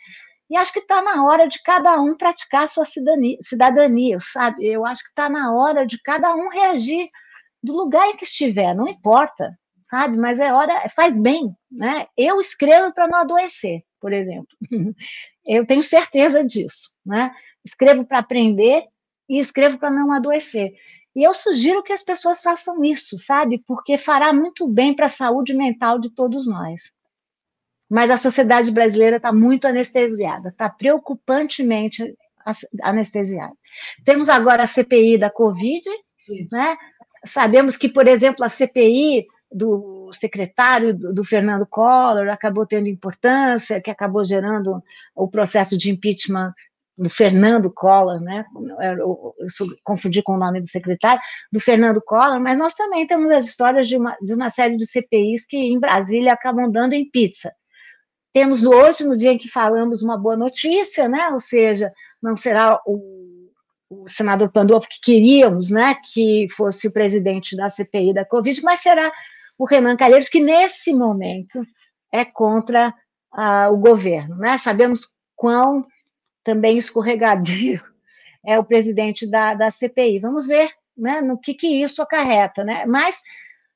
E 0.49 0.57
acho 0.57 0.73
que 0.73 0.81
está 0.81 1.03
na 1.03 1.25
hora 1.25 1.49
de 1.49 1.61
cada 1.63 2.01
um 2.01 2.17
praticar 2.17 2.69
sua 2.69 2.85
cidadania, 2.85 3.39
cidadania, 3.41 4.19
sabe? 4.21 4.67
Eu 4.67 4.85
acho 4.85 5.03
que 5.03 5.09
está 5.09 5.29
na 5.29 5.55
hora 5.55 5.87
de 5.87 6.01
cada 6.03 6.35
um 6.35 6.49
reagir 6.49 7.09
do 7.63 7.75
lugar 7.75 8.07
em 8.09 8.17
que 8.17 8.25
estiver, 8.25 8.75
não 8.75 8.87
importa, 8.87 9.59
sabe? 9.91 10.19
Mas 10.19 10.39
é 10.39 10.53
hora, 10.53 10.87
faz 10.91 11.17
bem, 11.17 11.57
né? 11.71 12.07
Eu 12.17 12.41
escrevo 12.41 12.93
para 12.93 13.09
não 13.09 13.19
adoecer, 13.21 13.83
por 14.01 14.13
exemplo. 14.13 14.49
Eu 15.47 15.67
tenho 15.67 15.83
certeza 15.83 16.45
disso, 16.45 16.91
né? 17.05 17.35
Escrevo 17.65 18.05
para 18.05 18.19
aprender 18.19 18.85
e 19.29 19.39
escrevo 19.39 19.79
para 19.79 19.91
não 19.91 20.13
adoecer. 20.13 20.75
E 21.15 21.23
eu 21.23 21.33
sugiro 21.33 21.83
que 21.83 21.93
as 21.93 22.03
pessoas 22.03 22.41
façam 22.41 22.83
isso, 22.85 23.17
sabe? 23.17 23.63
Porque 23.67 23.97
fará 23.97 24.33
muito 24.33 24.67
bem 24.67 24.95
para 24.95 25.07
a 25.07 25.11
saúde 25.11 25.55
mental 25.55 25.99
de 25.99 26.11
todos 26.11 26.47
nós. 26.47 26.93
Mas 27.89 28.11
a 28.11 28.17
sociedade 28.17 28.71
brasileira 28.71 29.17
está 29.17 29.33
muito 29.33 29.67
anestesiada, 29.67 30.49
está 30.49 30.69
preocupantemente 30.69 32.17
anestesiada. 32.83 33.55
Temos 34.05 34.29
agora 34.29 34.65
a 34.65 34.67
CPI 34.67 35.19
da 35.19 35.31
Covid, 35.31 35.89
né? 36.51 36.77
sabemos 37.25 37.77
que, 37.77 37.89
por 37.89 38.07
exemplo, 38.07 38.45
a 38.45 38.49
CPI 38.49 39.27
do 39.51 40.11
secretário 40.13 40.93
do, 40.93 41.13
do, 41.13 41.25
Fernando 41.25 41.67
Collor 41.67 42.29
acabou 42.29 42.67
tendo 42.67 42.89
importância, 42.89 43.81
que 43.81 43.91
acabou 43.91 44.25
gerando 44.25 44.83
o 45.15 45.29
processo 45.29 45.77
de 45.79 45.91
impeachment 45.91 46.53
do 46.97 47.11
Fernando 47.11 47.73
Collor, 47.73 48.21
né? 48.21 48.45
Eu, 48.99 49.35
confundi 49.83 50.23
com 50.23 50.35
o 50.35 50.39
nome 50.39 50.61
do 50.61 50.69
secretário, 50.69 51.21
do 51.53 51.61
Fernando 51.61 52.01
Collor, 52.01 52.41
mas 52.41 52.57
nós 52.57 52.75
também 52.75 53.07
temos 53.07 53.31
as 53.31 53.47
histórias 53.47 53.89
de 53.89 53.97
uma, 53.97 54.17
de 54.21 54.33
uma 54.33 54.49
série 54.49 54.77
de 54.77 54.87
CPIs 54.87 55.45
que 55.45 55.57
em 55.57 55.81
Brasília 55.81 56.33
acabam 56.33 56.71
dando 56.71 56.93
em 56.93 57.11
pizza. 57.11 57.53
Temos 58.33 58.65
hoje, 58.65 59.05
no 59.05 59.17
dia 59.17 59.33
em 59.33 59.39
que 59.39 59.49
falamos, 59.49 60.03
uma 60.03 60.17
boa 60.17 60.37
notícia, 60.37 61.09
né? 61.09 61.29
Ou 61.31 61.41
seja, 61.41 61.93
não 62.23 62.37
será 62.37 62.81
o, 62.87 63.51
o 63.91 64.09
senador 64.09 64.51
Pandolfo 64.51 64.89
que 64.89 65.01
queríamos, 65.01 65.71
né? 65.71 65.97
Que 66.13 66.47
fosse 66.57 66.89
o 66.89 66.93
presidente 66.93 67.57
da 67.57 67.69
CPI 67.69 68.15
da 68.15 68.25
Covid, 68.25 68.63
mas 68.63 68.81
será 68.81 69.11
o 69.59 69.65
Renan 69.65 69.97
Calheiros, 69.97 70.29
que 70.29 70.41
nesse 70.41 70.93
momento 70.93 71.61
é 72.13 72.25
contra 72.25 72.95
uh, 73.33 73.73
o 73.73 73.77
governo, 73.79 74.37
né? 74.37 74.59
Sabemos 74.59 75.07
quão 75.37 75.85
também 76.45 76.79
escorregadio 76.79 77.83
é 78.47 78.59
o 78.59 78.65
presidente 78.65 79.29
da, 79.29 79.55
da 79.55 79.71
CPI. 79.71 80.21
Vamos 80.21 80.47
ver 80.47 80.71
né, 80.97 81.21
no 81.21 81.39
que, 81.39 81.55
que 81.55 81.67
isso 81.67 82.03
acarreta, 82.03 82.63
né? 82.63 82.87
Mas 82.87 83.17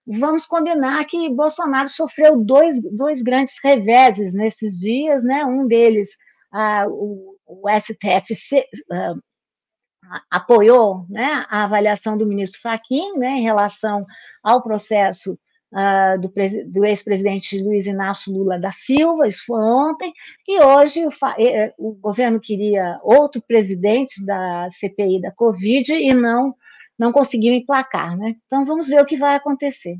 vamos 0.07 0.47
combinar 0.47 1.05
que 1.07 1.29
Bolsonaro 1.31 1.89
sofreu 1.89 2.37
dois, 2.37 2.81
dois 2.95 3.23
grandes 3.23 3.55
reveses 3.62 4.35
nesses 4.35 4.79
dias, 4.79 5.25
né? 5.25 5.45
Um 5.45 5.66
deles, 5.66 6.11
ah, 6.53 6.87
o, 6.87 7.37
o, 7.47 7.69
STF 7.69 8.35
se, 8.35 8.64
ah, 8.93 9.14
apoiou 10.31 11.07
né, 11.09 11.45
a 11.49 11.64
avaliação 11.64 12.16
do 12.16 12.27
ministro 12.27 12.61
Fachin 12.61 13.19
né, 13.19 13.31
em 13.31 13.43
relação 13.43 14.07
ao 14.43 14.62
processo 14.62 15.39
uh, 15.73 16.21
do, 16.21 16.33
do 16.71 16.85
ex-presidente 16.85 17.62
Luiz 17.62 17.87
Inácio 17.87 18.33
Lula 18.33 18.59
da 18.59 18.73
Silva, 18.73 19.29
isso 19.29 19.45
foi 19.47 19.61
ontem, 19.61 20.12
e 20.47 20.61
hoje 20.62 21.07
o, 21.07 21.11
eh, 21.39 21.45
eh, 21.45 21.75
o, 21.79 21.93
governo 21.93 22.41
queria 22.41 22.99
outro 23.03 23.43
presidente 23.43 24.25
da 24.25 24.69
CPI 24.71 25.21
da 25.21 25.33
Covid 25.33 25.93
e 25.93 26.14
não, 26.14 26.55
não 26.99 27.12
conseguiu 27.12 27.53
emplacar, 27.53 28.16
né? 28.16 28.37
Então 28.47 28.64
vamos 28.64 28.89
ver 28.89 29.01
o 29.01 29.07
que 29.07 29.16
vai 29.16 29.35
acontecer. 29.37 29.99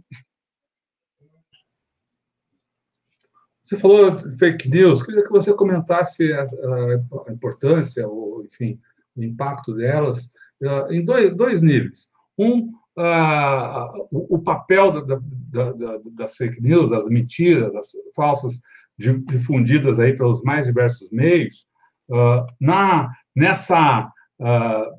Você 3.63 3.77
falou 3.77 4.11
de 4.11 4.39
fake 4.39 4.71
news, 4.71 5.03
queria 5.03 5.23
que 5.23 5.31
você 5.31 5.53
comentasse 5.53 6.33
a, 6.33 6.43
a 6.43 7.33
importância, 7.33 8.09
ou, 8.09 8.43
enfim, 8.47 8.81
o 9.15 9.23
impacto 9.23 9.75
delas, 9.75 10.33
uh, 10.63 10.91
em 10.91 11.05
dois, 11.05 11.37
dois 11.37 11.61
níveis. 11.61 12.09
Um, 12.39 12.73
ah, 13.01 13.93
o, 14.11 14.37
o, 14.37 14.39
papel 14.43 15.07
da, 15.07 15.21
da, 15.23 15.73
da, 15.73 16.01
das 16.13 16.37
fake 16.37 16.61
news, 16.61 16.91
das 16.91 17.07
mentiras, 17.07 17.73
das 17.73 17.93
falsas 18.15 18.61
difundidas 18.99 20.01
aí 20.01 20.17
pelos 20.17 20.43
mais 20.43 20.67
diversos 20.67 21.09
meios, 21.11 21.67
ah, 22.11 22.47
na, 22.61 23.13
nessa 23.37 24.11
ah, 24.41 24.91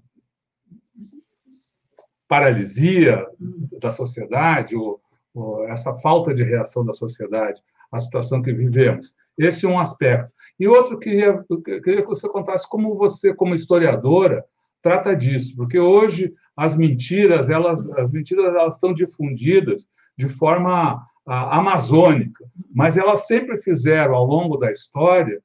paralisia 2.28 3.26
da 3.82 3.92
sociedade, 3.92 4.76
ou, 4.76 5.02
ou, 5.34 5.68
essa 5.68 5.94
falta 5.98 6.34
de 6.34 6.44
reação 6.44 6.86
da 6.86 6.94
sociedade 6.94 7.62
à 7.92 8.00
situação 8.00 8.42
que 8.42 8.54
vivemos. 8.54 9.14
Esse 9.38 9.66
é 9.66 9.70
um 9.70 9.80
aspecto. 9.80 10.32
E 10.60 10.68
outro, 10.68 11.00
queria, 11.00 11.44
queria 11.84 12.02
que 12.02 12.08
você 12.08 12.30
contasse 12.30 12.70
como 12.70 12.96
você, 12.96 13.34
como 13.34 13.56
historiadora, 13.56 14.46
trata 14.82 15.16
disso, 15.16 15.56
porque 15.56 15.80
hoje 15.80 16.34
as 16.56 16.76
mentiras, 16.76 17.50
elas, 17.50 17.90
as 17.98 18.12
mentiras 18.12 18.46
elas 18.46 18.76
estão 18.76 18.94
difundidas 18.94 19.88
de 20.18 20.28
forma 20.28 21.02
a, 21.26 21.58
amazônica, 21.58 22.44
mas 22.74 22.98
elas 22.98 23.28
sempre 23.28 23.58
fizeram, 23.58 24.16
ao 24.16 24.26
longo 24.26 24.58
da 24.58 24.72
história, 24.72 25.42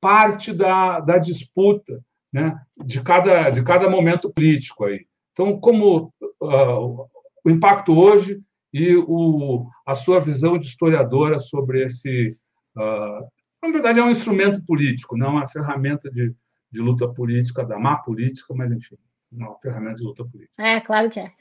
parte 0.00 0.52
da, 0.52 1.00
da 1.00 1.18
disputa 1.18 2.00
né, 2.32 2.58
de, 2.84 3.00
cada, 3.02 3.50
de 3.50 3.62
cada 3.62 3.88
momento 3.88 4.32
político. 4.32 4.84
Aí. 4.84 5.06
Então, 5.32 5.60
como 5.60 6.12
uh, 6.40 7.06
o 7.44 7.50
impacto 7.50 7.96
hoje 7.96 8.40
e 8.72 8.96
o, 8.96 9.66
a 9.86 9.94
sua 9.94 10.18
visão 10.18 10.58
de 10.58 10.66
historiadora 10.66 11.38
sobre 11.38 11.84
esse. 11.84 12.28
Uh, 12.76 13.26
na 13.62 13.70
verdade, 13.70 14.00
é 14.00 14.02
um 14.02 14.10
instrumento 14.10 14.64
político, 14.64 15.16
não 15.16 15.32
uma 15.32 15.46
ferramenta 15.46 16.10
de, 16.10 16.34
de 16.72 16.80
luta 16.80 17.06
política, 17.08 17.64
da 17.64 17.78
má 17.78 17.96
política, 17.96 18.54
mas, 18.54 18.72
enfim 18.72 18.96
uma 19.32 19.58
ferramenta 19.60 19.96
de 19.96 20.04
luta 20.04 20.24
política. 20.24 20.62
É, 20.62 20.80
claro 20.80 21.10
que 21.10 21.20
é. 21.20 21.32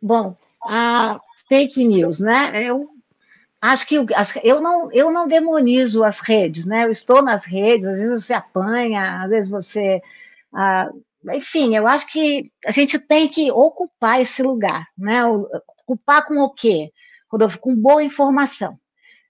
Bom, 0.00 0.36
a 0.64 1.20
fake 1.48 1.84
news, 1.84 2.20
né? 2.20 2.62
Eu 2.62 2.88
acho 3.60 3.86
que 3.86 3.96
eu, 4.42 4.60
não, 4.60 4.90
eu 4.92 5.10
não 5.12 5.28
demonizo 5.28 6.02
as 6.02 6.20
redes, 6.20 6.64
né? 6.64 6.84
Eu 6.84 6.90
estou 6.90 7.22
nas 7.22 7.44
redes, 7.44 7.86
às 7.86 7.98
vezes 7.98 8.24
você 8.24 8.34
apanha, 8.34 9.22
às 9.22 9.30
vezes 9.30 9.50
você. 9.50 10.02
Ah, 10.52 10.90
enfim, 11.32 11.74
eu 11.74 11.86
acho 11.86 12.06
que 12.10 12.50
a 12.66 12.70
gente 12.70 12.98
tem 12.98 13.28
que 13.28 13.50
ocupar 13.50 14.20
esse 14.20 14.42
lugar, 14.42 14.86
né? 14.96 15.24
Ocupar 15.86 16.26
com 16.26 16.38
o 16.40 16.50
quê? 16.50 16.90
Rodolfo, 17.30 17.58
com 17.58 17.74
boa 17.74 18.02
informação. 18.02 18.78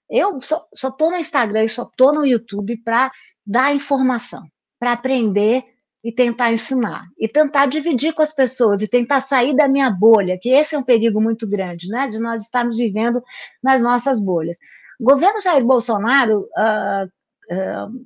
Eu 0.09 0.39
só 0.39 0.67
estou 0.73 1.09
no 1.09 1.17
Instagram 1.17 1.63
e 1.63 1.69
só 1.69 1.83
estou 1.83 2.13
no 2.13 2.25
YouTube 2.25 2.77
para 2.83 3.11
dar 3.45 3.75
informação, 3.75 4.45
para 4.79 4.93
aprender 4.93 5.63
e 6.03 6.11
tentar 6.11 6.53
ensinar, 6.53 7.07
e 7.19 7.27
tentar 7.27 7.65
dividir 7.65 8.13
com 8.13 8.21
as 8.21 8.31
pessoas, 8.31 8.83
e 8.83 8.87
tentar 8.87 9.21
sair 9.21 9.55
da 9.55 9.67
minha 9.67 9.89
bolha, 9.89 10.37
que 10.39 10.49
esse 10.49 10.75
é 10.75 10.77
um 10.77 10.83
perigo 10.83 11.19
muito 11.19 11.49
grande, 11.49 11.87
né, 11.87 12.07
de 12.07 12.19
nós 12.19 12.43
estarmos 12.43 12.77
vivendo 12.77 13.23
nas 13.63 13.81
nossas 13.81 14.19
bolhas. 14.19 14.55
O 14.99 15.03
governo 15.03 15.41
Jair 15.41 15.65
Bolsonaro 15.65 16.47
uh, 16.55 17.05
uh, 17.51 18.05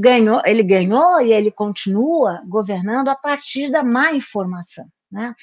ganhou, 0.00 0.42
ele 0.44 0.64
ganhou 0.64 1.20
e 1.20 1.32
ele 1.32 1.52
continua 1.52 2.42
governando 2.48 3.08
a 3.08 3.14
partir 3.14 3.70
da 3.70 3.84
má 3.84 4.12
informação, 4.12 4.86
né? 5.10 5.34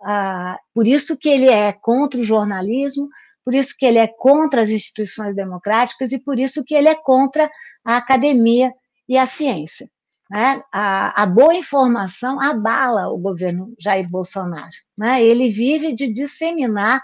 Uh, 0.00 0.56
por 0.74 0.86
isso 0.86 1.16
que 1.16 1.28
ele 1.28 1.48
é 1.48 1.72
contra 1.72 2.18
o 2.18 2.24
jornalismo, 2.24 3.08
por 3.44 3.54
isso 3.54 3.74
que 3.78 3.86
ele 3.86 3.98
é 3.98 4.06
contra 4.06 4.62
as 4.62 4.70
instituições 4.70 5.36
democráticas 5.36 6.12
e 6.12 6.18
por 6.18 6.38
isso 6.38 6.64
que 6.64 6.74
ele 6.74 6.88
é 6.88 6.94
contra 6.94 7.50
a 7.84 7.96
academia 7.96 8.72
e 9.08 9.16
a 9.16 9.26
ciência. 9.26 9.88
Né? 10.30 10.62
A, 10.72 11.22
a, 11.22 11.26
boa 11.26 11.54
informação 11.54 12.40
abala 12.40 13.08
o 13.08 13.18
governo 13.18 13.72
Jair 13.78 14.08
Bolsonaro. 14.08 14.74
Né? 14.96 15.24
Ele 15.24 15.50
vive 15.50 15.94
de 15.94 16.12
disseminar 16.12 17.02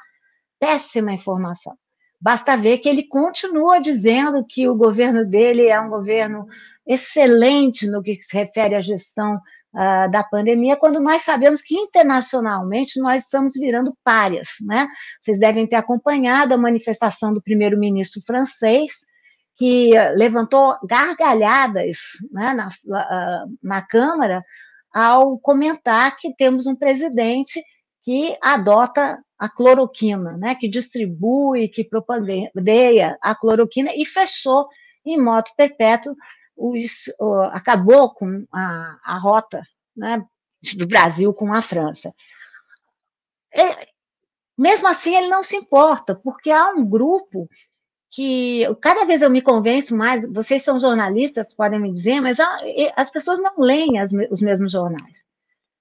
péssima 0.59 1.13
informação. 1.13 1.77
Basta 2.21 2.57
ver 2.57 2.79
que 2.79 2.89
ele 2.89 3.03
continua 3.03 3.81
dizendo 3.81 4.45
que 4.49 4.69
o 4.69 4.77
governo 4.77 5.25
dele 5.25 5.67
é 5.67 5.81
um 5.81 5.89
governo 5.89 6.47
excelente 6.87 7.89
no 7.89 8.03
que 8.03 8.21
se 8.23 8.37
refere 8.37 8.75
à 8.75 8.81
gestão 8.81 9.37
uh, 9.37 10.11
da 10.11 10.23
pandemia, 10.23 10.77
quando 10.77 11.01
nós 11.01 11.23
sabemos 11.23 11.63
que 11.63 11.77
internacionalmente 11.77 13.01
nós 13.01 13.25
estamos 13.25 13.55
virando 13.55 13.97
párias. 14.05 14.49
Né? 14.61 14.89
Vocês 15.21 15.39
devem 15.39 15.67
ter 15.67 15.77
acompanhado 15.77 16.55
a 16.55 16.59
manifestação 16.59 17.33
do 17.33 17.43
primeiro-ministro 17.43 18.23
francês, 18.23 18.93
que 19.63 19.93
levantou 20.17 20.77
gargalhadas 20.83 21.99
né, 22.33 22.53
na, 22.53 23.47
na 23.63 23.81
Câmara 23.81 24.45
ao 24.93 25.39
comentar 25.39 26.17
que 26.17 26.35
temos 26.35 26.67
um 26.67 26.75
presidente 26.75 27.63
que 28.03 28.37
adota 28.43 29.23
a 29.39 29.49
cloroquina, 29.49 30.37
né, 30.37 30.57
que 30.57 30.69
distribui, 30.69 31.69
que 31.69 31.85
propagandeia 31.85 33.17
a 33.23 33.37
cloroquina 33.37 33.93
e 33.95 34.05
fechou 34.05 34.67
em 35.07 35.17
moto 35.17 35.53
perpétuo, 35.57 36.13
os, 36.57 37.05
acabou 37.53 38.13
com 38.13 38.45
a, 38.53 38.99
a 39.05 39.19
rota 39.19 39.63
né, 39.97 40.25
do 40.77 40.89
Brasil 40.89 41.33
com 41.33 41.55
a 41.55 41.63
França. 41.63 42.13
E, 43.55 43.87
mesmo 44.59 44.89
assim, 44.89 45.15
ele 45.15 45.29
não 45.29 45.45
se 45.45 45.55
importa, 45.55 46.17
porque 46.17 46.51
há 46.51 46.71
um 46.71 46.85
grupo 46.85 47.49
que 48.13 48.67
cada 48.83 49.07
vez 49.07 49.23
eu 49.23 49.31
me 49.31 49.41
convenço 49.41 49.97
mais, 49.97 50.27
vocês 50.31 50.63
são 50.63 50.79
jornalistas, 50.79 51.53
podem 51.55 51.81
me 51.81 51.91
dizer, 51.91 52.21
mas 52.21 52.37
as 52.95 53.11
pessoas 53.11 53.41
não 53.41 53.55
leem 53.59 53.99
as, 53.99 54.13
os 54.31 54.43
mesmos 54.43 54.73
jornais. 54.73 55.23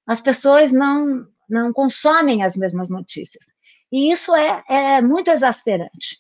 As 0.07 0.21
pessoas 0.21 0.71
não, 0.71 1.27
não 1.49 1.73
consomem 1.73 2.41
as 2.41 2.55
mesmas 2.55 2.88
notícias. 2.88 3.43
E 3.91 4.13
isso 4.13 4.34
é, 4.34 4.63
é 4.69 5.01
muito 5.01 5.29
exasperante. 5.29 6.19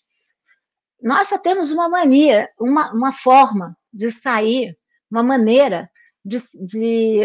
Nós 1.01 1.29
só 1.29 1.37
temos 1.37 1.71
uma 1.71 1.87
mania, 1.87 2.49
uma, 2.59 2.91
uma 2.91 3.13
forma 3.13 3.75
de 3.91 4.11
sair, 4.11 4.77
uma 5.09 5.23
maneira 5.23 5.89
de, 6.25 6.37
de 6.53 7.21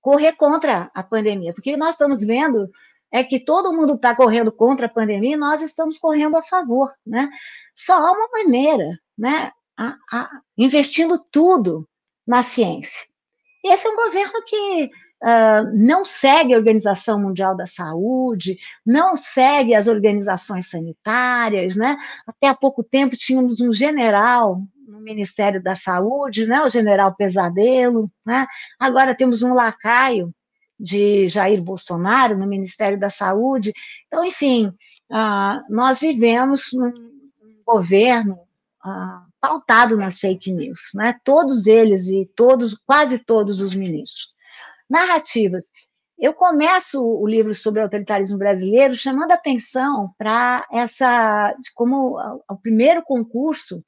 correr 0.00 0.32
contra 0.32 0.90
a 0.94 1.02
pandemia, 1.02 1.52
porque 1.52 1.76
nós 1.76 1.96
estamos 1.96 2.24
vendo 2.24 2.70
é 3.12 3.22
que 3.22 3.38
todo 3.38 3.72
mundo 3.72 3.94
está 3.94 4.16
correndo 4.16 4.50
contra 4.50 4.86
a 4.86 4.88
pandemia 4.88 5.34
e 5.34 5.38
nós 5.38 5.60
estamos 5.60 5.98
correndo 5.98 6.36
a 6.36 6.42
favor, 6.42 6.90
né? 7.06 7.28
Só 7.74 7.92
há 7.94 8.10
uma 8.12 8.28
maneira, 8.28 8.98
né? 9.16 9.52
A, 9.76 9.96
a, 10.10 10.28
investindo 10.56 11.22
tudo 11.30 11.86
na 12.26 12.42
ciência. 12.42 13.06
Esse 13.62 13.86
é 13.86 13.90
um 13.90 13.96
governo 13.96 14.42
que 14.44 14.90
uh, 15.22 15.70
não 15.74 16.04
segue 16.04 16.54
a 16.54 16.56
Organização 16.56 17.20
Mundial 17.20 17.56
da 17.56 17.66
Saúde, 17.66 18.56
não 18.84 19.16
segue 19.16 19.74
as 19.74 19.86
organizações 19.86 20.70
sanitárias, 20.70 21.76
né? 21.76 21.96
Até 22.26 22.48
há 22.48 22.54
pouco 22.54 22.82
tempo 22.82 23.16
tínhamos 23.16 23.60
um 23.60 23.72
general 23.72 24.62
no 24.86 25.00
Ministério 25.00 25.62
da 25.62 25.74
Saúde, 25.74 26.46
né? 26.46 26.62
O 26.62 26.68
general 26.68 27.14
Pesadelo, 27.14 28.10
né? 28.24 28.46
Agora 28.78 29.14
temos 29.14 29.42
um 29.42 29.52
lacaio 29.52 30.34
de 30.82 31.28
Jair 31.28 31.62
Bolsonaro 31.62 32.36
no 32.36 32.46
Ministério 32.46 32.98
da 32.98 33.08
Saúde. 33.08 33.72
Então, 34.08 34.24
enfim, 34.24 34.66
uh, 34.66 35.62
nós 35.70 36.00
vivemos 36.00 36.70
num 36.72 36.92
governo 37.64 38.34
uh, 38.84 39.32
pautado 39.40 39.96
nas 39.96 40.18
fake 40.18 40.50
news, 40.50 40.90
né? 40.94 41.14
Todos 41.24 41.66
eles 41.66 42.08
e 42.08 42.28
todos, 42.34 42.74
quase 42.84 43.18
todos 43.18 43.60
os 43.60 43.74
ministros. 43.74 44.34
Narrativas. 44.90 45.70
Eu 46.18 46.34
começo 46.34 47.00
o 47.00 47.26
livro 47.26 47.54
sobre 47.54 47.80
o 47.80 47.84
autoritarismo 47.84 48.38
brasileiro 48.38 48.94
chamando 48.94 49.32
atenção 49.32 50.12
para 50.18 50.66
essa, 50.70 51.54
como 51.74 52.16
o 52.48 52.56
primeiro 52.56 53.02
concurso, 53.02 53.82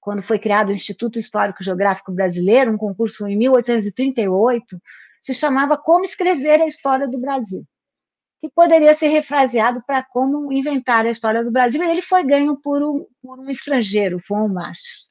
quando 0.00 0.22
foi 0.22 0.38
criado 0.38 0.68
o 0.68 0.72
Instituto 0.72 1.18
Histórico 1.18 1.62
Geográfico 1.62 2.10
Brasileiro, 2.10 2.72
um 2.72 2.78
concurso 2.78 3.26
em 3.26 3.36
1838, 3.36 4.80
se 5.20 5.34
chamava 5.34 5.76
Como 5.76 6.04
Escrever 6.04 6.60
a 6.62 6.66
História 6.66 7.08
do 7.08 7.18
Brasil, 7.18 7.64
que 8.40 8.48
poderia 8.48 8.94
ser 8.94 9.08
refraseado 9.08 9.82
para 9.86 10.02
Como 10.02 10.52
Inventar 10.52 11.04
a 11.04 11.10
História 11.10 11.44
do 11.44 11.52
Brasil, 11.52 11.82
e 11.82 11.90
ele 11.90 12.02
foi 12.02 12.24
ganho 12.24 12.56
por 12.56 12.82
um, 12.82 13.06
por 13.22 13.38
um 13.38 13.50
estrangeiro, 13.50 14.20
um 14.30 14.48
Marx. 14.48 15.08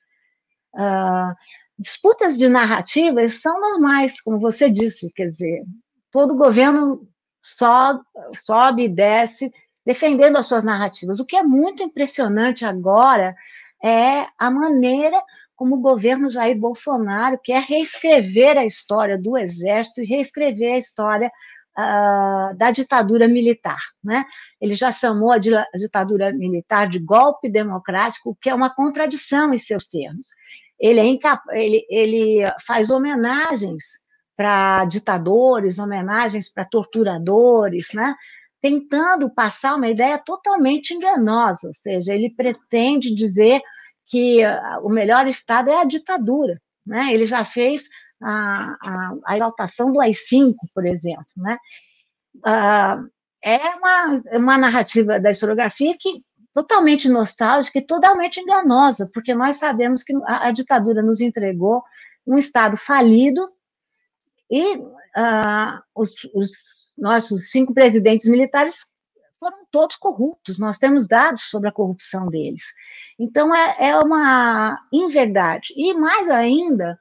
Uh, 0.74 1.34
disputas 1.78 2.38
de 2.38 2.50
narrativas 2.50 3.42
são 3.42 3.60
normais, 3.60 4.20
como 4.20 4.40
você 4.40 4.70
disse, 4.70 5.12
quer 5.14 5.26
dizer, 5.26 5.64
todo 6.12 6.36
governo 6.36 7.08
sobe, 7.42 8.04
sobe 8.44 8.84
e 8.84 8.90
desce 8.90 9.52
defendendo 9.86 10.38
as 10.38 10.46
suas 10.46 10.64
narrativas. 10.64 11.20
O 11.20 11.26
que 11.26 11.36
é 11.36 11.44
muito 11.44 11.82
impressionante 11.82 12.66
agora 12.66 13.36
é 13.84 14.28
a 14.38 14.52
maneira 14.52 15.22
como 15.60 15.76
o 15.76 15.82
governo 15.82 16.30
Jair 16.30 16.58
Bolsonaro 16.58 17.38
quer 17.44 17.64
reescrever 17.64 18.58
a 18.58 18.66
história 18.66 19.18
do 19.20 19.38
Exército 19.38 20.02
e 20.02 20.06
reescrever 20.06 20.76
a 20.76 20.78
história 20.78 21.30
uh, 21.78 22.58
da 22.58 22.72
ditadura 22.72 23.28
militar. 23.28 23.82
Né? 24.02 24.24
Ele 24.62 24.74
já 24.74 24.90
chamou 24.90 25.34
a, 25.34 25.38
ditadura 25.38 26.32
militar 26.32 26.88
de 26.88 26.98
golpe 26.98 27.50
democrático, 27.50 28.38
que 28.42 28.50
é 28.50 28.56
uma 28.56 28.74
contradição 28.74 29.54
em 29.54 29.58
seus 29.58 29.86
termos 29.86 30.30
ele, 30.80 31.00
é 31.00 31.06
incap... 31.06 31.42
ele, 31.52 31.86
ele 31.90 32.44
faz 32.66 32.90
homenagens 32.90 33.84
para 34.38 34.86
ditadores, 34.86 35.78
homenagens 35.78 36.48
para 36.48 36.64
torturadores, 36.64 37.90
né? 37.94 38.16
tentando 38.62 39.30
passar 39.30 39.76
uma 39.76 39.90
ideia 39.90 40.18
totalmente 40.18 40.94
enganosa, 40.94 41.68
ou 41.68 41.74
seja, 41.74 42.14
ele 42.14 42.30
pretende 42.30 43.14
dizer 43.14 43.62
que 44.10 44.44
ah, 44.44 44.80
o 44.82 44.90
melhor 44.90 45.28
Estado 45.28 45.70
é 45.70 45.78
a 45.78 45.86
ditadura. 45.86 46.60
Né? 46.86 47.14
Ele 47.14 47.26
já 47.26 47.46
fez 47.46 47.88
a, 48.22 48.76
a, 48.82 49.14
a 49.26 49.36
exaltação 49.36 49.92
do 49.92 50.02
AI-5, 50.02 50.56
por 50.74 50.86
exemplo. 50.86 51.26
Né? 51.38 51.58
Ah, 52.44 53.02
é 53.42 53.58
uma, 53.76 54.24
uma 54.34 54.58
narrativa 54.58 55.20
da 55.20 55.32
historiografia 55.32 55.96
que 55.98 56.22
totalmente 56.54 57.08
nostálgica 57.08 57.80
e 57.80 57.86
totalmente 57.86 58.40
enganosa, 58.40 59.10
porque 59.14 59.34
nós 59.34 59.58
sabemos 59.58 60.04
que 60.04 60.14
a, 60.26 60.48
a 60.48 60.52
ditadura 60.52 61.02
nos 61.02 61.22
entregou 61.22 61.84
um 62.28 62.38
Estado 62.38 62.76
falido 62.76 63.50
e 64.52 64.76
uh, 64.76 65.82
os, 65.96 66.12
os, 66.34 66.52
nossos 66.98 67.50
cinco 67.50 67.74
presidentes 67.74 68.28
militares 68.28 68.86
foram 69.40 69.66
todos 69.72 69.96
corruptos, 69.96 70.60
nós 70.60 70.78
temos 70.78 71.08
dados 71.08 71.44
sobre 71.44 71.70
a 71.70 71.72
corrupção 71.72 72.28
deles. 72.28 72.64
Então, 73.18 73.56
é, 73.56 73.90
é 73.90 73.98
uma 73.98 74.80
inverdade. 74.92 75.74
E 75.76 75.94
mais 75.94 76.30
ainda, 76.30 77.00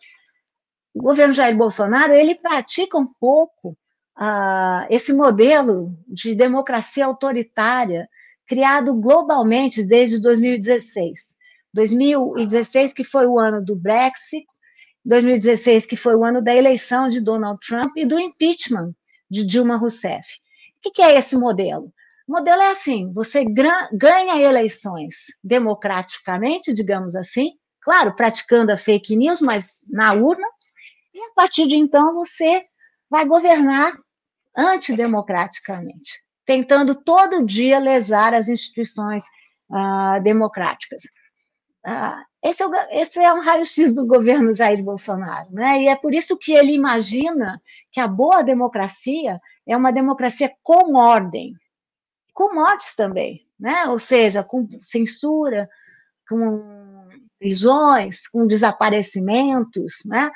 o 0.94 1.02
governo 1.02 1.34
Jair 1.34 1.56
Bolsonaro, 1.56 2.14
ele 2.14 2.34
pratica 2.36 2.96
um 2.96 3.06
pouco 3.20 3.76
uh, 4.16 4.86
esse 4.88 5.12
modelo 5.12 5.96
de 6.06 6.34
democracia 6.34 7.06
autoritária 7.06 8.08
criado 8.46 8.94
globalmente 8.94 9.82
desde 9.82 10.20
2016. 10.20 11.36
2016, 11.74 12.92
que 12.94 13.04
foi 13.04 13.26
o 13.26 13.38
ano 13.38 13.62
do 13.62 13.76
Brexit, 13.76 14.46
2016, 15.04 15.86
que 15.86 15.96
foi 15.96 16.14
o 16.14 16.24
ano 16.24 16.42
da 16.42 16.54
eleição 16.54 17.08
de 17.08 17.20
Donald 17.20 17.58
Trump 17.66 17.96
e 17.96 18.06
do 18.06 18.18
impeachment 18.18 18.94
de 19.30 19.44
Dilma 19.44 19.76
Rousseff. 19.76 20.26
O 20.84 20.90
que 20.90 21.02
é 21.02 21.18
esse 21.18 21.36
modelo? 21.36 21.92
O 22.28 22.32
modelo 22.32 22.62
é 22.62 22.70
assim: 22.70 23.12
você 23.12 23.44
ganha 23.44 24.40
eleições 24.40 25.14
democraticamente, 25.42 26.74
digamos 26.74 27.16
assim, 27.16 27.52
claro, 27.80 28.14
praticando 28.14 28.70
a 28.70 28.76
fake 28.76 29.16
news, 29.16 29.40
mas 29.40 29.80
na 29.88 30.12
urna, 30.12 30.46
e 31.14 31.20
a 31.20 31.32
partir 31.34 31.66
de 31.66 31.74
então 31.74 32.14
você 32.14 32.66
vai 33.10 33.24
governar 33.24 33.92
antidemocraticamente 34.56 36.28
tentando 36.48 36.94
todo 36.94 37.44
dia 37.44 37.78
lesar 37.78 38.32
as 38.32 38.48
instituições 38.48 39.22
uh, 39.70 40.22
democráticas. 40.22 41.02
Uh, 41.86 42.24
esse, 42.42 42.62
é 42.62 42.66
o, 42.66 42.74
esse 42.90 43.18
é 43.18 43.30
um 43.34 43.42
raio-x 43.42 43.94
do 43.94 44.06
governo 44.06 44.54
Jair 44.54 44.82
Bolsonaro, 44.82 45.50
né? 45.52 45.82
E 45.82 45.88
é 45.88 45.94
por 45.94 46.14
isso 46.14 46.38
que 46.38 46.52
ele 46.52 46.72
imagina 46.72 47.60
que 47.92 48.00
a 48.00 48.08
boa 48.08 48.40
democracia 48.40 49.38
é 49.66 49.76
uma 49.76 49.92
democracia 49.92 50.50
com 50.62 50.96
ordem, 50.96 51.52
com 52.38 52.54
mortes 52.54 52.94
também, 52.94 53.44
né? 53.58 53.86
Ou 53.86 53.98
seja, 53.98 54.44
com 54.44 54.68
censura, 54.80 55.68
com 56.28 57.08
prisões, 57.36 58.28
com 58.28 58.46
desaparecimentos, 58.46 59.94
né? 60.06 60.30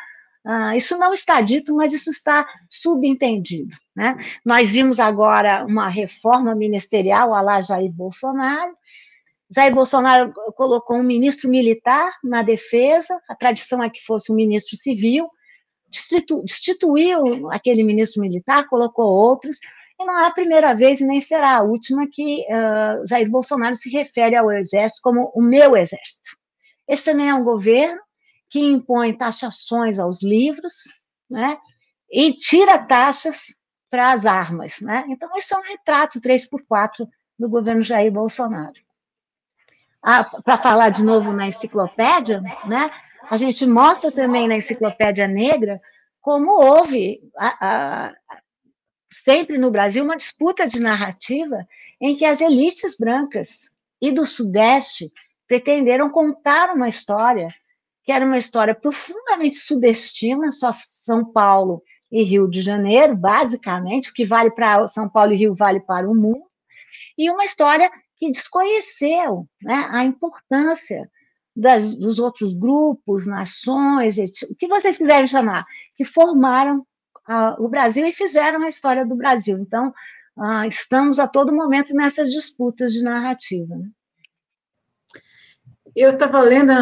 Ah, 0.45 0.77
isso 0.77 0.99
não 0.99 1.15
está 1.15 1.41
dito, 1.41 1.73
mas 1.77 1.93
isso 1.93 2.11
está 2.11 2.45
subentendido. 2.69 3.77
Né? 3.95 4.17
Nós 4.45 4.73
vimos 4.73 4.99
agora 4.99 5.65
uma 5.65 5.89
reforma 5.89 6.53
ministerial 6.57 7.33
a 7.33 7.41
lá 7.41 7.61
Jair 7.61 7.93
Bolsonaro. 7.93 8.77
Jair 9.49 9.73
Bolsonaro 9.73 10.33
colocou 10.57 10.97
um 10.97 11.05
ministro 11.05 11.49
militar 11.49 12.11
na 12.25 12.43
defesa, 12.43 13.17
a 13.29 13.37
tradição 13.37 13.81
é 13.81 13.89
que 13.89 14.05
fosse 14.05 14.33
um 14.33 14.35
ministro 14.35 14.77
civil, 14.77 15.29
destituiu 16.45 17.49
aquele 17.53 17.85
ministro 17.85 18.21
militar, 18.21 18.67
colocou 18.69 19.07
outros, 19.07 19.59
e 20.03 20.05
não 20.05 20.19
é 20.19 20.27
a 20.27 20.33
primeira 20.33 20.75
vez 20.75 21.01
e 21.01 21.07
nem 21.07 21.21
será 21.21 21.57
a 21.57 21.63
última 21.63 22.07
que 22.11 22.45
uh, 22.49 23.07
Jair 23.07 23.31
Bolsonaro 23.31 23.77
se 23.77 23.91
refere 23.91 24.37
ao 24.37 24.51
exército 24.51 25.01
como 25.03 25.33
o 25.35 25.41
meu 25.41 25.77
exército. 25.77 26.37
Esse 26.87 27.05
também 27.05 27.29
é 27.29 27.35
um 27.35 27.45
governo 27.45 28.01
que 28.51 28.61
impõe 28.61 29.17
taxações 29.17 29.99
aos 29.99 30.23
livros, 30.23 30.75
né, 31.31 31.57
e 32.11 32.35
tira 32.35 32.79
taxas 32.79 33.55
para 33.89 34.13
as 34.13 34.27
armas, 34.27 34.81
né? 34.81 35.05
Então, 35.09 35.31
isso 35.37 35.55
é 35.55 35.59
um 35.59 35.63
retrato 35.63 36.21
3x4 36.21 37.09
do 37.39 37.49
governo 37.49 37.83
Jair 37.83 38.13
Bolsonaro. 38.13 38.79
Ah, 40.03 40.25
para 40.25 40.59
falar 40.59 40.91
de 40.91 41.03
novo 41.03 41.33
na 41.33 41.47
enciclopédia, 41.47 42.43
né, 42.67 42.91
a 43.31 43.37
gente 43.37 43.65
mostra 43.65 44.13
também 44.13 44.47
na 44.47 44.57
enciclopédia 44.57 45.27
negra 45.27 45.81
como 46.21 46.53
houve 46.53 47.21
a, 47.37 47.67
a, 47.67 48.13
sempre 49.13 49.59
no 49.59 49.71
Brasil 49.71 50.05
uma 50.05 50.17
disputa 50.17 50.67
de 50.67 50.81
narrativa 50.81 51.67
em 52.01 52.17
que 52.17 52.25
as 52.25 52.41
elites 52.41 52.97
brancas 52.97 53.71
e 54.01 54.11
do 54.11 54.25
Sudeste 54.25 55.13
pretenderam 55.47 56.11
contar 56.11 56.75
uma 56.75 56.89
história 56.89 57.49
que 58.05 58.11
era 58.11 58.25
uma 58.25 58.39
história 58.39 58.75
profundamente 58.75 59.57
sudestina, 59.57 60.51
só 60.51 60.71
São 60.73 61.25
Paulo 61.25 61.83
e 62.11 62.23
Rio 62.25 62.49
de 62.49 62.61
Janeiro, 62.61 63.17
basicamente, 63.17 64.11
o 64.11 64.15
que 64.15 64.27
vale 64.27 64.51
para 64.51 64.87
São 64.89 65.09
Paulo 65.09 65.33
e 65.33 65.37
Rio 65.37 65.55
vale 65.55 65.81
para 65.81 66.09
o 66.09 66.15
mundo, 66.15 66.45
e 67.17 67.31
uma 67.31 67.45
história 67.45 67.91
que 68.17 68.31
desconheceu 68.31 69.47
né, 69.63 69.89
a 69.91 70.05
importância 70.05 71.09
das, 71.55 71.95
dos 71.95 72.19
outros 72.19 72.53
grupos, 72.53 73.27
nações, 73.27 74.17
o 74.19 74.55
que 74.57 74.67
vocês 74.67 74.97
quiserem 74.97 75.27
chamar, 75.27 75.65
que 75.97 76.05
formaram 76.05 76.85
o 77.59 77.69
Brasil 77.69 78.07
e 78.07 78.13
fizeram 78.13 78.63
a 78.63 78.69
história 78.69 79.07
do 79.07 79.15
Brasil. 79.15 79.59
Então, 79.59 79.93
ah, 80.37 80.67
estamos 80.67 81.19
a 81.19 81.29
todo 81.29 81.55
momento 81.55 81.95
nessas 81.95 82.31
disputas 82.31 82.93
de 82.93 83.03
narrativa. 83.03 83.77
Né? 83.77 83.89
eu 85.95 86.13
estava 86.13 86.41
lendo 86.41 86.73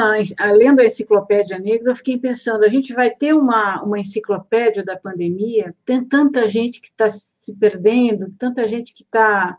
lendo 0.52 0.80
a 0.80 0.86
enciclopédia 0.86 1.58
negra, 1.58 1.90
eu 1.90 1.96
fiquei 1.96 2.16
pensando, 2.16 2.64
a 2.64 2.68
gente 2.68 2.92
vai 2.92 3.10
ter 3.10 3.34
uma, 3.34 3.82
uma 3.82 3.98
enciclopédia 3.98 4.84
da 4.84 4.96
pandemia, 4.96 5.74
tem 5.84 6.04
tanta 6.04 6.46
gente 6.48 6.80
que 6.80 6.88
está 6.88 7.08
se 7.08 7.52
perdendo, 7.54 8.32
tanta 8.38 8.66
gente 8.66 8.94
que 8.94 9.02
está 9.02 9.58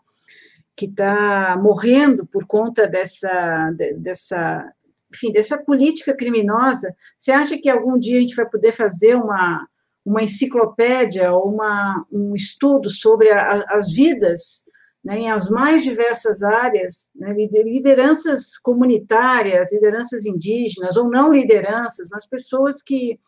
que 0.74 0.88
tá 0.88 1.60
morrendo 1.62 2.26
por 2.26 2.48
conta 2.48 2.88
dessa, 2.88 3.72
dessa, 3.98 4.74
enfim, 5.14 5.32
dessa 5.32 5.58
política 5.58 6.16
criminosa. 6.16 6.96
Você 7.18 7.32
acha 7.32 7.58
que 7.58 7.70
algum 7.70 8.00
dia 8.00 8.18
a 8.18 8.22
gente 8.22 8.36
vai 8.36 8.50
poder 8.50 8.72
fazer 8.72 9.16
uma, 9.16 9.68
uma 10.06 10.24
enciclopédia 10.24 11.32
ou 11.32 11.54
uma, 11.54 12.06
um 12.12 12.36
estudo 12.36 12.90
sobre 12.90 13.30
a, 13.32 13.64
as 13.70 13.92
vidas 13.92 14.64
né, 15.04 15.20
em 15.20 15.32
as 15.32 15.50
mais 15.50 15.84
diversas 15.84 16.44
áreas, 16.44 17.10
né, 17.16 17.34
lideranças 17.34 18.58
comunitárias, 18.58 19.72
lideranças 19.72 20.26
indígenas, 20.26 20.96
ou 20.96 21.10
não 21.10 21.34
lideranças, 21.34 22.08
mas 22.12 22.28
pessoas 22.28 22.82
que, 22.82 23.20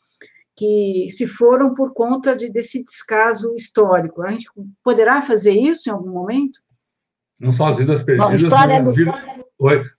que 0.55 1.07
se 1.09 1.25
foram 1.25 1.73
por 1.73 1.93
conta 1.93 2.35
de, 2.35 2.49
desse 2.49 2.83
descaso 2.83 3.53
histórico. 3.55 4.21
A 4.21 4.31
gente 4.31 4.47
poderá 4.83 5.21
fazer 5.21 5.53
isso 5.53 5.89
em 5.89 5.91
algum 5.91 6.11
momento? 6.11 6.59
Não 7.39 7.51
só 7.51 7.67
as 7.67 7.77
vidas 7.77 8.03
perdidas, 8.03 8.43
Bom, 8.43 8.55
mas 8.55 8.87
as 8.87 8.95
vidas, 8.95 9.15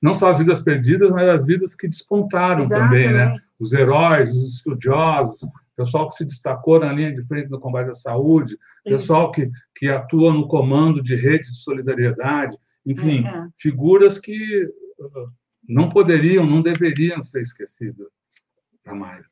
não 0.00 0.14
só 0.14 0.28
as 0.28 0.38
vidas 0.38 0.60
perdidas, 0.60 1.10
mas 1.10 1.28
as 1.28 1.44
vidas 1.44 1.74
que 1.74 1.88
despontaram 1.88 2.62
Exatamente. 2.62 2.88
também, 2.88 3.12
né? 3.12 3.36
Os 3.60 3.72
heróis, 3.72 4.30
os 4.30 4.56
estudiosos, 4.56 5.40
pessoal 5.76 6.08
que 6.08 6.14
se 6.14 6.24
destacou 6.24 6.78
na 6.78 6.92
linha 6.92 7.12
de 7.14 7.26
frente 7.26 7.50
no 7.50 7.60
combate 7.60 7.90
à 7.90 7.94
saúde, 7.94 8.58
pessoal 8.84 9.30
que, 9.32 9.50
que 9.74 9.88
atua 9.88 10.32
no 10.32 10.46
comando 10.46 11.02
de 11.02 11.16
redes 11.16 11.50
de 11.52 11.62
solidariedade, 11.62 12.56
enfim, 12.86 13.26
é, 13.26 13.30
é. 13.30 13.46
figuras 13.56 14.18
que 14.18 14.64
uh, 14.64 15.28
não 15.68 15.88
poderiam, 15.88 16.46
não 16.46 16.62
deveriam 16.62 17.22
ser 17.22 17.40
esquecidas 17.40 18.08
jamais. 18.84 19.26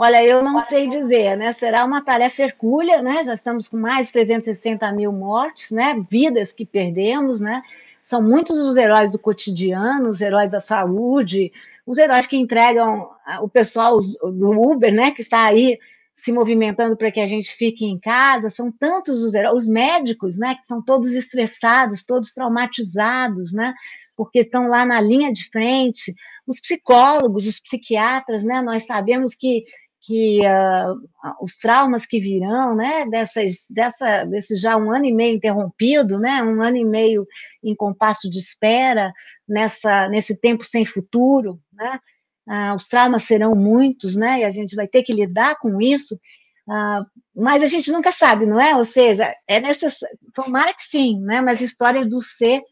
Olha, 0.00 0.24
eu 0.24 0.44
não 0.44 0.64
sei 0.68 0.88
dizer, 0.88 1.36
né? 1.36 1.52
Será 1.52 1.84
uma 1.84 2.00
tarefa 2.00 2.42
hercúlea, 2.42 3.02
né? 3.02 3.24
Já 3.24 3.34
estamos 3.34 3.66
com 3.66 3.76
mais 3.76 4.06
de 4.06 4.12
360 4.12 4.92
mil 4.92 5.10
mortes, 5.10 5.72
né? 5.72 6.04
Vidas 6.08 6.52
que 6.52 6.64
perdemos, 6.64 7.40
né? 7.40 7.62
São 8.00 8.22
muitos 8.22 8.56
os 8.56 8.76
heróis 8.76 9.10
do 9.10 9.18
cotidiano, 9.18 10.08
os 10.08 10.20
heróis 10.20 10.50
da 10.50 10.60
saúde, 10.60 11.52
os 11.88 11.96
heróis 11.96 12.26
que 12.26 12.36
entregam 12.36 13.08
o 13.40 13.48
pessoal 13.48 13.98
do 13.98 14.50
Uber, 14.50 14.92
né, 14.92 15.10
que 15.10 15.22
está 15.22 15.46
aí 15.46 15.78
se 16.12 16.30
movimentando 16.30 16.98
para 16.98 17.10
que 17.10 17.18
a 17.18 17.26
gente 17.26 17.50
fique 17.54 17.86
em 17.86 17.98
casa, 17.98 18.50
são 18.50 18.70
tantos 18.70 19.22
os 19.22 19.32
heróis, 19.32 19.64
os 19.64 19.68
médicos, 19.68 20.36
né, 20.36 20.56
que 20.56 20.66
são 20.66 20.82
todos 20.82 21.12
estressados, 21.12 22.04
todos 22.04 22.34
traumatizados, 22.34 23.54
né, 23.54 23.72
porque 24.14 24.40
estão 24.40 24.68
lá 24.68 24.84
na 24.84 25.00
linha 25.00 25.32
de 25.32 25.48
frente, 25.48 26.14
os 26.46 26.60
psicólogos, 26.60 27.46
os 27.46 27.58
psiquiatras, 27.58 28.44
né, 28.44 28.60
nós 28.60 28.84
sabemos 28.84 29.34
que 29.34 29.64
que 30.00 30.40
uh, 30.40 31.34
os 31.42 31.56
traumas 31.56 32.06
que 32.06 32.20
virão, 32.20 32.74
né, 32.74 33.04
dessas, 33.10 33.66
dessa, 33.68 34.24
desse 34.24 34.56
já 34.56 34.76
um 34.76 34.92
ano 34.94 35.06
e 35.06 35.12
meio 35.12 35.34
interrompido, 35.34 36.18
né, 36.18 36.40
um 36.42 36.62
ano 36.62 36.76
e 36.76 36.84
meio 36.84 37.26
em 37.62 37.74
compasso 37.74 38.30
de 38.30 38.38
espera, 38.38 39.12
nessa, 39.48 40.08
nesse 40.08 40.36
tempo 40.38 40.64
sem 40.64 40.84
futuro, 40.84 41.60
né, 41.72 42.00
uh, 42.48 42.74
os 42.74 42.88
traumas 42.88 43.22
serão 43.22 43.54
muitos, 43.54 44.14
né, 44.14 44.40
e 44.40 44.44
a 44.44 44.50
gente 44.50 44.76
vai 44.76 44.86
ter 44.86 45.02
que 45.02 45.12
lidar 45.12 45.56
com 45.58 45.80
isso, 45.80 46.14
uh, 46.14 47.04
mas 47.34 47.62
a 47.62 47.66
gente 47.66 47.90
nunca 47.90 48.12
sabe, 48.12 48.46
não 48.46 48.60
é? 48.60 48.76
Ou 48.76 48.84
seja, 48.84 49.34
é 49.46 49.60
necessário, 49.60 50.16
tomara 50.34 50.74
que 50.74 50.82
sim, 50.82 51.20
né, 51.20 51.40
mas 51.40 51.60
história 51.60 52.04
do 52.06 52.20
ser, 52.20 52.62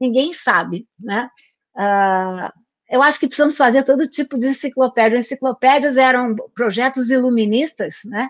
ninguém 0.00 0.32
sabe, 0.32 0.86
né, 0.98 1.28
Uh, 1.76 2.52
eu 2.88 3.02
acho 3.02 3.18
que 3.18 3.26
precisamos 3.26 3.56
fazer 3.56 3.84
todo 3.84 4.08
tipo 4.08 4.38
de 4.38 4.48
enciclopédia. 4.48 5.18
Enciclopédias 5.18 5.96
eram 5.96 6.36
projetos 6.54 7.10
iluministas, 7.10 8.00
né? 8.04 8.28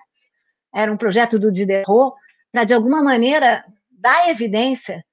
Era 0.75 0.93
um 0.93 0.97
projeto 0.97 1.39
do 1.39 1.53
Diderot, 1.53 2.15
para, 2.53 2.65
de 2.65 2.73
alguma 2.73 3.03
maneira, 3.03 3.65
dar 3.91 4.31
evidência 4.31 5.05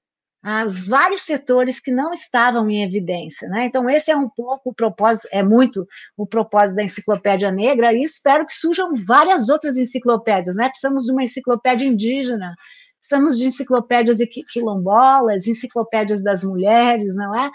aos 0.42 0.88
vários 0.88 1.24
setores 1.24 1.80
que 1.80 1.92
não 1.92 2.14
estavam 2.14 2.70
em 2.70 2.84
evidência. 2.84 3.48
Né? 3.50 3.66
Então, 3.66 3.90
esse 3.90 4.10
é 4.10 4.16
um 4.16 4.30
pouco 4.30 4.70
o 4.70 4.74
propósito, 4.74 5.28
é 5.32 5.44
muito 5.44 5.86
o 6.18 6.26
propósito 6.26 6.78
da 6.78 6.84
Enciclopédia 6.84 7.52
Negra, 7.52 7.94
e 7.94 8.02
espero 8.02 8.46
que 8.46 8.54
surjam 8.54 8.94
várias 9.06 9.50
outras 9.50 9.78
enciclopédias. 9.78 10.56
Né? 10.56 10.70
Precisamos 10.70 11.06
de 11.06 11.12
uma 11.12 11.24
enciclopédia 11.24 11.86
indígena, 11.86 12.56
precisamos 13.02 13.38
de 13.38 13.46
enciclopédias 13.48 14.18
quilombolas, 14.52 15.48
enciclopédias 15.48 16.24
das 16.24 16.44
mulheres, 16.44 17.16
não 17.16 17.36
é? 17.36 17.50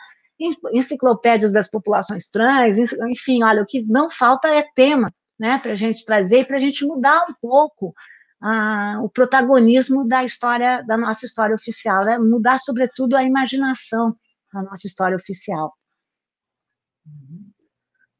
enciclopédias 0.73 1.53
das 1.53 1.71
populações 1.71 2.29
trans, 2.29 2.77
enfim, 3.09 3.45
olha, 3.45 3.63
o 3.63 3.67
que 3.67 3.85
não 3.87 4.11
falta 4.11 4.49
é 4.49 4.65
tema, 4.75 5.13
né, 5.39 5.59
para 5.59 5.73
a 5.73 5.77
gente 5.77 6.05
trazer 6.05 6.41
e 6.41 6.45
para 6.45 6.57
a 6.57 6.61
gente 6.61 6.85
mudar 6.85 7.25
um 7.29 7.35
pouco 7.41 7.95
o 9.03 9.09
protagonismo 9.09 10.07
da 10.07 10.23
história, 10.23 10.83
da 10.83 10.97
nossa 10.99 11.25
história 11.25 11.55
oficial, 11.55 12.05
né, 12.05 12.19
mudar, 12.19 12.59
sobretudo, 12.59 13.17
a 13.17 13.25
imaginação 13.25 14.15
da 14.53 14.63
nossa 14.63 14.87
história 14.87 15.17
oficial. 15.17 15.73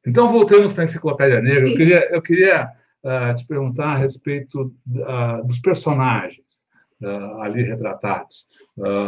Então, 0.05 0.31
voltemos 0.31 0.71
para 0.71 0.83
a 0.83 0.85
Enciclopédia 0.85 1.41
Negra. 1.41 1.69
Eu 1.69 1.75
queria, 1.75 2.13
eu 2.13 2.21
queria 2.21 2.69
uh, 3.03 3.35
te 3.35 3.45
perguntar 3.47 3.93
a 3.93 3.97
respeito 3.97 4.75
uh, 4.87 5.45
dos 5.45 5.59
personagens 5.59 6.65
uh, 7.01 7.41
ali 7.41 7.63
retratados. 7.63 8.45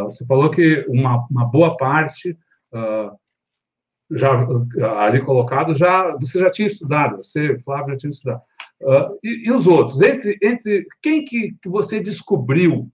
você 0.05 0.25
falou 0.25 0.49
que 0.49 0.85
uma, 0.87 1.27
uma 1.29 1.45
boa 1.45 1.77
parte 1.77 2.37
já 4.11 4.31
ali 5.01 5.21
colocado, 5.21 5.73
já 5.73 6.15
você 6.15 6.39
já 6.39 6.49
tinha 6.49 6.67
estudado, 6.67 7.17
você, 7.17 7.59
Flávio, 7.59 7.93
já 7.93 7.99
tinha 7.99 8.09
estudado. 8.11 8.41
E, 9.23 9.47
e, 9.47 9.51
os 9.51 9.65
outros? 9.65 10.01
Entre, 10.01 10.37
entre 10.41 10.85
quem 11.01 11.25
que, 11.25 11.55
que 11.61 11.69
você 11.69 11.99
descobriu, 11.99 12.89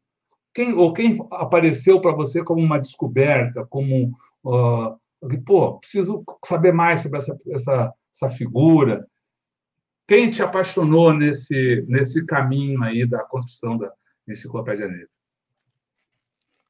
quem 0.54 0.74
ou 0.74 0.94
quem 0.94 1.26
apareceu 1.32 2.00
para 2.00 2.14
você 2.14 2.44
como 2.44 2.62
uma 2.62 2.80
descoberta, 2.80 3.66
como 3.66 4.12
uh, 4.46 4.98
pô, 5.46 5.80
preciso 5.80 6.24
saber 6.46 6.72
mais 6.72 7.02
sobre 7.02 7.18
essa, 7.18 7.40
essa, 7.50 7.94
essa 8.14 8.30
figura. 8.30 9.06
Quem 10.08 10.30
te 10.30 10.42
apaixonou 10.44 11.14
nesse, 11.14 11.84
nesse 11.88 12.26
caminho 12.26 12.84
aí 12.84 13.06
da 13.06 13.24
construção 13.24 13.78
da 13.78 13.92
Enciclopédia 14.28 14.88
Negra? 14.88 15.08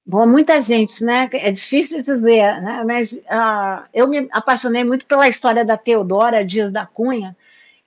Bom, 0.06 0.28
muita 0.28 0.62
gente, 0.62 1.04
né? 1.04 1.30
É 1.32 1.50
difícil 1.50 2.02
dizer, 2.02 2.62
né? 2.62 2.84
mas 2.86 3.14
uh, 3.14 3.88
eu 3.94 4.06
me 4.08 4.28
apaixonei 4.32 4.84
muito 4.84 5.06
pela 5.06 5.30
história 5.30 5.64
da 5.64 5.78
Teodora 5.78 6.46
Dias 6.46 6.74
da 6.74 6.86
Cunha, 6.86 7.36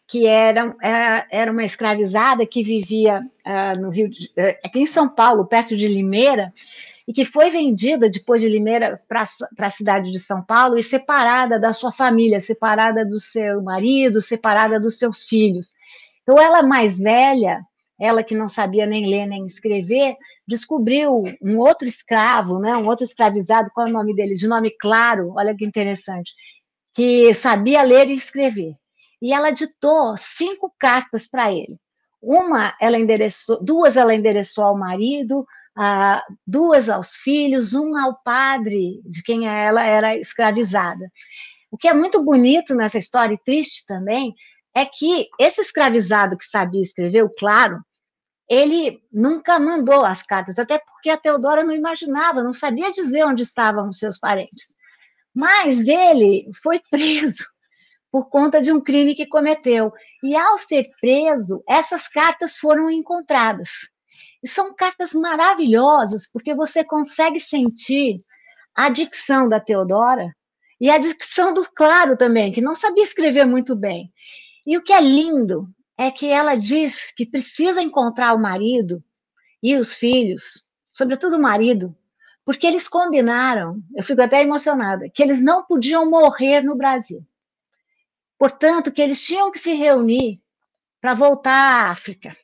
que 0.07 0.27
era, 0.27 0.75
é, 0.83 1.27
era 1.43 1.51
uma 1.53 1.65
escravizada 1.65 2.47
que 2.47 2.63
vivia 2.63 3.21
uh, 3.45 3.81
no 3.81 3.91
Rio, 3.91 4.09
de, 4.09 4.27
uh, 4.39 4.57
aqui 4.65 4.81
em 4.81 4.87
São 4.87 5.09
Paulo, 5.09 5.47
perto 5.47 5.77
de 5.77 5.89
Limeira, 5.89 6.53
e 7.09 7.13
que 7.13 7.25
foi 7.25 7.51
vendida 7.51 8.09
depois 8.09 8.41
de 8.41 8.49
Limeira 8.49 9.01
para 9.09 9.23
a 9.59 9.71
cidade 9.71 10.11
de 10.11 10.19
São 10.19 10.43
Paulo 10.43 10.79
e 10.79 10.83
separada 10.83 11.59
da 11.59 11.73
sua 11.73 11.91
família, 11.91 12.41
separada 12.41 13.05
do 13.05 13.19
seu 13.19 13.63
marido, 13.63 14.21
separada 14.21 14.79
dos 14.79 14.99
seus 14.99 15.25
filhos. 15.25 15.75
Então, 16.23 16.37
ela 16.41 16.63
mais 16.63 16.99
velha, 16.99 17.61
ela 17.99 18.23
que 18.23 18.35
não 18.35 18.49
sabia 18.49 18.87
nem 18.87 19.09
ler 19.09 19.27
nem 19.27 19.45
escrever, 19.45 20.17
descobriu 20.47 21.25
um 21.41 21.59
outro 21.59 21.87
escravo, 21.87 22.59
né, 22.59 22.77
um 22.77 22.87
outro 22.87 23.05
escravizado, 23.05 23.71
qual 23.73 23.87
é 23.87 23.91
o 23.91 23.93
nome 23.93 24.15
dele? 24.15 24.35
De 24.35 24.47
nome 24.47 24.71
Claro, 24.71 25.33
olha 25.37 25.55
que 25.55 25.65
interessante, 25.65 26.33
que 26.95 27.33
sabia 27.35 27.83
ler 27.83 28.09
e 28.09 28.15
escrever. 28.15 28.77
E 29.27 29.33
ela 29.33 29.51
ditou 29.51 30.17
cinco 30.17 30.73
cartas 30.79 31.27
para 31.27 31.51
ele. 31.51 31.81
Uma 32.23 32.77
ela 32.81 32.97
endereçou, 32.97 33.61
duas 33.61 33.97
ela 33.97 34.15
endereçou 34.15 34.63
ao 34.63 34.79
marido, 34.79 35.45
duas 36.47 36.89
aos 36.89 37.17
filhos, 37.17 37.75
uma 37.75 38.05
ao 38.05 38.23
padre 38.23 39.03
de 39.05 39.25
quem 39.25 39.49
ela 39.49 39.83
era 39.83 40.17
escravizada. 40.17 41.11
O 41.73 41.77
que 41.77 41.89
é 41.89 41.93
muito 41.93 42.23
bonito 42.23 42.73
nessa 42.73 42.99
história 42.99 43.35
e 43.35 43.43
triste 43.45 43.85
também 43.85 44.33
é 44.73 44.87
que 44.87 45.27
esse 45.41 45.61
escravizado 45.61 46.39
que 46.39 46.45
sabia 46.45 46.81
escrever, 46.81 47.25
o 47.25 47.35
Claro, 47.37 47.81
ele 48.49 49.03
nunca 49.13 49.59
mandou 49.59 50.05
as 50.05 50.23
cartas, 50.23 50.57
até 50.57 50.79
porque 50.79 51.11
a 51.11 51.17
Teodora 51.17 51.65
não 51.65 51.75
imaginava, 51.75 52.45
não 52.45 52.53
sabia 52.53 52.93
dizer 52.93 53.25
onde 53.25 53.43
estavam 53.43 53.89
os 53.89 53.99
seus 53.99 54.21
parentes. 54.21 54.73
Mas 55.35 55.81
ele 55.89 56.49
foi 56.63 56.81
preso 56.89 57.45
por 58.11 58.29
conta 58.29 58.61
de 58.61 58.73
um 58.73 58.81
crime 58.81 59.15
que 59.15 59.27
cometeu. 59.27 59.93
E 60.23 60.37
ao 60.37 60.59
ser 60.59 60.91
preso, 61.01 61.63
essas 61.69 62.09
cartas 62.09 62.57
foram 62.57 62.91
encontradas. 62.91 63.71
E 64.43 64.49
são 64.49 64.75
cartas 64.75 65.13
maravilhosas, 65.13 66.31
porque 66.31 66.55
você 66.55 66.85
consegue 66.85 67.41
sentir 67.41 68.23
a 68.75 68.89
dicção 68.89 69.49
da 69.49 69.59
Teodora 69.59 70.35
e 70.81 70.91
a 70.91 70.99
dicção 70.99 71.55
do 71.55 71.67
Claro 71.75 72.17
também, 72.17 72.53
que 72.53 72.61
não 72.61 72.75
sabia 72.75 73.03
escrever 73.03 73.47
muito 73.47 73.75
bem. 73.75 74.13
E 74.67 74.77
o 74.77 74.83
que 74.83 74.93
é 74.93 75.01
lindo 75.01 75.69
é 75.99 76.11
que 76.11 76.27
ela 76.27 76.55
diz 76.55 77.13
que 77.17 77.25
precisa 77.25 77.81
encontrar 77.81 78.35
o 78.35 78.39
marido 78.39 79.03
e 79.63 79.77
os 79.77 79.95
filhos, 79.95 80.65
sobretudo 80.93 81.37
o 81.37 81.43
marido, 81.43 81.97
porque 82.45 82.67
eles 82.67 82.87
combinaram, 82.87 83.83
eu 83.97 84.05
fico 84.05 84.21
até 84.21 84.43
emocionada, 84.43 85.09
que 85.13 85.23
eles 85.23 85.43
não 85.43 85.65
podiam 85.65 86.09
morrer 86.09 86.63
no 86.63 86.77
Brasil. 86.77 87.27
Portanto, 88.39 88.93
que 88.93 89.01
eles 89.01 89.25
tinham 89.25 89.51
que 89.51 89.59
se 89.59 89.73
reunir 89.73 90.41
para 91.01 91.15
voltar 91.15 91.53
à 91.53 91.91
África. 91.91 92.37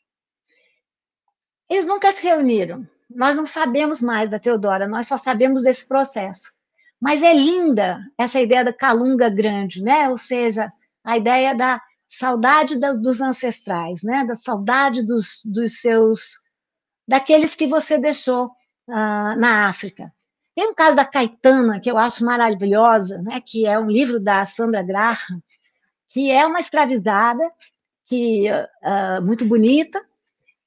Eles 1.69 1.87
nunca 1.87 2.13
se 2.13 2.23
reuniram. 2.23 2.87
Nós 3.11 3.37
não 3.37 3.47
sabemos 3.47 4.01
mais 4.01 4.31
da 4.31 4.39
Teodora, 4.39 4.87
nós 4.87 5.07
só 5.07 5.17
sabemos 5.17 5.63
desse 5.63 5.87
processo. 5.87 6.53
Mas 7.01 7.23
é 7.23 7.35
linda 7.35 8.01
essa 8.17 8.41
ideia 8.41 8.65
da 8.65 8.73
calunga 8.73 9.29
grande, 9.29 9.83
né? 9.83 10.09
Ou 10.09 10.17
seja, 10.17 10.73
a 11.03 11.17
ideia 11.17 11.55
da 11.55 11.81
saudade 12.09 12.79
das, 12.79 13.01
dos 13.01 13.21
ancestrais, 13.21 14.03
né? 14.03 14.25
Da 14.25 14.37
saudade 14.37 15.05
dos, 15.05 15.43
dos 15.45 15.81
seus, 15.81 16.39
daqueles 17.07 17.57
que 17.57 17.67
você 17.67 17.99
deixou 17.99 18.47
uh, 18.47 19.37
na 19.37 19.69
África. 19.69 20.13
Tem 20.55 20.71
o 20.71 20.75
caso 20.75 20.95
da 20.95 21.05
Caetana, 21.05 21.81
que 21.81 21.91
eu 21.91 21.99
acho 21.99 22.25
maravilhosa, 22.25 23.21
né? 23.23 23.43
Que 23.45 23.67
é 23.67 23.79
um 23.79 23.91
livro 23.91 24.21
da 24.21 24.45
Sandra 24.45 24.83
Graham, 24.83 25.43
que 26.13 26.31
é 26.31 26.47
uma 26.47 26.61
escravizada, 26.61 27.43
que 28.07 28.51
uh, 28.51 29.23
muito 29.23 29.45
bonita. 29.45 30.01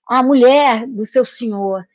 A 0.07 0.21
mulher 0.21 0.87
do 0.87 1.05
seu 1.05 1.25
senhor 1.25 1.85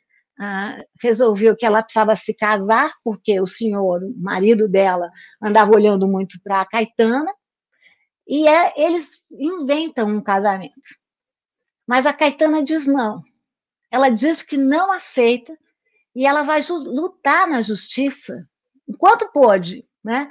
ah, 0.43 0.83
resolveu 0.99 1.55
que 1.55 1.65
ela 1.65 1.83
precisava 1.83 2.15
se 2.15 2.33
casar, 2.33 2.91
porque 3.03 3.39
o 3.39 3.45
senhor, 3.45 4.01
o 4.03 4.13
marido 4.17 4.67
dela, 4.67 5.11
andava 5.39 5.71
olhando 5.75 6.07
muito 6.07 6.41
para 6.43 6.61
a 6.61 6.65
Caetana, 6.65 7.31
e 8.27 8.47
é, 8.47 8.73
eles 8.75 9.21
inventam 9.31 10.09
um 10.09 10.19
casamento. 10.19 10.73
Mas 11.87 12.07
a 12.07 12.13
Caetana 12.13 12.63
diz 12.63 12.87
não. 12.87 13.21
Ela 13.91 14.09
diz 14.09 14.41
que 14.41 14.57
não 14.57 14.91
aceita 14.91 15.55
e 16.15 16.25
ela 16.25 16.41
vai 16.41 16.59
lutar 16.85 17.47
na 17.47 17.61
justiça, 17.61 18.43
enquanto 18.89 19.31
pôde, 19.31 19.87
né, 20.03 20.27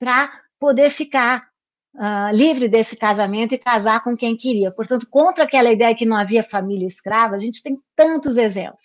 para 0.00 0.32
poder 0.58 0.90
ficar 0.90 1.48
uh, 1.94 2.34
livre 2.34 2.68
desse 2.68 2.96
casamento 2.96 3.54
e 3.54 3.58
casar 3.58 4.02
com 4.02 4.16
quem 4.16 4.36
queria. 4.36 4.70
Portanto, 4.70 5.06
contra 5.10 5.44
aquela 5.44 5.70
ideia 5.70 5.94
que 5.94 6.06
não 6.06 6.16
havia 6.16 6.42
família 6.42 6.86
escrava, 6.86 7.34
a 7.34 7.38
gente 7.38 7.62
tem 7.62 7.78
tantos 7.96 8.36
exemplos. 8.36 8.82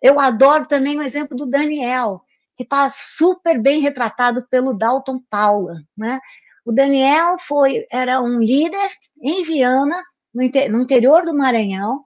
Eu 0.00 0.20
adoro 0.20 0.66
também 0.66 0.98
o 0.98 1.02
exemplo 1.02 1.36
do 1.36 1.46
Daniel, 1.46 2.22
que 2.56 2.62
está 2.62 2.88
super 2.88 3.60
bem 3.60 3.80
retratado 3.80 4.46
pelo 4.48 4.74
Dalton 4.74 5.20
Paula. 5.30 5.82
Né? 5.96 6.20
O 6.64 6.72
Daniel 6.72 7.38
foi, 7.38 7.86
era 7.90 8.20
um 8.20 8.40
líder 8.40 8.90
em 9.22 9.42
Viana, 9.42 10.02
no, 10.34 10.42
no 10.42 10.82
interior 10.82 11.24
do 11.24 11.34
Maranhão, 11.34 12.04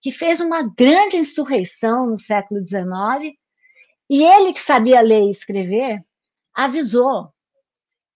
que 0.00 0.10
fez 0.10 0.40
uma 0.40 0.62
grande 0.76 1.16
insurreição 1.16 2.06
no 2.06 2.18
século 2.18 2.60
XIX, 2.66 3.36
e 4.10 4.24
ele, 4.24 4.52
que 4.52 4.60
sabia 4.60 5.00
ler 5.00 5.22
e 5.22 5.30
escrever, 5.30 6.04
avisou 6.52 7.32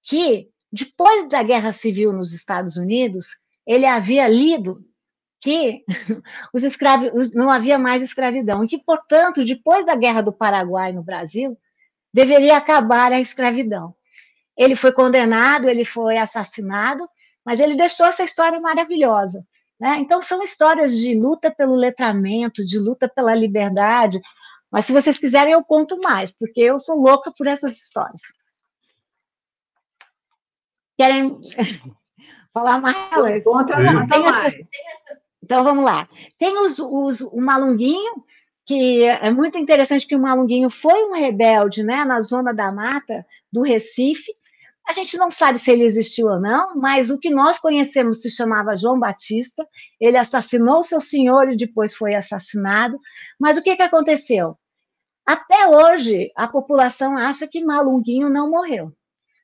que, 0.02 0.50
depois 0.76 1.28
da 1.28 1.42
Guerra 1.42 1.72
Civil 1.72 2.12
nos 2.12 2.32
Estados 2.32 2.76
Unidos, 2.76 3.36
ele 3.66 3.86
havia 3.86 4.28
lido 4.28 4.84
que 5.40 5.84
os 6.52 6.62
escravos 6.62 7.32
não 7.32 7.50
havia 7.50 7.78
mais 7.78 8.02
escravidão 8.02 8.62
e 8.62 8.68
que, 8.68 8.78
portanto, 8.78 9.44
depois 9.44 9.84
da 9.86 9.94
Guerra 9.94 10.20
do 10.20 10.32
Paraguai 10.32 10.92
no 10.92 11.02
Brasil, 11.02 11.56
deveria 12.12 12.56
acabar 12.56 13.12
a 13.12 13.20
escravidão. 13.20 13.94
Ele 14.56 14.76
foi 14.76 14.92
condenado, 14.92 15.68
ele 15.68 15.84
foi 15.84 16.16
assassinado, 16.16 17.08
mas 17.44 17.60
ele 17.60 17.76
deixou 17.76 18.06
essa 18.06 18.24
história 18.24 18.58
maravilhosa. 18.60 19.44
Né? 19.78 19.98
Então, 19.98 20.22
são 20.22 20.42
histórias 20.42 20.92
de 20.96 21.14
luta 21.14 21.50
pelo 21.50 21.74
letramento, 21.74 22.64
de 22.64 22.78
luta 22.78 23.08
pela 23.08 23.34
liberdade, 23.34 24.20
mas 24.70 24.86
se 24.86 24.92
vocês 24.92 25.18
quiserem, 25.18 25.52
eu 25.52 25.62
conto 25.62 25.98
mais, 26.00 26.32
porque 26.32 26.60
eu 26.60 26.78
sou 26.78 27.00
louca 27.00 27.32
por 27.36 27.46
essas 27.46 27.76
histórias. 27.76 28.20
Querem 30.96 31.38
falar 32.52 32.80
mais? 32.80 32.96
Conta 33.44 33.74
mais. 34.32 34.54
Então, 35.42 35.62
vamos 35.62 35.84
lá. 35.84 36.08
Tem 36.38 36.58
os, 36.58 36.78
os, 36.78 37.20
o 37.20 37.40
Malunguinho, 37.40 38.24
que 38.66 39.04
é 39.04 39.30
muito 39.30 39.56
interessante 39.56 40.06
que 40.06 40.16
o 40.16 40.20
Malunguinho 40.20 40.68
foi 40.68 41.04
um 41.04 41.14
rebelde 41.14 41.84
né, 41.84 42.04
na 42.04 42.20
zona 42.20 42.52
da 42.52 42.72
mata 42.72 43.24
do 43.52 43.62
Recife. 43.62 44.32
A 44.88 44.92
gente 44.92 45.16
não 45.16 45.30
sabe 45.30 45.58
se 45.58 45.70
ele 45.70 45.84
existiu 45.84 46.26
ou 46.28 46.40
não, 46.40 46.76
mas 46.76 47.10
o 47.10 47.18
que 47.18 47.30
nós 47.30 47.58
conhecemos 47.58 48.22
se 48.22 48.30
chamava 48.30 48.76
João 48.76 48.98
Batista. 48.98 49.66
Ele 50.00 50.16
assassinou 50.16 50.82
seu 50.82 51.00
senhor 51.00 51.50
e 51.50 51.56
depois 51.56 51.94
foi 51.94 52.14
assassinado. 52.14 52.98
Mas 53.38 53.56
o 53.56 53.62
que, 53.62 53.76
que 53.76 53.82
aconteceu? 53.82 54.56
Até 55.24 55.66
hoje, 55.68 56.30
a 56.36 56.46
população 56.46 57.16
acha 57.16 57.48
que 57.48 57.64
Malunguinho 57.64 58.28
não 58.28 58.50
morreu. 58.50 58.92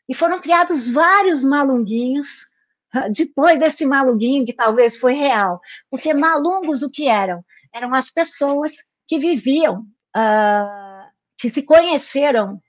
E 0.09 0.15
foram 0.15 0.41
criados 0.41 0.89
vários 0.89 1.45
Malunguinhos 1.45 2.53
depois 3.13 3.59
desse 3.59 3.87
malunguinho 3.87 4.45
que 4.45 4.53
talvez 4.53 4.97
foi 4.97 5.15
real, 5.15 5.61
porque 5.91 6.13
malungos 6.13 6.83
o 6.83 6.91
que 6.91 7.09
eram? 7.09 7.45
Eram 7.73 7.95
as 7.95 8.11
pessoas 8.11 8.73
que 9.09 9.19
viviam, 9.19 9.81
uh, 10.17 11.11
que 11.39 11.51
se 11.51 11.63
conheceram 11.63 12.61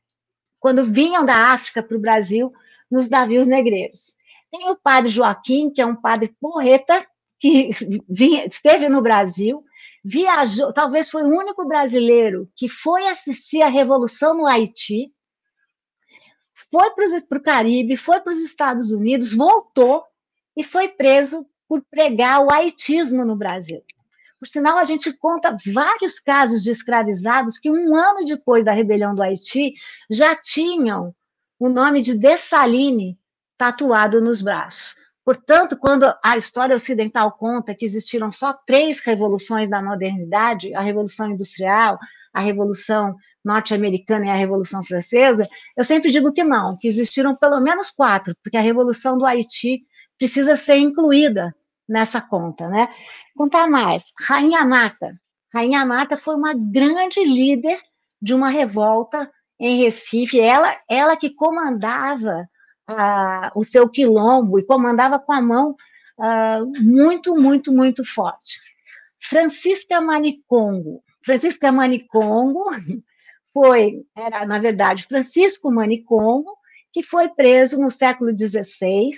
quando 0.60 0.86
vinham 0.86 1.26
da 1.26 1.54
África 1.54 1.84
para 1.84 1.98
o 1.98 2.02
Brasil 2.02 2.52
nos 2.90 3.10
navios 3.10 3.46
negreiros. 3.46 4.16
Tem 4.50 4.70
o 4.70 4.78
padre 4.78 5.10
Joaquim, 5.10 5.72
que 5.72 5.82
é 5.82 5.86
um 5.86 5.96
padre 5.96 6.34
porreta, 6.40 7.06
que 7.40 7.70
vinha, 8.08 8.46
esteve 8.46 8.88
no 8.88 9.02
Brasil, 9.02 9.64
viajou, 10.04 10.72
talvez 10.72 11.10
foi 11.10 11.24
o 11.24 11.38
único 11.38 11.68
brasileiro 11.68 12.50
que 12.56 12.70
foi 12.70 13.08
assistir 13.08 13.62
à 13.62 13.68
Revolução 13.68 14.34
no 14.34 14.48
Haiti, 14.48 15.12
foi 16.74 17.22
para 17.22 17.38
o 17.38 17.44
Caribe, 17.44 17.96
foi 17.96 18.20
para 18.20 18.34
os 18.34 18.40
Estados 18.40 18.92
Unidos, 18.92 19.36
voltou 19.36 20.04
e 20.58 20.64
foi 20.64 20.88
preso 20.88 21.46
por 21.70 21.84
pregar 21.84 22.44
o 22.44 22.52
haitismo 22.52 23.24
no 23.24 23.36
Brasil. 23.36 23.80
Por 24.40 24.48
sinal, 24.48 24.80
a 24.80 24.84
gente 24.84 25.14
conta 25.14 25.56
vários 25.72 26.20
casos 26.20 26.64
de 26.64 26.72
escravizados 26.72 27.60
que, 27.60 27.70
um 27.70 27.96
ano 27.96 28.26
depois 28.26 28.66
da 28.66 28.74
rebelião 28.74 29.14
do 29.14 29.22
Haiti, 29.22 29.76
já 30.10 30.36
tinham 30.36 31.16
o 31.60 31.70
nome 31.70 32.02
de 32.02 32.16
Dessalines 32.16 33.16
tatuado 33.56 34.20
nos 34.20 34.42
braços. 34.42 34.96
Portanto, 35.24 35.78
quando 35.78 36.12
a 36.22 36.36
história 36.36 36.76
ocidental 36.76 37.32
conta 37.34 37.74
que 37.76 37.86
existiram 37.86 38.32
só 38.32 38.52
três 38.52 39.00
revoluções 39.00 39.70
da 39.70 39.82
modernidade, 39.82 40.74
a 40.74 40.82
Revolução 40.82 41.32
Industrial, 41.32 41.98
a 42.34 42.42
Revolução 42.42 43.16
Norte-Americana 43.44 44.26
e 44.26 44.30
a 44.30 44.36
Revolução 44.36 44.84
Francesa, 44.84 45.48
eu 45.76 45.84
sempre 45.84 46.12
digo 46.12 46.32
que 46.32 46.44
não, 46.44 46.78
que 46.78 46.88
existiram 46.88 47.36
pelo 47.36 47.60
menos 47.60 47.92
quatro, 47.92 48.36
porque 48.44 48.58
a 48.58 48.62
Revolução 48.62 49.18
do 49.18 49.26
Haiti 49.26 49.84
precisa 50.18 50.56
ser 50.56 50.78
incluída 50.78 51.54
nessa 51.88 52.22
conta, 52.22 52.68
né? 52.70 52.88
Contar 53.36 53.68
mais. 53.68 54.04
Rainha 54.20 54.64
Marta. 54.64 55.20
Rainha 55.54 55.86
Marta 55.86 56.18
foi 56.18 56.36
uma 56.36 56.54
grande 56.54 57.24
líder 57.24 57.80
de 58.22 58.34
uma 58.34 58.50
revolta 58.50 59.30
em 59.60 59.84
Recife. 59.84 60.40
Ela, 60.40 60.78
ela 60.90 61.18
que 61.18 61.30
comandava 61.30 62.48
uh, 62.90 63.60
o 63.60 63.64
seu 63.64 63.90
quilombo 63.90 64.58
e 64.60 64.66
comandava 64.66 65.20
com 65.20 65.34
a 65.34 65.42
mão 65.42 65.76
uh, 66.18 66.84
muito, 66.84 67.36
muito, 67.36 67.72
muito 67.72 68.06
forte. 68.06 68.60
Francisca 69.22 70.02
Manicongo. 70.02 71.04
Francisca 71.24 71.72
Manicongo 71.72 72.66
foi, 73.54 74.04
era, 74.16 74.46
na 74.46 74.60
verdade, 74.60 75.06
Francisco 75.06 75.72
Manicongo, 75.72 76.58
que 76.92 77.04
foi 77.04 77.30
preso 77.30 77.80
no 77.80 77.92
século 77.92 78.32
XVI 78.38 79.12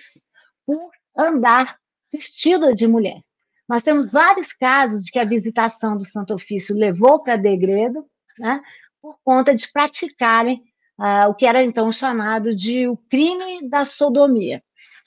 por 0.66 0.92
andar 1.18 1.78
vestida 2.12 2.74
de 2.74 2.88
mulher. 2.88 3.22
Nós 3.68 3.82
temos 3.82 4.12
vários 4.12 4.54
casos 4.54 5.04
de 5.04 5.12
que 5.12 5.20
a 5.20 5.26
visitação 5.26 5.98
do 5.98 6.08
Santo 6.08 6.34
Ofício 6.34 6.76
levou 6.76 7.24
para 7.24 7.36
degredo, 7.36 8.06
né, 8.38 8.62
por 9.02 9.18
conta 9.24 9.56
de 9.56 9.72
praticarem 9.72 10.64
uh, 11.00 11.30
o 11.30 11.34
que 11.34 11.46
era 11.46 11.64
então 11.64 11.92
chamado 11.92 12.56
de 12.56 12.88
o 12.88 12.98
crime 13.10 13.68
da 13.70 13.86
sodomia. 13.86 14.64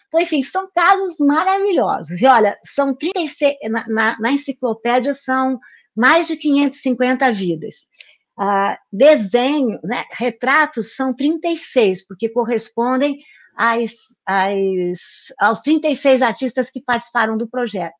Então, 0.08 0.20
enfim, 0.20 0.42
são 0.42 0.70
casos 0.74 1.18
maravilhosos. 1.18 2.20
E 2.20 2.26
olha, 2.26 2.58
são 2.64 2.94
36, 2.94 3.56
na, 3.70 3.88
na, 3.88 4.18
na 4.18 4.32
enciclopédia 4.32 5.12
são 5.12 5.60
mais 5.94 6.26
de 6.26 6.36
550 6.36 7.30
vidas. 7.32 7.88
Uh, 8.38 8.76
desenho, 8.92 9.80
né, 9.82 10.04
retratos 10.12 10.94
são 10.94 11.12
36, 11.12 12.06
porque 12.06 12.28
correspondem 12.28 13.18
as, 13.56 13.94
as, 14.24 15.32
aos 15.40 15.60
36 15.60 16.22
artistas 16.22 16.70
que 16.70 16.80
participaram 16.80 17.36
do 17.36 17.48
projeto. 17.48 17.96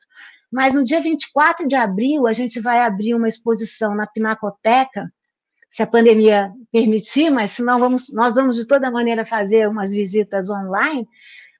Mas 0.51 0.73
no 0.73 0.85
dia 0.85 1.01
24 1.01 1.67
de 1.67 1.75
abril, 1.75 2.29
a 2.29 2.33
gente 2.33 2.61
vai 2.61 2.79
abrir 2.81 3.15
uma 3.15 3.27
exposição 3.27 3.95
na 3.97 4.07
Pinacoteca, 4.07 5.13
se 5.71 5.83
a 5.83 5.87
pandemia 5.87 6.51
permitir, 6.73 7.31
mas 7.31 7.51
senão 7.51 7.79
vamos, 7.79 8.13
nós 8.13 8.37
vamos 8.37 8.57
de 8.57 8.67
toda 8.67 8.91
maneira 8.91 9.27
fazer 9.27 9.69
umas 9.69 9.91
visitas 9.91 10.49
online, 10.49 11.07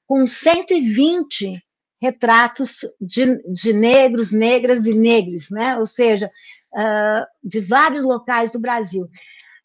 com 0.07 0.25
120 0.25 1.61
retratos 2.01 2.79
de, 2.99 3.37
de 3.51 3.73
negros, 3.73 4.31
negras 4.31 4.85
e 4.85 4.93
negros, 4.93 5.49
né? 5.51 5.77
ou 5.77 5.85
seja, 5.85 6.31
uh, 6.73 7.25
de 7.43 7.59
vários 7.59 8.03
locais 8.03 8.51
do 8.51 8.59
Brasil. 8.59 9.07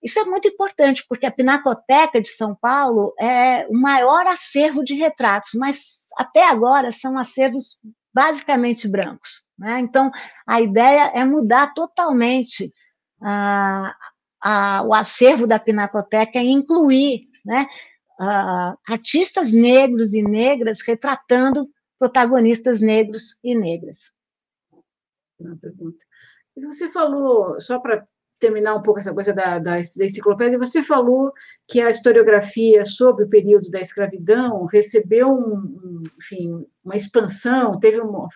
Isso 0.02 0.18
é 0.18 0.24
muito 0.24 0.46
importante, 0.46 1.04
porque 1.08 1.24
a 1.24 1.30
Pinacoteca 1.30 2.20
de 2.20 2.28
São 2.28 2.54
Paulo 2.54 3.14
é 3.18 3.66
o 3.68 3.74
maior 3.74 4.26
acervo 4.26 4.84
de 4.84 4.94
retratos, 4.94 5.50
mas 5.54 6.08
até 6.18 6.46
agora 6.46 6.92
são 6.92 7.16
acervos 7.16 7.78
basicamente 8.12 8.86
brancos. 8.86 9.44
Né? 9.58 9.80
Então, 9.80 10.10
a 10.46 10.60
ideia 10.60 11.10
é 11.14 11.24
mudar 11.24 11.72
totalmente 11.72 12.70
o 14.84 14.92
acervo 14.92 15.46
da 15.46 15.58
Pinacoteca 15.58 16.38
e 16.38 16.50
incluir 16.50 17.22
né, 17.42 17.66
artistas 18.86 19.52
negros 19.52 20.12
e 20.12 20.22
negras 20.22 20.82
retratando 20.86 21.66
protagonistas 21.98 22.80
negros 22.80 23.38
e 23.42 23.54
negras. 23.54 24.12
Uma 25.40 25.56
pergunta. 25.56 25.98
Você 26.56 26.88
falou, 26.88 27.60
só 27.60 27.78
para 27.78 28.06
terminar 28.38 28.74
um 28.74 28.82
pouco 28.82 29.00
essa 29.00 29.14
coisa 29.14 29.32
da, 29.32 29.58
da, 29.58 29.76
da, 29.76 29.80
enciclopédia, 29.80 30.58
você 30.58 30.82
falou 30.82 31.32
que 31.68 31.80
a 31.80 31.90
historiografia 31.90 32.84
sobre 32.84 33.24
o 33.24 33.28
período 33.28 33.70
da 33.70 33.80
escravidão 33.80 34.66
recebeu 34.66 35.28
um, 35.28 36.02
enfim, 36.18 36.66
uma 36.84 36.94
expansão, 36.94 37.78
teve 37.78 38.00
um, 38.00 38.28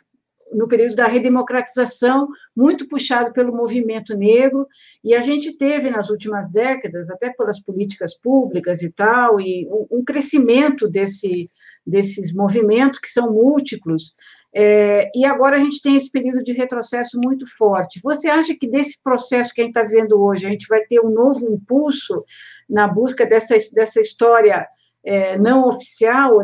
no 0.52 0.66
período 0.66 0.94
da 0.94 1.06
redemocratização, 1.06 2.28
muito 2.56 2.88
puxado 2.88 3.32
pelo 3.32 3.54
movimento 3.54 4.16
negro, 4.16 4.66
e 5.04 5.14
a 5.14 5.20
gente 5.20 5.56
teve 5.56 5.90
nas 5.90 6.10
últimas 6.10 6.50
décadas, 6.50 7.10
até 7.10 7.30
pelas 7.30 7.60
políticas 7.60 8.14
públicas 8.14 8.82
e 8.82 8.90
tal, 8.90 9.40
e 9.40 9.68
um, 9.68 9.98
um 9.98 10.04
crescimento 10.04 10.88
desse, 10.88 11.50
desses 11.86 12.32
movimentos 12.32 12.98
que 12.98 13.10
são 13.10 13.32
múltiplos, 13.32 14.14
é, 14.54 15.10
e 15.14 15.24
agora 15.24 15.56
a 15.56 15.58
gente 15.58 15.82
tem 15.82 15.96
esse 15.96 16.10
período 16.10 16.42
de 16.42 16.52
retrocesso 16.52 17.20
muito 17.22 17.46
forte. 17.56 18.00
Você 18.02 18.28
acha 18.28 18.54
que 18.58 18.68
desse 18.68 19.00
processo 19.02 19.52
que 19.52 19.60
a 19.60 19.64
gente 19.64 19.76
está 19.76 19.88
vendo 19.88 20.20
hoje, 20.20 20.46
a 20.46 20.50
gente 20.50 20.66
vai 20.68 20.80
ter 20.86 21.00
um 21.00 21.10
novo 21.10 21.46
impulso 21.52 22.24
na 22.68 22.88
busca 22.88 23.26
dessa, 23.26 23.56
dessa 23.72 24.00
história 24.00 24.66
é, 25.04 25.36
não 25.38 25.68
oficial, 25.68 26.38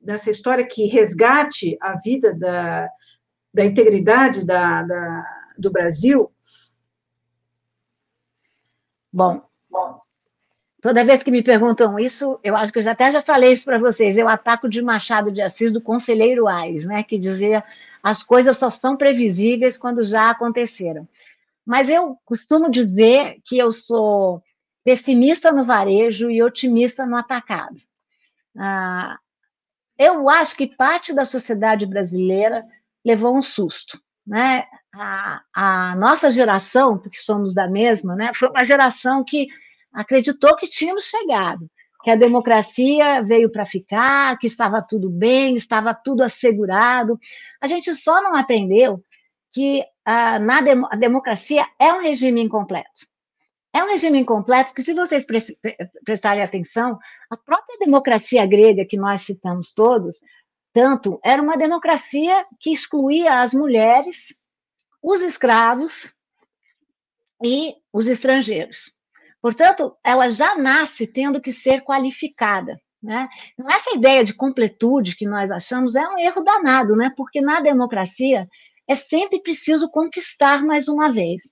dessa 0.00 0.30
história 0.30 0.66
que 0.66 0.86
resgate 0.86 1.76
a 1.80 1.98
vida 1.98 2.32
da, 2.34 2.88
da 3.52 3.64
integridade 3.64 4.44
da, 4.46 4.82
da 4.82 5.24
do 5.58 5.70
Brasil? 5.70 6.32
Bom, 9.12 9.42
bom, 9.68 9.99
Toda 10.80 11.04
vez 11.04 11.22
que 11.22 11.30
me 11.30 11.42
perguntam 11.42 11.98
isso, 11.98 12.40
eu 12.42 12.56
acho 12.56 12.72
que 12.72 12.78
eu 12.78 12.82
já 12.82 12.92
até 12.92 13.10
já 13.10 13.20
falei 13.20 13.52
isso 13.52 13.66
para 13.66 13.78
vocês. 13.78 14.16
Eu 14.16 14.28
ataco 14.28 14.68
de 14.68 14.80
Machado 14.80 15.30
de 15.30 15.42
Assis 15.42 15.72
do 15.72 15.80
Conselheiro 15.80 16.48
Aires, 16.48 16.86
né, 16.86 17.02
que 17.02 17.18
dizia 17.18 17.62
as 18.02 18.22
coisas 18.22 18.56
só 18.56 18.70
são 18.70 18.96
previsíveis 18.96 19.76
quando 19.76 20.02
já 20.02 20.30
aconteceram. 20.30 21.06
Mas 21.66 21.90
eu 21.90 22.16
costumo 22.24 22.70
dizer 22.70 23.36
que 23.44 23.58
eu 23.58 23.70
sou 23.70 24.42
pessimista 24.82 25.52
no 25.52 25.66
varejo 25.66 26.30
e 26.30 26.42
otimista 26.42 27.04
no 27.04 27.16
atacado. 27.16 27.76
Ah, 28.56 29.18
eu 29.98 30.30
acho 30.30 30.56
que 30.56 30.66
parte 30.66 31.12
da 31.12 31.26
sociedade 31.26 31.84
brasileira 31.84 32.64
levou 33.04 33.36
um 33.36 33.42
susto. 33.42 34.00
Né? 34.26 34.64
A, 34.94 35.42
a 35.54 35.96
nossa 35.96 36.30
geração, 36.30 36.96
porque 36.96 37.18
somos 37.18 37.52
da 37.52 37.68
mesma, 37.68 38.16
né, 38.16 38.30
foi 38.34 38.48
uma 38.48 38.64
geração 38.64 39.22
que 39.22 39.48
acreditou 39.92 40.56
que 40.56 40.68
tínhamos 40.68 41.04
chegado, 41.04 41.68
que 42.02 42.10
a 42.10 42.16
democracia 42.16 43.22
veio 43.22 43.50
para 43.50 43.66
ficar, 43.66 44.38
que 44.38 44.46
estava 44.46 44.80
tudo 44.82 45.10
bem, 45.10 45.54
estava 45.54 45.94
tudo 45.94 46.22
assegurado. 46.22 47.18
A 47.60 47.66
gente 47.66 47.94
só 47.94 48.22
não 48.22 48.36
aprendeu 48.36 49.04
que 49.52 49.84
a, 50.04 50.38
na 50.38 50.58
a 50.90 50.96
democracia 50.96 51.66
é 51.78 51.92
um 51.92 52.00
regime 52.00 52.40
incompleto. 52.40 53.08
É 53.72 53.84
um 53.84 53.88
regime 53.88 54.18
incompleto 54.18 54.70
porque, 54.70 54.82
se 54.82 54.94
vocês 54.94 55.24
prestarem 56.04 56.42
atenção, 56.42 56.98
a 57.30 57.36
própria 57.36 57.78
democracia 57.78 58.44
grega 58.44 58.84
que 58.84 58.96
nós 58.96 59.22
citamos 59.22 59.72
todos, 59.72 60.20
tanto 60.72 61.20
era 61.24 61.40
uma 61.40 61.56
democracia 61.56 62.46
que 62.58 62.72
excluía 62.72 63.40
as 63.40 63.54
mulheres, 63.54 64.34
os 65.02 65.20
escravos 65.22 66.14
e 67.42 67.74
os 67.92 68.08
estrangeiros. 68.08 68.99
Portanto, 69.40 69.96
ela 70.04 70.28
já 70.28 70.56
nasce 70.56 71.06
tendo 71.06 71.40
que 71.40 71.52
ser 71.52 71.82
qualificada. 71.82 72.78
Né? 73.02 73.28
Então, 73.54 73.70
essa 73.70 73.94
ideia 73.94 74.22
de 74.22 74.34
completude 74.34 75.16
que 75.16 75.26
nós 75.26 75.50
achamos 75.50 75.94
é 75.94 76.06
um 76.06 76.18
erro 76.18 76.42
danado, 76.42 76.94
né? 76.94 77.12
porque 77.16 77.40
na 77.40 77.60
democracia 77.60 78.46
é 78.86 78.94
sempre 78.94 79.40
preciso 79.40 79.88
conquistar 79.90 80.62
mais 80.62 80.88
uma 80.88 81.10
vez. 81.10 81.42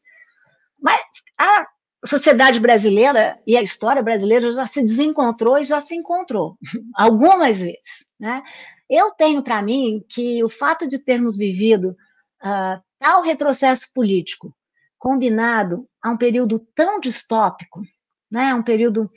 Mas 0.80 1.00
a 1.38 1.66
sociedade 2.04 2.60
brasileira 2.60 3.40
e 3.46 3.56
a 3.56 3.62
história 3.62 4.02
brasileira 4.02 4.52
já 4.52 4.66
se 4.66 4.82
desencontrou 4.82 5.58
e 5.58 5.64
já 5.64 5.80
se 5.80 5.94
encontrou 5.94 6.56
algumas 6.94 7.60
vezes. 7.60 8.06
Né? 8.20 8.42
Eu 8.88 9.10
tenho 9.12 9.42
para 9.42 9.62
mim 9.62 10.04
que 10.08 10.44
o 10.44 10.48
fato 10.48 10.86
de 10.86 10.98
termos 10.98 11.36
vivido 11.36 11.96
uh, 12.42 12.82
tal 12.98 13.22
retrocesso 13.22 13.92
político 13.94 14.54
combinado 14.98 15.88
a 16.02 16.10
um 16.10 16.16
período 16.16 16.58
tão 16.74 17.00
distópico, 17.00 17.82
né, 18.30 18.54
um 18.54 18.62
período 18.62 19.10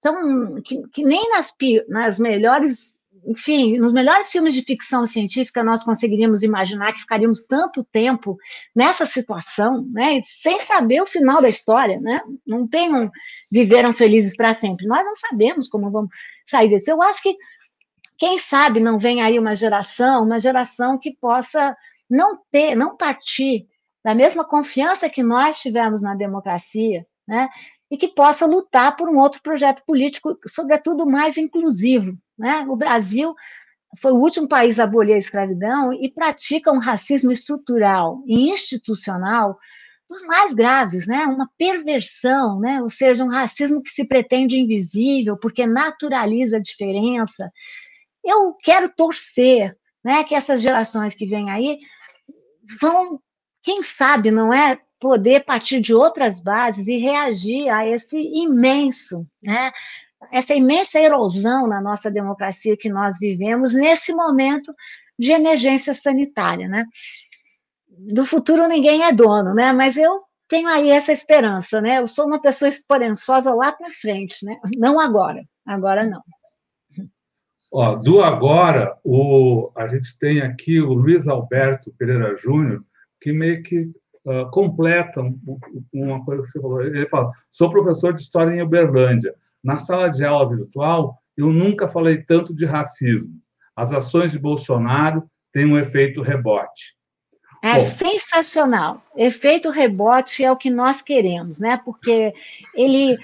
tão 0.00 0.60
que, 0.62 0.82
que 0.88 1.04
nem 1.04 1.30
nas, 1.30 1.52
nas 1.88 2.18
melhores, 2.18 2.94
enfim, 3.26 3.78
nos 3.78 3.92
melhores 3.92 4.30
filmes 4.30 4.54
de 4.54 4.62
ficção 4.62 5.04
científica 5.06 5.62
nós 5.62 5.84
conseguiríamos 5.84 6.42
imaginar 6.42 6.92
que 6.92 7.00
ficaríamos 7.00 7.44
tanto 7.44 7.84
tempo 7.84 8.36
nessa 8.74 9.04
situação, 9.04 9.86
né, 9.92 10.20
sem 10.24 10.58
saber 10.60 11.00
o 11.02 11.06
final 11.06 11.40
da 11.40 11.48
história, 11.48 12.00
né? 12.00 12.20
Não 12.46 12.66
tenham 12.66 13.10
viveram 13.50 13.92
felizes 13.92 14.34
para 14.34 14.54
sempre. 14.54 14.86
Nós 14.86 15.04
não 15.04 15.14
sabemos 15.14 15.68
como 15.68 15.90
vamos 15.90 16.10
sair 16.48 16.68
disso. 16.68 16.90
Eu 16.90 17.02
acho 17.02 17.22
que 17.22 17.36
quem 18.18 18.38
sabe 18.38 18.80
não 18.80 18.98
vem 18.98 19.20
aí 19.20 19.38
uma 19.38 19.54
geração, 19.54 20.24
uma 20.24 20.38
geração 20.38 20.98
que 20.98 21.16
possa 21.20 21.76
não 22.08 22.38
ter, 22.50 22.74
não 22.74 22.96
partir 22.96 23.66
da 24.04 24.14
mesma 24.14 24.44
confiança 24.44 25.08
que 25.08 25.22
nós 25.22 25.60
tivemos 25.60 26.02
na 26.02 26.14
democracia, 26.14 27.06
né? 27.26 27.48
E 27.90 27.96
que 27.96 28.08
possa 28.08 28.46
lutar 28.46 28.96
por 28.96 29.08
um 29.08 29.18
outro 29.18 29.42
projeto 29.42 29.82
político, 29.86 30.36
sobretudo 30.48 31.06
mais 31.06 31.36
inclusivo. 31.36 32.16
Né? 32.38 32.64
O 32.68 32.74
Brasil 32.74 33.34
foi 34.00 34.12
o 34.12 34.16
último 34.16 34.48
país 34.48 34.80
a 34.80 34.84
abolir 34.84 35.14
a 35.14 35.18
escravidão 35.18 35.92
e 35.92 36.10
pratica 36.10 36.72
um 36.72 36.78
racismo 36.78 37.30
estrutural 37.30 38.22
e 38.26 38.50
institucional 38.50 39.58
dos 40.08 40.24
mais 40.26 40.54
graves, 40.54 41.06
né? 41.06 41.24
Uma 41.26 41.48
perversão, 41.58 42.58
né? 42.58 42.80
Ou 42.82 42.88
seja, 42.88 43.24
um 43.24 43.30
racismo 43.30 43.82
que 43.82 43.90
se 43.90 44.06
pretende 44.06 44.58
invisível 44.58 45.36
porque 45.36 45.66
naturaliza 45.66 46.56
a 46.56 46.60
diferença. 46.60 47.50
Eu 48.24 48.54
quero 48.62 48.88
torcer, 48.88 49.76
né, 50.04 50.24
que 50.24 50.34
essas 50.34 50.60
gerações 50.60 51.14
que 51.14 51.26
vêm 51.26 51.50
aí 51.50 51.78
vão 52.80 53.20
quem 53.62 53.82
sabe 53.82 54.30
não 54.30 54.52
é 54.52 54.78
poder 55.00 55.44
partir 55.44 55.80
de 55.80 55.94
outras 55.94 56.40
bases 56.40 56.86
e 56.86 56.98
reagir 56.98 57.68
a 57.68 57.86
esse 57.86 58.16
imenso, 58.16 59.26
né, 59.42 59.72
essa 60.30 60.54
imensa 60.54 61.00
erosão 61.00 61.66
na 61.66 61.80
nossa 61.80 62.10
democracia 62.10 62.76
que 62.76 62.88
nós 62.88 63.18
vivemos 63.18 63.74
nesse 63.74 64.12
momento 64.12 64.72
de 65.18 65.32
emergência 65.32 65.94
sanitária, 65.94 66.68
né? 66.68 66.84
Do 67.88 68.24
futuro 68.24 68.66
ninguém 68.68 69.04
é 69.04 69.12
dono, 69.12 69.54
né? 69.54 69.72
Mas 69.72 69.96
eu 69.96 70.22
tenho 70.48 70.68
aí 70.68 70.90
essa 70.90 71.12
esperança, 71.12 71.80
né? 71.80 71.98
Eu 71.98 72.06
sou 72.06 72.26
uma 72.26 72.40
pessoa 72.40 72.68
esperançosa 72.68 73.52
lá 73.54 73.72
para 73.72 73.90
frente, 73.90 74.44
né? 74.44 74.56
Não 74.76 75.00
agora, 75.00 75.42
agora 75.66 76.04
não. 76.04 76.22
Ó, 77.72 77.96
do 77.96 78.22
agora, 78.22 78.98
o, 79.02 79.72
a 79.74 79.86
gente 79.86 80.18
tem 80.18 80.42
aqui 80.42 80.80
o 80.80 80.92
Luiz 80.92 81.26
Alberto 81.26 81.92
Pereira 81.98 82.36
Júnior, 82.36 82.84
que 83.22 83.32
meio 83.32 83.62
que 83.62 83.90
uh, 84.24 84.50
completam 84.50 85.38
uma 85.92 86.24
coisa 86.24 86.42
que 86.42 86.48
você 86.48 86.60
falou. 86.60 86.82
Ele 86.82 87.08
fala: 87.08 87.30
sou 87.50 87.70
professor 87.70 88.12
de 88.12 88.20
história 88.20 88.54
em 88.54 88.62
Uberlândia. 88.62 89.34
Na 89.62 89.76
sala 89.76 90.08
de 90.08 90.24
aula 90.24 90.48
virtual, 90.48 91.16
eu 91.36 91.52
nunca 91.52 91.86
falei 91.86 92.22
tanto 92.22 92.54
de 92.54 92.66
racismo. 92.66 93.40
As 93.76 93.92
ações 93.92 94.32
de 94.32 94.38
Bolsonaro 94.38 95.22
têm 95.52 95.66
um 95.66 95.78
efeito 95.78 96.20
rebote. 96.20 96.96
É 97.62 97.74
Bom, 97.74 97.80
sensacional. 97.80 99.02
Efeito 99.16 99.70
rebote 99.70 100.44
é 100.44 100.50
o 100.50 100.56
que 100.56 100.68
nós 100.68 101.00
queremos, 101.00 101.60
né? 101.60 101.80
Porque 101.84 102.34
ele 102.74 103.16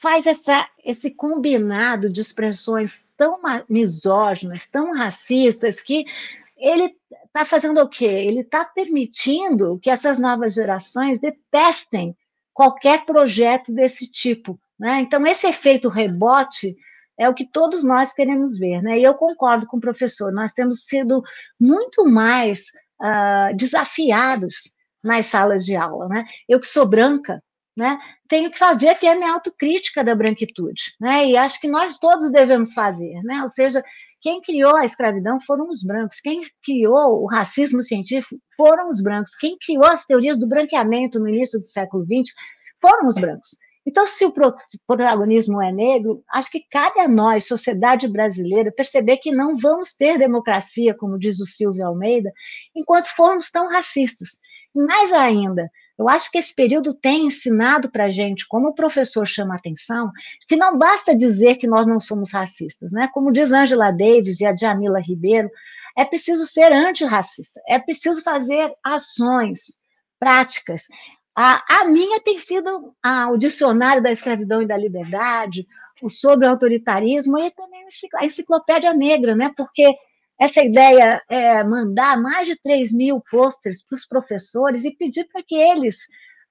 faz 0.00 0.26
essa, 0.26 0.66
esse 0.82 1.10
combinado 1.10 2.08
de 2.08 2.20
expressões 2.20 3.04
tão 3.18 3.38
misóginas, 3.68 4.66
tão 4.66 4.94
racistas, 4.94 5.80
que 5.80 6.06
ele 6.62 6.94
está 7.26 7.44
fazendo 7.44 7.80
o 7.80 7.88
quê? 7.88 8.04
Ele 8.04 8.40
está 8.40 8.64
permitindo 8.64 9.78
que 9.80 9.90
essas 9.90 10.18
novas 10.18 10.54
gerações 10.54 11.20
detestem 11.20 12.16
qualquer 12.54 13.04
projeto 13.04 13.72
desse 13.72 14.08
tipo. 14.08 14.58
Né? 14.78 15.00
Então, 15.00 15.26
esse 15.26 15.46
efeito 15.48 15.88
rebote 15.88 16.76
é 17.18 17.28
o 17.28 17.34
que 17.34 17.44
todos 17.44 17.82
nós 17.82 18.12
queremos 18.12 18.58
ver. 18.58 18.80
Né? 18.80 19.00
E 19.00 19.02
eu 19.02 19.14
concordo 19.14 19.66
com 19.66 19.78
o 19.78 19.80
professor, 19.80 20.32
nós 20.32 20.52
temos 20.52 20.84
sido 20.84 21.22
muito 21.58 22.04
mais 22.04 22.66
uh, 23.00 23.56
desafiados 23.56 24.72
nas 25.02 25.26
salas 25.26 25.64
de 25.64 25.74
aula. 25.74 26.06
Né? 26.08 26.24
Eu 26.48 26.60
que 26.60 26.66
sou 26.66 26.86
branca, 26.86 27.42
né, 27.76 27.98
tenho 28.28 28.50
que 28.50 28.58
fazer 28.58 28.88
aqui 28.88 29.06
a 29.06 29.14
minha 29.14 29.32
autocrítica 29.32 30.04
da 30.04 30.14
branquitude, 30.14 30.94
né, 31.00 31.26
e 31.26 31.36
acho 31.36 31.60
que 31.60 31.68
nós 31.68 31.98
todos 31.98 32.30
devemos 32.30 32.72
fazer, 32.72 33.22
né, 33.22 33.42
ou 33.42 33.48
seja, 33.48 33.82
quem 34.20 34.40
criou 34.40 34.76
a 34.76 34.84
escravidão 34.84 35.40
foram 35.40 35.68
os 35.68 35.82
brancos, 35.82 36.20
quem 36.20 36.40
criou 36.62 37.22
o 37.22 37.26
racismo 37.26 37.82
científico 37.82 38.40
foram 38.56 38.88
os 38.88 39.02
brancos, 39.02 39.34
quem 39.34 39.56
criou 39.58 39.86
as 39.86 40.04
teorias 40.04 40.38
do 40.38 40.48
branqueamento 40.48 41.18
no 41.18 41.28
início 41.28 41.58
do 41.58 41.66
século 41.66 42.04
XX 42.04 42.32
foram 42.80 43.08
os 43.08 43.16
brancos. 43.16 43.56
Então, 43.84 44.06
se 44.06 44.24
o 44.24 44.32
protagonismo 44.86 45.60
é 45.60 45.72
negro, 45.72 46.22
acho 46.32 46.50
que 46.50 46.64
cabe 46.70 47.00
a 47.00 47.08
nós, 47.08 47.48
sociedade 47.48 48.06
brasileira, 48.06 48.70
perceber 48.70 49.16
que 49.16 49.32
não 49.32 49.56
vamos 49.56 49.92
ter 49.92 50.18
democracia, 50.18 50.94
como 50.94 51.18
diz 51.18 51.40
o 51.40 51.46
Silvio 51.46 51.86
Almeida, 51.86 52.32
enquanto 52.76 53.08
formos 53.08 53.50
tão 53.50 53.68
racistas. 53.68 54.30
E 54.74 54.80
mais 54.80 55.12
ainda, 55.12 55.68
eu 56.02 56.08
acho 56.08 56.30
que 56.30 56.38
esse 56.38 56.52
período 56.52 56.92
tem 56.92 57.26
ensinado 57.26 57.90
para 57.90 58.06
a 58.06 58.10
gente, 58.10 58.46
como 58.48 58.68
o 58.68 58.74
professor 58.74 59.24
chama 59.24 59.54
a 59.54 59.56
atenção, 59.56 60.10
que 60.48 60.56
não 60.56 60.76
basta 60.76 61.14
dizer 61.16 61.54
que 61.56 61.66
nós 61.66 61.86
não 61.86 62.00
somos 62.00 62.32
racistas, 62.32 62.92
né? 62.92 63.08
Como 63.14 63.32
diz 63.32 63.52
Angela 63.52 63.92
Davis 63.92 64.40
e 64.40 64.44
a 64.44 64.56
Jamila 64.56 65.00
Ribeiro, 65.00 65.48
é 65.96 66.04
preciso 66.04 66.44
ser 66.44 66.72
antirracista, 66.72 67.60
é 67.68 67.78
preciso 67.78 68.22
fazer 68.22 68.72
ações 68.82 69.78
práticas. 70.18 70.82
A, 71.36 71.82
a 71.82 71.84
minha 71.84 72.20
tem 72.20 72.36
sido 72.36 72.94
a, 73.02 73.30
o 73.30 73.38
Dicionário 73.38 74.02
da 74.02 74.10
Escravidão 74.10 74.60
e 74.60 74.66
da 74.66 74.76
Liberdade, 74.76 75.66
o 76.02 76.08
Sobre 76.08 76.48
Autoritarismo 76.48 77.38
e 77.38 77.50
também 77.52 77.84
a 78.16 78.24
Enciclopédia 78.24 78.92
Negra, 78.92 79.36
né? 79.36 79.52
porque 79.56 79.94
essa 80.42 80.60
ideia 80.60 81.22
é 81.28 81.62
mandar 81.62 82.20
mais 82.20 82.48
de 82.48 82.56
3 82.56 82.92
mil 82.92 83.22
posters 83.30 83.80
para 83.80 83.94
os 83.94 84.04
professores 84.04 84.84
e 84.84 84.90
pedir 84.90 85.24
para 85.32 85.40
que 85.40 85.54
eles 85.54 85.98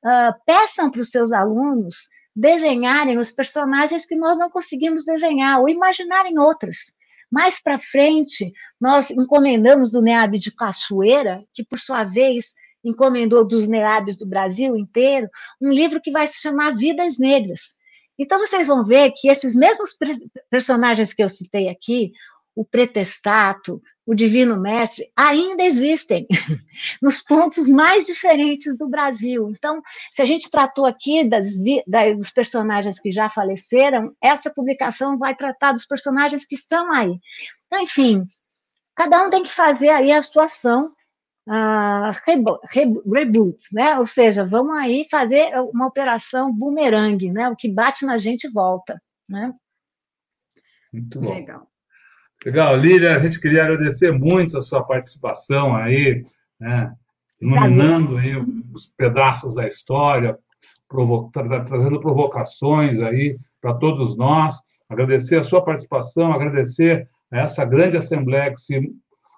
uh, 0.05 0.33
peçam 0.45 0.89
para 0.89 1.01
os 1.01 1.11
seus 1.11 1.33
alunos 1.33 2.07
desenharem 2.33 3.17
os 3.17 3.33
personagens 3.33 4.05
que 4.05 4.15
nós 4.15 4.37
não 4.37 4.49
conseguimos 4.49 5.03
desenhar 5.03 5.59
ou 5.59 5.67
imaginarem 5.67 6.39
outras. 6.39 6.93
Mais 7.29 7.61
para 7.61 7.77
frente, 7.77 8.53
nós 8.79 9.11
encomendamos 9.11 9.91
do 9.91 10.01
NEAB 10.01 10.39
de 10.39 10.55
Cachoeira, 10.55 11.43
que 11.53 11.61
por 11.61 11.77
sua 11.77 12.05
vez 12.05 12.53
encomendou 12.85 13.45
dos 13.45 13.67
NEABs 13.67 14.15
do 14.15 14.25
Brasil 14.25 14.77
inteiro, 14.77 15.29
um 15.61 15.69
livro 15.69 15.99
que 15.99 16.11
vai 16.11 16.29
se 16.29 16.39
chamar 16.41 16.73
Vidas 16.77 17.19
Negras. 17.19 17.75
Então, 18.17 18.39
vocês 18.39 18.67
vão 18.67 18.85
ver 18.85 19.11
que 19.15 19.29
esses 19.29 19.55
mesmos 19.55 19.97
personagens 20.49 21.11
que 21.11 21.23
eu 21.23 21.27
citei 21.27 21.67
aqui, 21.67 22.11
o 22.55 22.65
pretestato, 22.65 23.81
o 24.05 24.13
divino 24.13 24.59
mestre, 24.59 25.11
ainda 25.15 25.63
existem 25.63 26.27
nos 27.01 27.21
pontos 27.21 27.67
mais 27.67 28.05
diferentes 28.05 28.77
do 28.77 28.89
Brasil. 28.89 29.49
Então, 29.49 29.81
se 30.11 30.21
a 30.21 30.25
gente 30.25 30.49
tratou 30.49 30.85
aqui 30.85 31.27
das, 31.27 31.45
da, 31.87 32.11
dos 32.13 32.29
personagens 32.29 32.99
que 32.99 33.11
já 33.11 33.29
faleceram, 33.29 34.13
essa 34.21 34.49
publicação 34.49 35.17
vai 35.17 35.35
tratar 35.35 35.71
dos 35.71 35.85
personagens 35.85 36.45
que 36.45 36.55
estão 36.55 36.91
aí. 36.91 37.17
Então, 37.67 37.81
enfim, 37.81 38.25
cada 38.95 39.25
um 39.25 39.29
tem 39.29 39.43
que 39.43 39.53
fazer 39.53 39.89
aí 39.89 40.11
a 40.11 40.23
sua 40.23 40.45
ação 40.45 40.91
uh, 41.47 42.11
reboot, 43.05 43.57
né? 43.71 43.97
Ou 43.97 44.07
seja, 44.07 44.45
vamos 44.45 44.75
aí 44.77 45.07
fazer 45.09 45.53
uma 45.73 45.87
operação 45.87 46.53
boomerang, 46.53 47.31
né? 47.31 47.49
O 47.49 47.55
que 47.55 47.69
bate 47.69 48.05
na 48.05 48.17
gente 48.17 48.49
volta, 48.49 49.01
né? 49.29 49.53
Muito 50.91 51.21
bom. 51.21 51.33
Legal. 51.33 51.70
Legal, 52.43 52.75
Lília, 52.75 53.15
a 53.15 53.19
gente 53.19 53.39
queria 53.39 53.63
agradecer 53.63 54.11
muito 54.11 54.57
a 54.57 54.63
sua 54.63 54.83
participação 54.83 55.75
aí, 55.75 56.23
né? 56.59 56.91
iluminando 57.39 58.17
aí 58.17 58.35
os 58.73 58.87
pedaços 58.97 59.53
da 59.53 59.67
história, 59.67 60.35
provo 60.89 61.29
trazendo 61.31 61.99
provocações 61.99 62.99
aí 62.99 63.35
para 63.61 63.75
todos 63.75 64.17
nós. 64.17 64.55
Agradecer 64.89 65.39
a 65.39 65.43
sua 65.43 65.63
participação, 65.63 66.33
agradecer 66.33 67.07
a 67.31 67.41
essa 67.41 67.63
grande 67.63 67.95
assembleia 67.95 68.49
que 68.49 68.59
se 68.59 68.91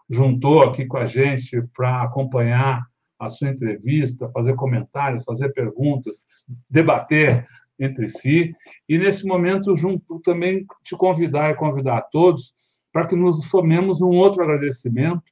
juntou 0.10 0.64
aqui 0.64 0.86
com 0.86 0.98
a 0.98 1.06
gente 1.06 1.62
para 1.76 2.04
acompanhar 2.04 2.86
a 3.20 3.28
sua 3.28 3.50
entrevista, 3.50 4.30
fazer 4.30 4.56
comentários, 4.56 5.26
fazer 5.26 5.50
perguntas, 5.50 6.24
debater 6.70 7.46
entre 7.78 8.08
si. 8.08 8.56
E 8.88 8.98
nesse 8.98 9.28
momento, 9.28 9.76
junto 9.76 10.22
também 10.22 10.66
te 10.82 10.96
convidar 10.96 11.52
e 11.52 11.56
convidar 11.56 11.98
a 11.98 12.02
todos 12.02 12.54
para 12.94 13.07
que 13.07 13.15
nos 13.15 13.49
somemos 13.49 13.99
um 14.02 14.10
outro 14.10 14.44
agradecimento, 14.44 15.24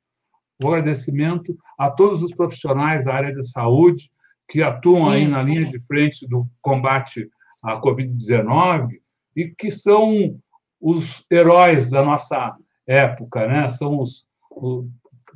o 0.61 0.67
um 0.67 0.73
agradecimento 0.73 1.55
a 1.77 1.89
todos 1.89 2.23
os 2.23 2.33
profissionais 2.33 3.05
da 3.05 3.13
área 3.13 3.33
de 3.33 3.47
saúde 3.47 4.11
que 4.49 4.61
atuam 4.61 5.07
aí 5.07 5.27
na 5.27 5.41
linha 5.41 5.65
de 5.65 5.79
frente 5.85 6.27
do 6.27 6.45
combate 6.61 7.29
à 7.63 7.79
Covid-19 7.79 8.99
e 9.35 9.47
que 9.47 9.69
são 9.71 10.37
os 10.79 11.23
heróis 11.31 11.89
da 11.89 12.03
nossa 12.03 12.55
época, 12.85 13.47
né? 13.47 13.69
São 13.69 13.99
os 13.99 14.27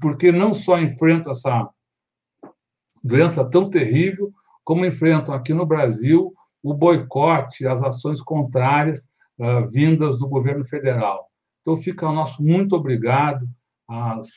porque 0.01 0.31
não 0.31 0.53
só 0.53 0.77
enfrentam 0.77 1.31
essa 1.31 1.69
doença 3.01 3.49
tão 3.49 3.69
terrível, 3.69 4.33
como 4.63 4.85
enfrentam 4.85 5.33
aqui 5.33 5.53
no 5.53 5.65
Brasil 5.65 6.33
o 6.61 6.73
boicote, 6.73 7.67
as 7.67 7.81
ações 7.81 8.19
contrárias 8.19 9.07
uh, 9.39 9.69
vindas 9.69 10.17
do 10.17 10.27
governo 10.27 10.65
federal. 10.65 11.29
Então, 11.65 11.75
fica 11.77 12.07
o 12.07 12.13
nosso 12.13 12.43
muito 12.43 12.75
obrigado 12.75 13.49
às 13.89 14.27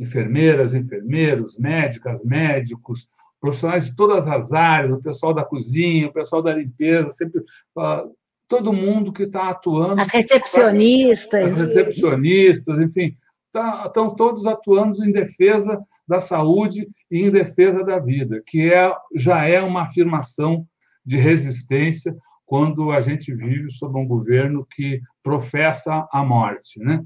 enfermeiras, 0.00 0.74
enfermeiros, 0.74 1.56
médicas, 1.56 2.24
médicos, 2.24 3.08
profissionais 3.40 3.86
de 3.86 3.94
todas 3.94 4.26
as 4.26 4.52
áreas, 4.52 4.92
o 4.92 5.00
pessoal 5.00 5.32
da 5.32 5.44
cozinha, 5.44 6.08
o 6.08 6.12
pessoal 6.12 6.42
da 6.42 6.52
limpeza, 6.52 7.10
sempre 7.10 7.40
uh, 7.40 8.12
todo 8.48 8.72
mundo 8.72 9.12
que 9.12 9.22
está 9.22 9.50
atuando. 9.50 10.00
As 10.00 10.08
recepcionistas. 10.08 11.52
As 11.52 11.68
recepcionistas, 11.68 12.80
enfim, 12.80 13.16
tá, 13.52 13.84
estão 13.86 14.14
todos 14.14 14.44
atuando 14.44 15.04
em 15.04 15.12
defesa 15.12 15.80
da 16.08 16.18
saúde 16.18 16.88
e 17.08 17.22
em 17.22 17.30
defesa 17.30 17.84
da 17.84 18.00
vida, 18.00 18.42
que 18.44 18.72
é, 18.72 18.92
já 19.14 19.44
é 19.44 19.62
uma 19.62 19.82
afirmação 19.82 20.66
de 21.06 21.16
resistência 21.16 22.14
quando 22.50 22.90
a 22.90 23.00
gente 23.00 23.32
vive 23.32 23.70
sob 23.70 23.96
um 23.96 24.04
governo 24.04 24.66
que 24.74 25.00
professa 25.22 26.08
a 26.10 26.24
morte, 26.24 26.80
né? 26.80 27.00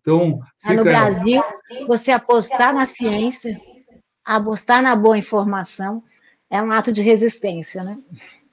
Então, 0.00 0.40
fica... 0.60 0.74
no 0.74 0.82
Brasil, 0.82 1.40
você 1.86 2.10
apostar 2.10 2.74
na 2.74 2.84
ciência, 2.84 3.60
apostar 4.24 4.82
na 4.82 4.96
boa 4.96 5.16
informação, 5.16 6.02
é 6.50 6.60
um 6.60 6.72
ato 6.72 6.92
de 6.92 7.00
resistência, 7.00 7.84
né? 7.84 7.96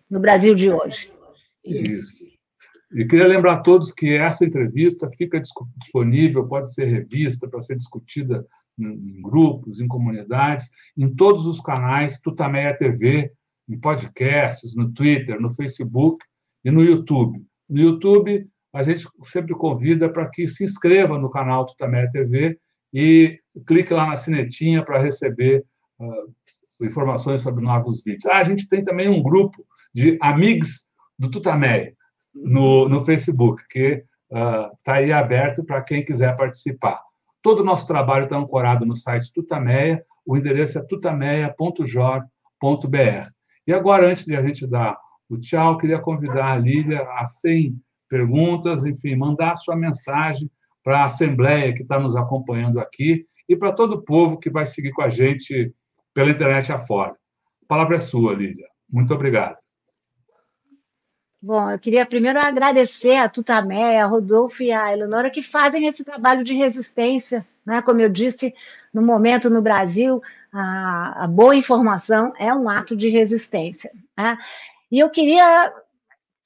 No 0.07 0.19
Brasil 0.19 0.53
de 0.53 0.69
hoje. 0.69 1.11
Isso. 1.65 2.23
E 2.93 3.05
queria 3.05 3.25
lembrar 3.25 3.53
a 3.53 3.61
todos 3.61 3.91
que 3.91 4.13
essa 4.13 4.45
entrevista 4.45 5.09
fica 5.17 5.41
disponível, 5.79 6.47
pode 6.47 6.71
ser 6.71 6.85
revista 6.85 7.49
para 7.49 7.59
ser 7.59 7.75
discutida 7.75 8.45
em 8.77 9.19
grupos, 9.19 9.81
em 9.81 9.87
comunidades, 9.87 10.69
em 10.95 11.11
todos 11.11 11.47
os 11.47 11.59
canais 11.59 12.21
Tutameia 12.21 12.77
TV, 12.77 13.31
em 13.67 13.79
podcasts, 13.79 14.75
no 14.75 14.93
Twitter, 14.93 15.41
no 15.41 15.49
Facebook 15.49 16.23
e 16.65 16.71
no 16.71 16.83
YouTube. 16.83 17.45
No 17.69 17.79
YouTube, 17.79 18.47
a 18.73 18.83
gente 18.83 19.07
sempre 19.23 19.53
convida 19.53 20.09
para 20.09 20.27
que 20.27 20.47
se 20.47 20.63
inscreva 20.63 21.17
no 21.17 21.29
canal 21.29 21.65
Tutameia 21.65 22.09
TV 22.09 22.59
e 22.91 23.39
clique 23.67 23.93
lá 23.93 24.07
na 24.07 24.15
sinetinha 24.15 24.83
para 24.83 24.99
receber 24.99 25.63
uh, 25.99 26.85
informações 26.85 27.41
sobre 27.41 27.63
novos 27.63 28.03
vídeos. 28.03 28.25
Ah, 28.25 28.39
a 28.39 28.43
gente 28.43 28.67
tem 28.67 28.83
também 28.83 29.07
um 29.07 29.21
grupo 29.21 29.63
de 29.93 30.17
amigos 30.21 30.89
do 31.17 31.29
Tutameia 31.29 31.93
no, 32.33 32.89
no 32.89 33.05
Facebook, 33.05 33.63
que 33.69 34.03
está 34.29 34.91
uh, 34.91 34.95
aí 34.95 35.13
aberto 35.13 35.63
para 35.63 35.81
quem 35.81 36.03
quiser 36.03 36.35
participar. 36.35 36.99
Todo 37.41 37.59
o 37.59 37.63
nosso 37.63 37.87
trabalho 37.87 38.25
está 38.25 38.37
ancorado 38.37 38.85
no 38.85 38.95
site 38.95 39.31
Tutameia, 39.31 40.03
o 40.25 40.35
endereço 40.35 40.79
é 40.79 40.81
tutameia.jor.br. 40.81 43.29
E 43.67 43.73
agora, 43.73 44.07
antes 44.07 44.25
de 44.25 44.35
a 44.35 44.41
gente 44.41 44.67
dar 44.67 44.97
o 45.29 45.37
tchau, 45.37 45.77
queria 45.77 45.99
convidar 45.99 46.51
a 46.51 46.57
Lília 46.57 47.01
a 47.01 47.27
100 47.27 47.79
perguntas, 48.09 48.85
enfim, 48.85 49.15
mandar 49.15 49.55
sua 49.55 49.75
mensagem 49.75 50.49
para 50.83 50.99
a 50.99 51.05
Assembleia 51.05 51.73
que 51.73 51.81
está 51.81 51.99
nos 51.99 52.15
acompanhando 52.15 52.79
aqui 52.79 53.25
e 53.49 53.55
para 53.55 53.73
todo 53.73 53.93
o 53.93 54.01
povo 54.01 54.37
que 54.37 54.49
vai 54.49 54.65
seguir 54.65 54.91
com 54.91 55.01
a 55.01 55.09
gente 55.09 55.73
pela 56.13 56.29
internet 56.29 56.71
afora. 56.71 57.11
A 57.63 57.67
palavra 57.67 57.95
é 57.95 57.99
sua, 57.99 58.33
Lília. 58.33 58.67
Muito 58.91 59.13
obrigado. 59.13 59.57
Bom, 61.41 61.69
eu 61.69 61.77
queria 61.77 62.05
primeiro 62.05 62.39
agradecer 62.39 63.17
a 63.17 63.29
Tutamé, 63.29 63.99
a 63.99 64.07
Rodolfo 64.07 64.63
e 64.63 64.71
a 64.71 64.91
Eleonora 64.91 65.29
que 65.29 65.43
fazem 65.43 65.85
esse 65.85 66.03
trabalho 66.03 66.43
de 66.43 66.55
resistência. 66.55 67.45
Né? 67.65 67.81
Como 67.81 68.01
eu 68.01 68.09
disse, 68.09 68.53
no 68.93 69.01
momento 69.01 69.49
no 69.49 69.61
Brasil, 69.61 70.21
a, 70.51 71.25
a 71.25 71.27
boa 71.27 71.55
informação 71.55 72.33
é 72.39 72.53
um 72.53 72.67
ato 72.69 72.95
de 72.95 73.09
resistência. 73.09 73.91
Né? 74.17 74.37
E 74.95 74.99
eu 74.99 75.09
queria, 75.09 75.73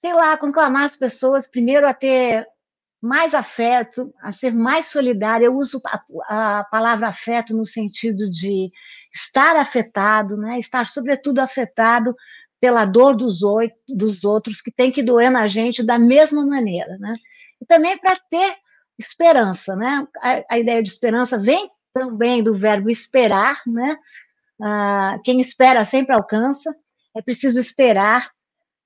sei 0.01 0.11
lá, 0.11 0.35
conclamar 0.35 0.85
as 0.85 0.95
pessoas 0.95 1.47
primeiro 1.47 1.87
a 1.87 1.93
ter 1.93 2.47
mais 2.99 3.35
afeto, 3.35 4.11
a 4.23 4.31
ser 4.31 4.51
mais 4.51 4.87
solidária. 4.87 5.45
Eu 5.45 5.55
uso 5.55 5.79
a, 5.85 6.59
a 6.59 6.63
palavra 6.63 7.09
afeto 7.09 7.55
no 7.55 7.63
sentido 7.63 8.27
de 8.27 8.71
estar 9.13 9.55
afetado, 9.55 10.35
né? 10.35 10.57
estar, 10.57 10.87
sobretudo, 10.87 11.37
afetado 11.37 12.15
pela 12.59 12.85
dor 12.85 13.15
dos, 13.15 13.43
oito, 13.43 13.75
dos 13.87 14.23
outros, 14.23 14.61
que 14.61 14.71
tem 14.71 14.91
que 14.91 15.03
doer 15.03 15.29
na 15.29 15.45
gente 15.47 15.83
da 15.83 15.99
mesma 15.99 16.43
maneira, 16.43 16.97
né? 16.97 17.13
E 17.61 17.65
também 17.67 17.99
para 17.99 18.15
ter 18.31 18.55
esperança, 18.97 19.75
né? 19.75 20.07
A, 20.23 20.55
a, 20.55 20.57
ideia 20.57 20.81
de 20.81 20.89
esperança 20.89 21.37
vem 21.37 21.69
também 21.93 22.41
do 22.41 22.55
verbo 22.55 22.89
esperar, 22.89 23.61
né? 23.67 23.95
Ah, 24.59 25.19
quem 25.23 25.39
espera 25.39 25.83
sempre 25.83 26.15
alcança, 26.15 26.75
é 27.15 27.21
preciso 27.21 27.59
esperar, 27.59 28.31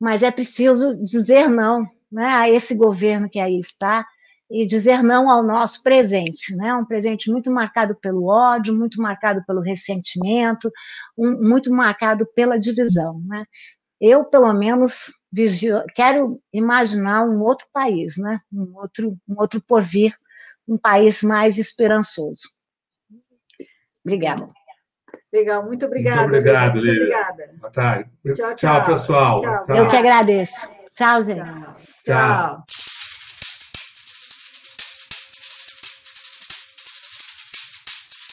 mas 0.03 0.21
é 0.21 0.29
preciso 0.29 0.93
dizer 1.01 1.47
não 1.47 1.89
né, 2.11 2.25
a 2.25 2.49
esse 2.49 2.75
governo 2.75 3.29
que 3.29 3.39
aí 3.39 3.57
está 3.57 4.05
e 4.51 4.65
dizer 4.65 5.01
não 5.01 5.29
ao 5.29 5.41
nosso 5.41 5.81
presente, 5.81 6.53
né? 6.57 6.73
Um 6.75 6.83
presente 6.83 7.31
muito 7.31 7.49
marcado 7.49 7.95
pelo 7.95 8.27
ódio, 8.27 8.75
muito 8.75 9.01
marcado 9.01 9.41
pelo 9.47 9.61
ressentimento, 9.61 10.69
um, 11.17 11.47
muito 11.47 11.71
marcado 11.71 12.27
pela 12.35 12.59
divisão, 12.59 13.21
né? 13.25 13.45
Eu, 13.99 14.25
pelo 14.25 14.51
menos, 14.51 15.05
vigio, 15.31 15.81
quero 15.95 16.37
imaginar 16.51 17.23
um 17.23 17.41
outro 17.41 17.65
país, 17.71 18.17
né? 18.17 18.41
Um 18.51 18.75
outro, 18.75 19.17
um 19.25 19.35
outro 19.39 19.61
porvir, 19.61 20.13
um 20.67 20.77
país 20.77 21.23
mais 21.23 21.57
esperançoso. 21.57 22.49
Obrigada. 24.03 24.51
Legal, 25.33 25.65
muito 25.65 25.87
obrigada. 25.87 26.21
Muito 26.21 26.37
obrigado, 26.37 26.77
Lívia. 26.77 27.01
Obrigada. 27.01 27.49
Boa 27.59 27.71
tarde. 27.71 28.09
Tchau, 28.23 28.35
tchau, 28.35 28.55
tchau 28.55 28.85
pessoal. 28.85 29.41
Tchau. 29.41 29.75
Eu 29.75 29.87
que 29.87 29.97
agradeço. 29.97 30.69
Tchau, 30.95 31.23
gente. 31.23 31.43
tchau. 31.43 31.75
tchau. 32.05 32.63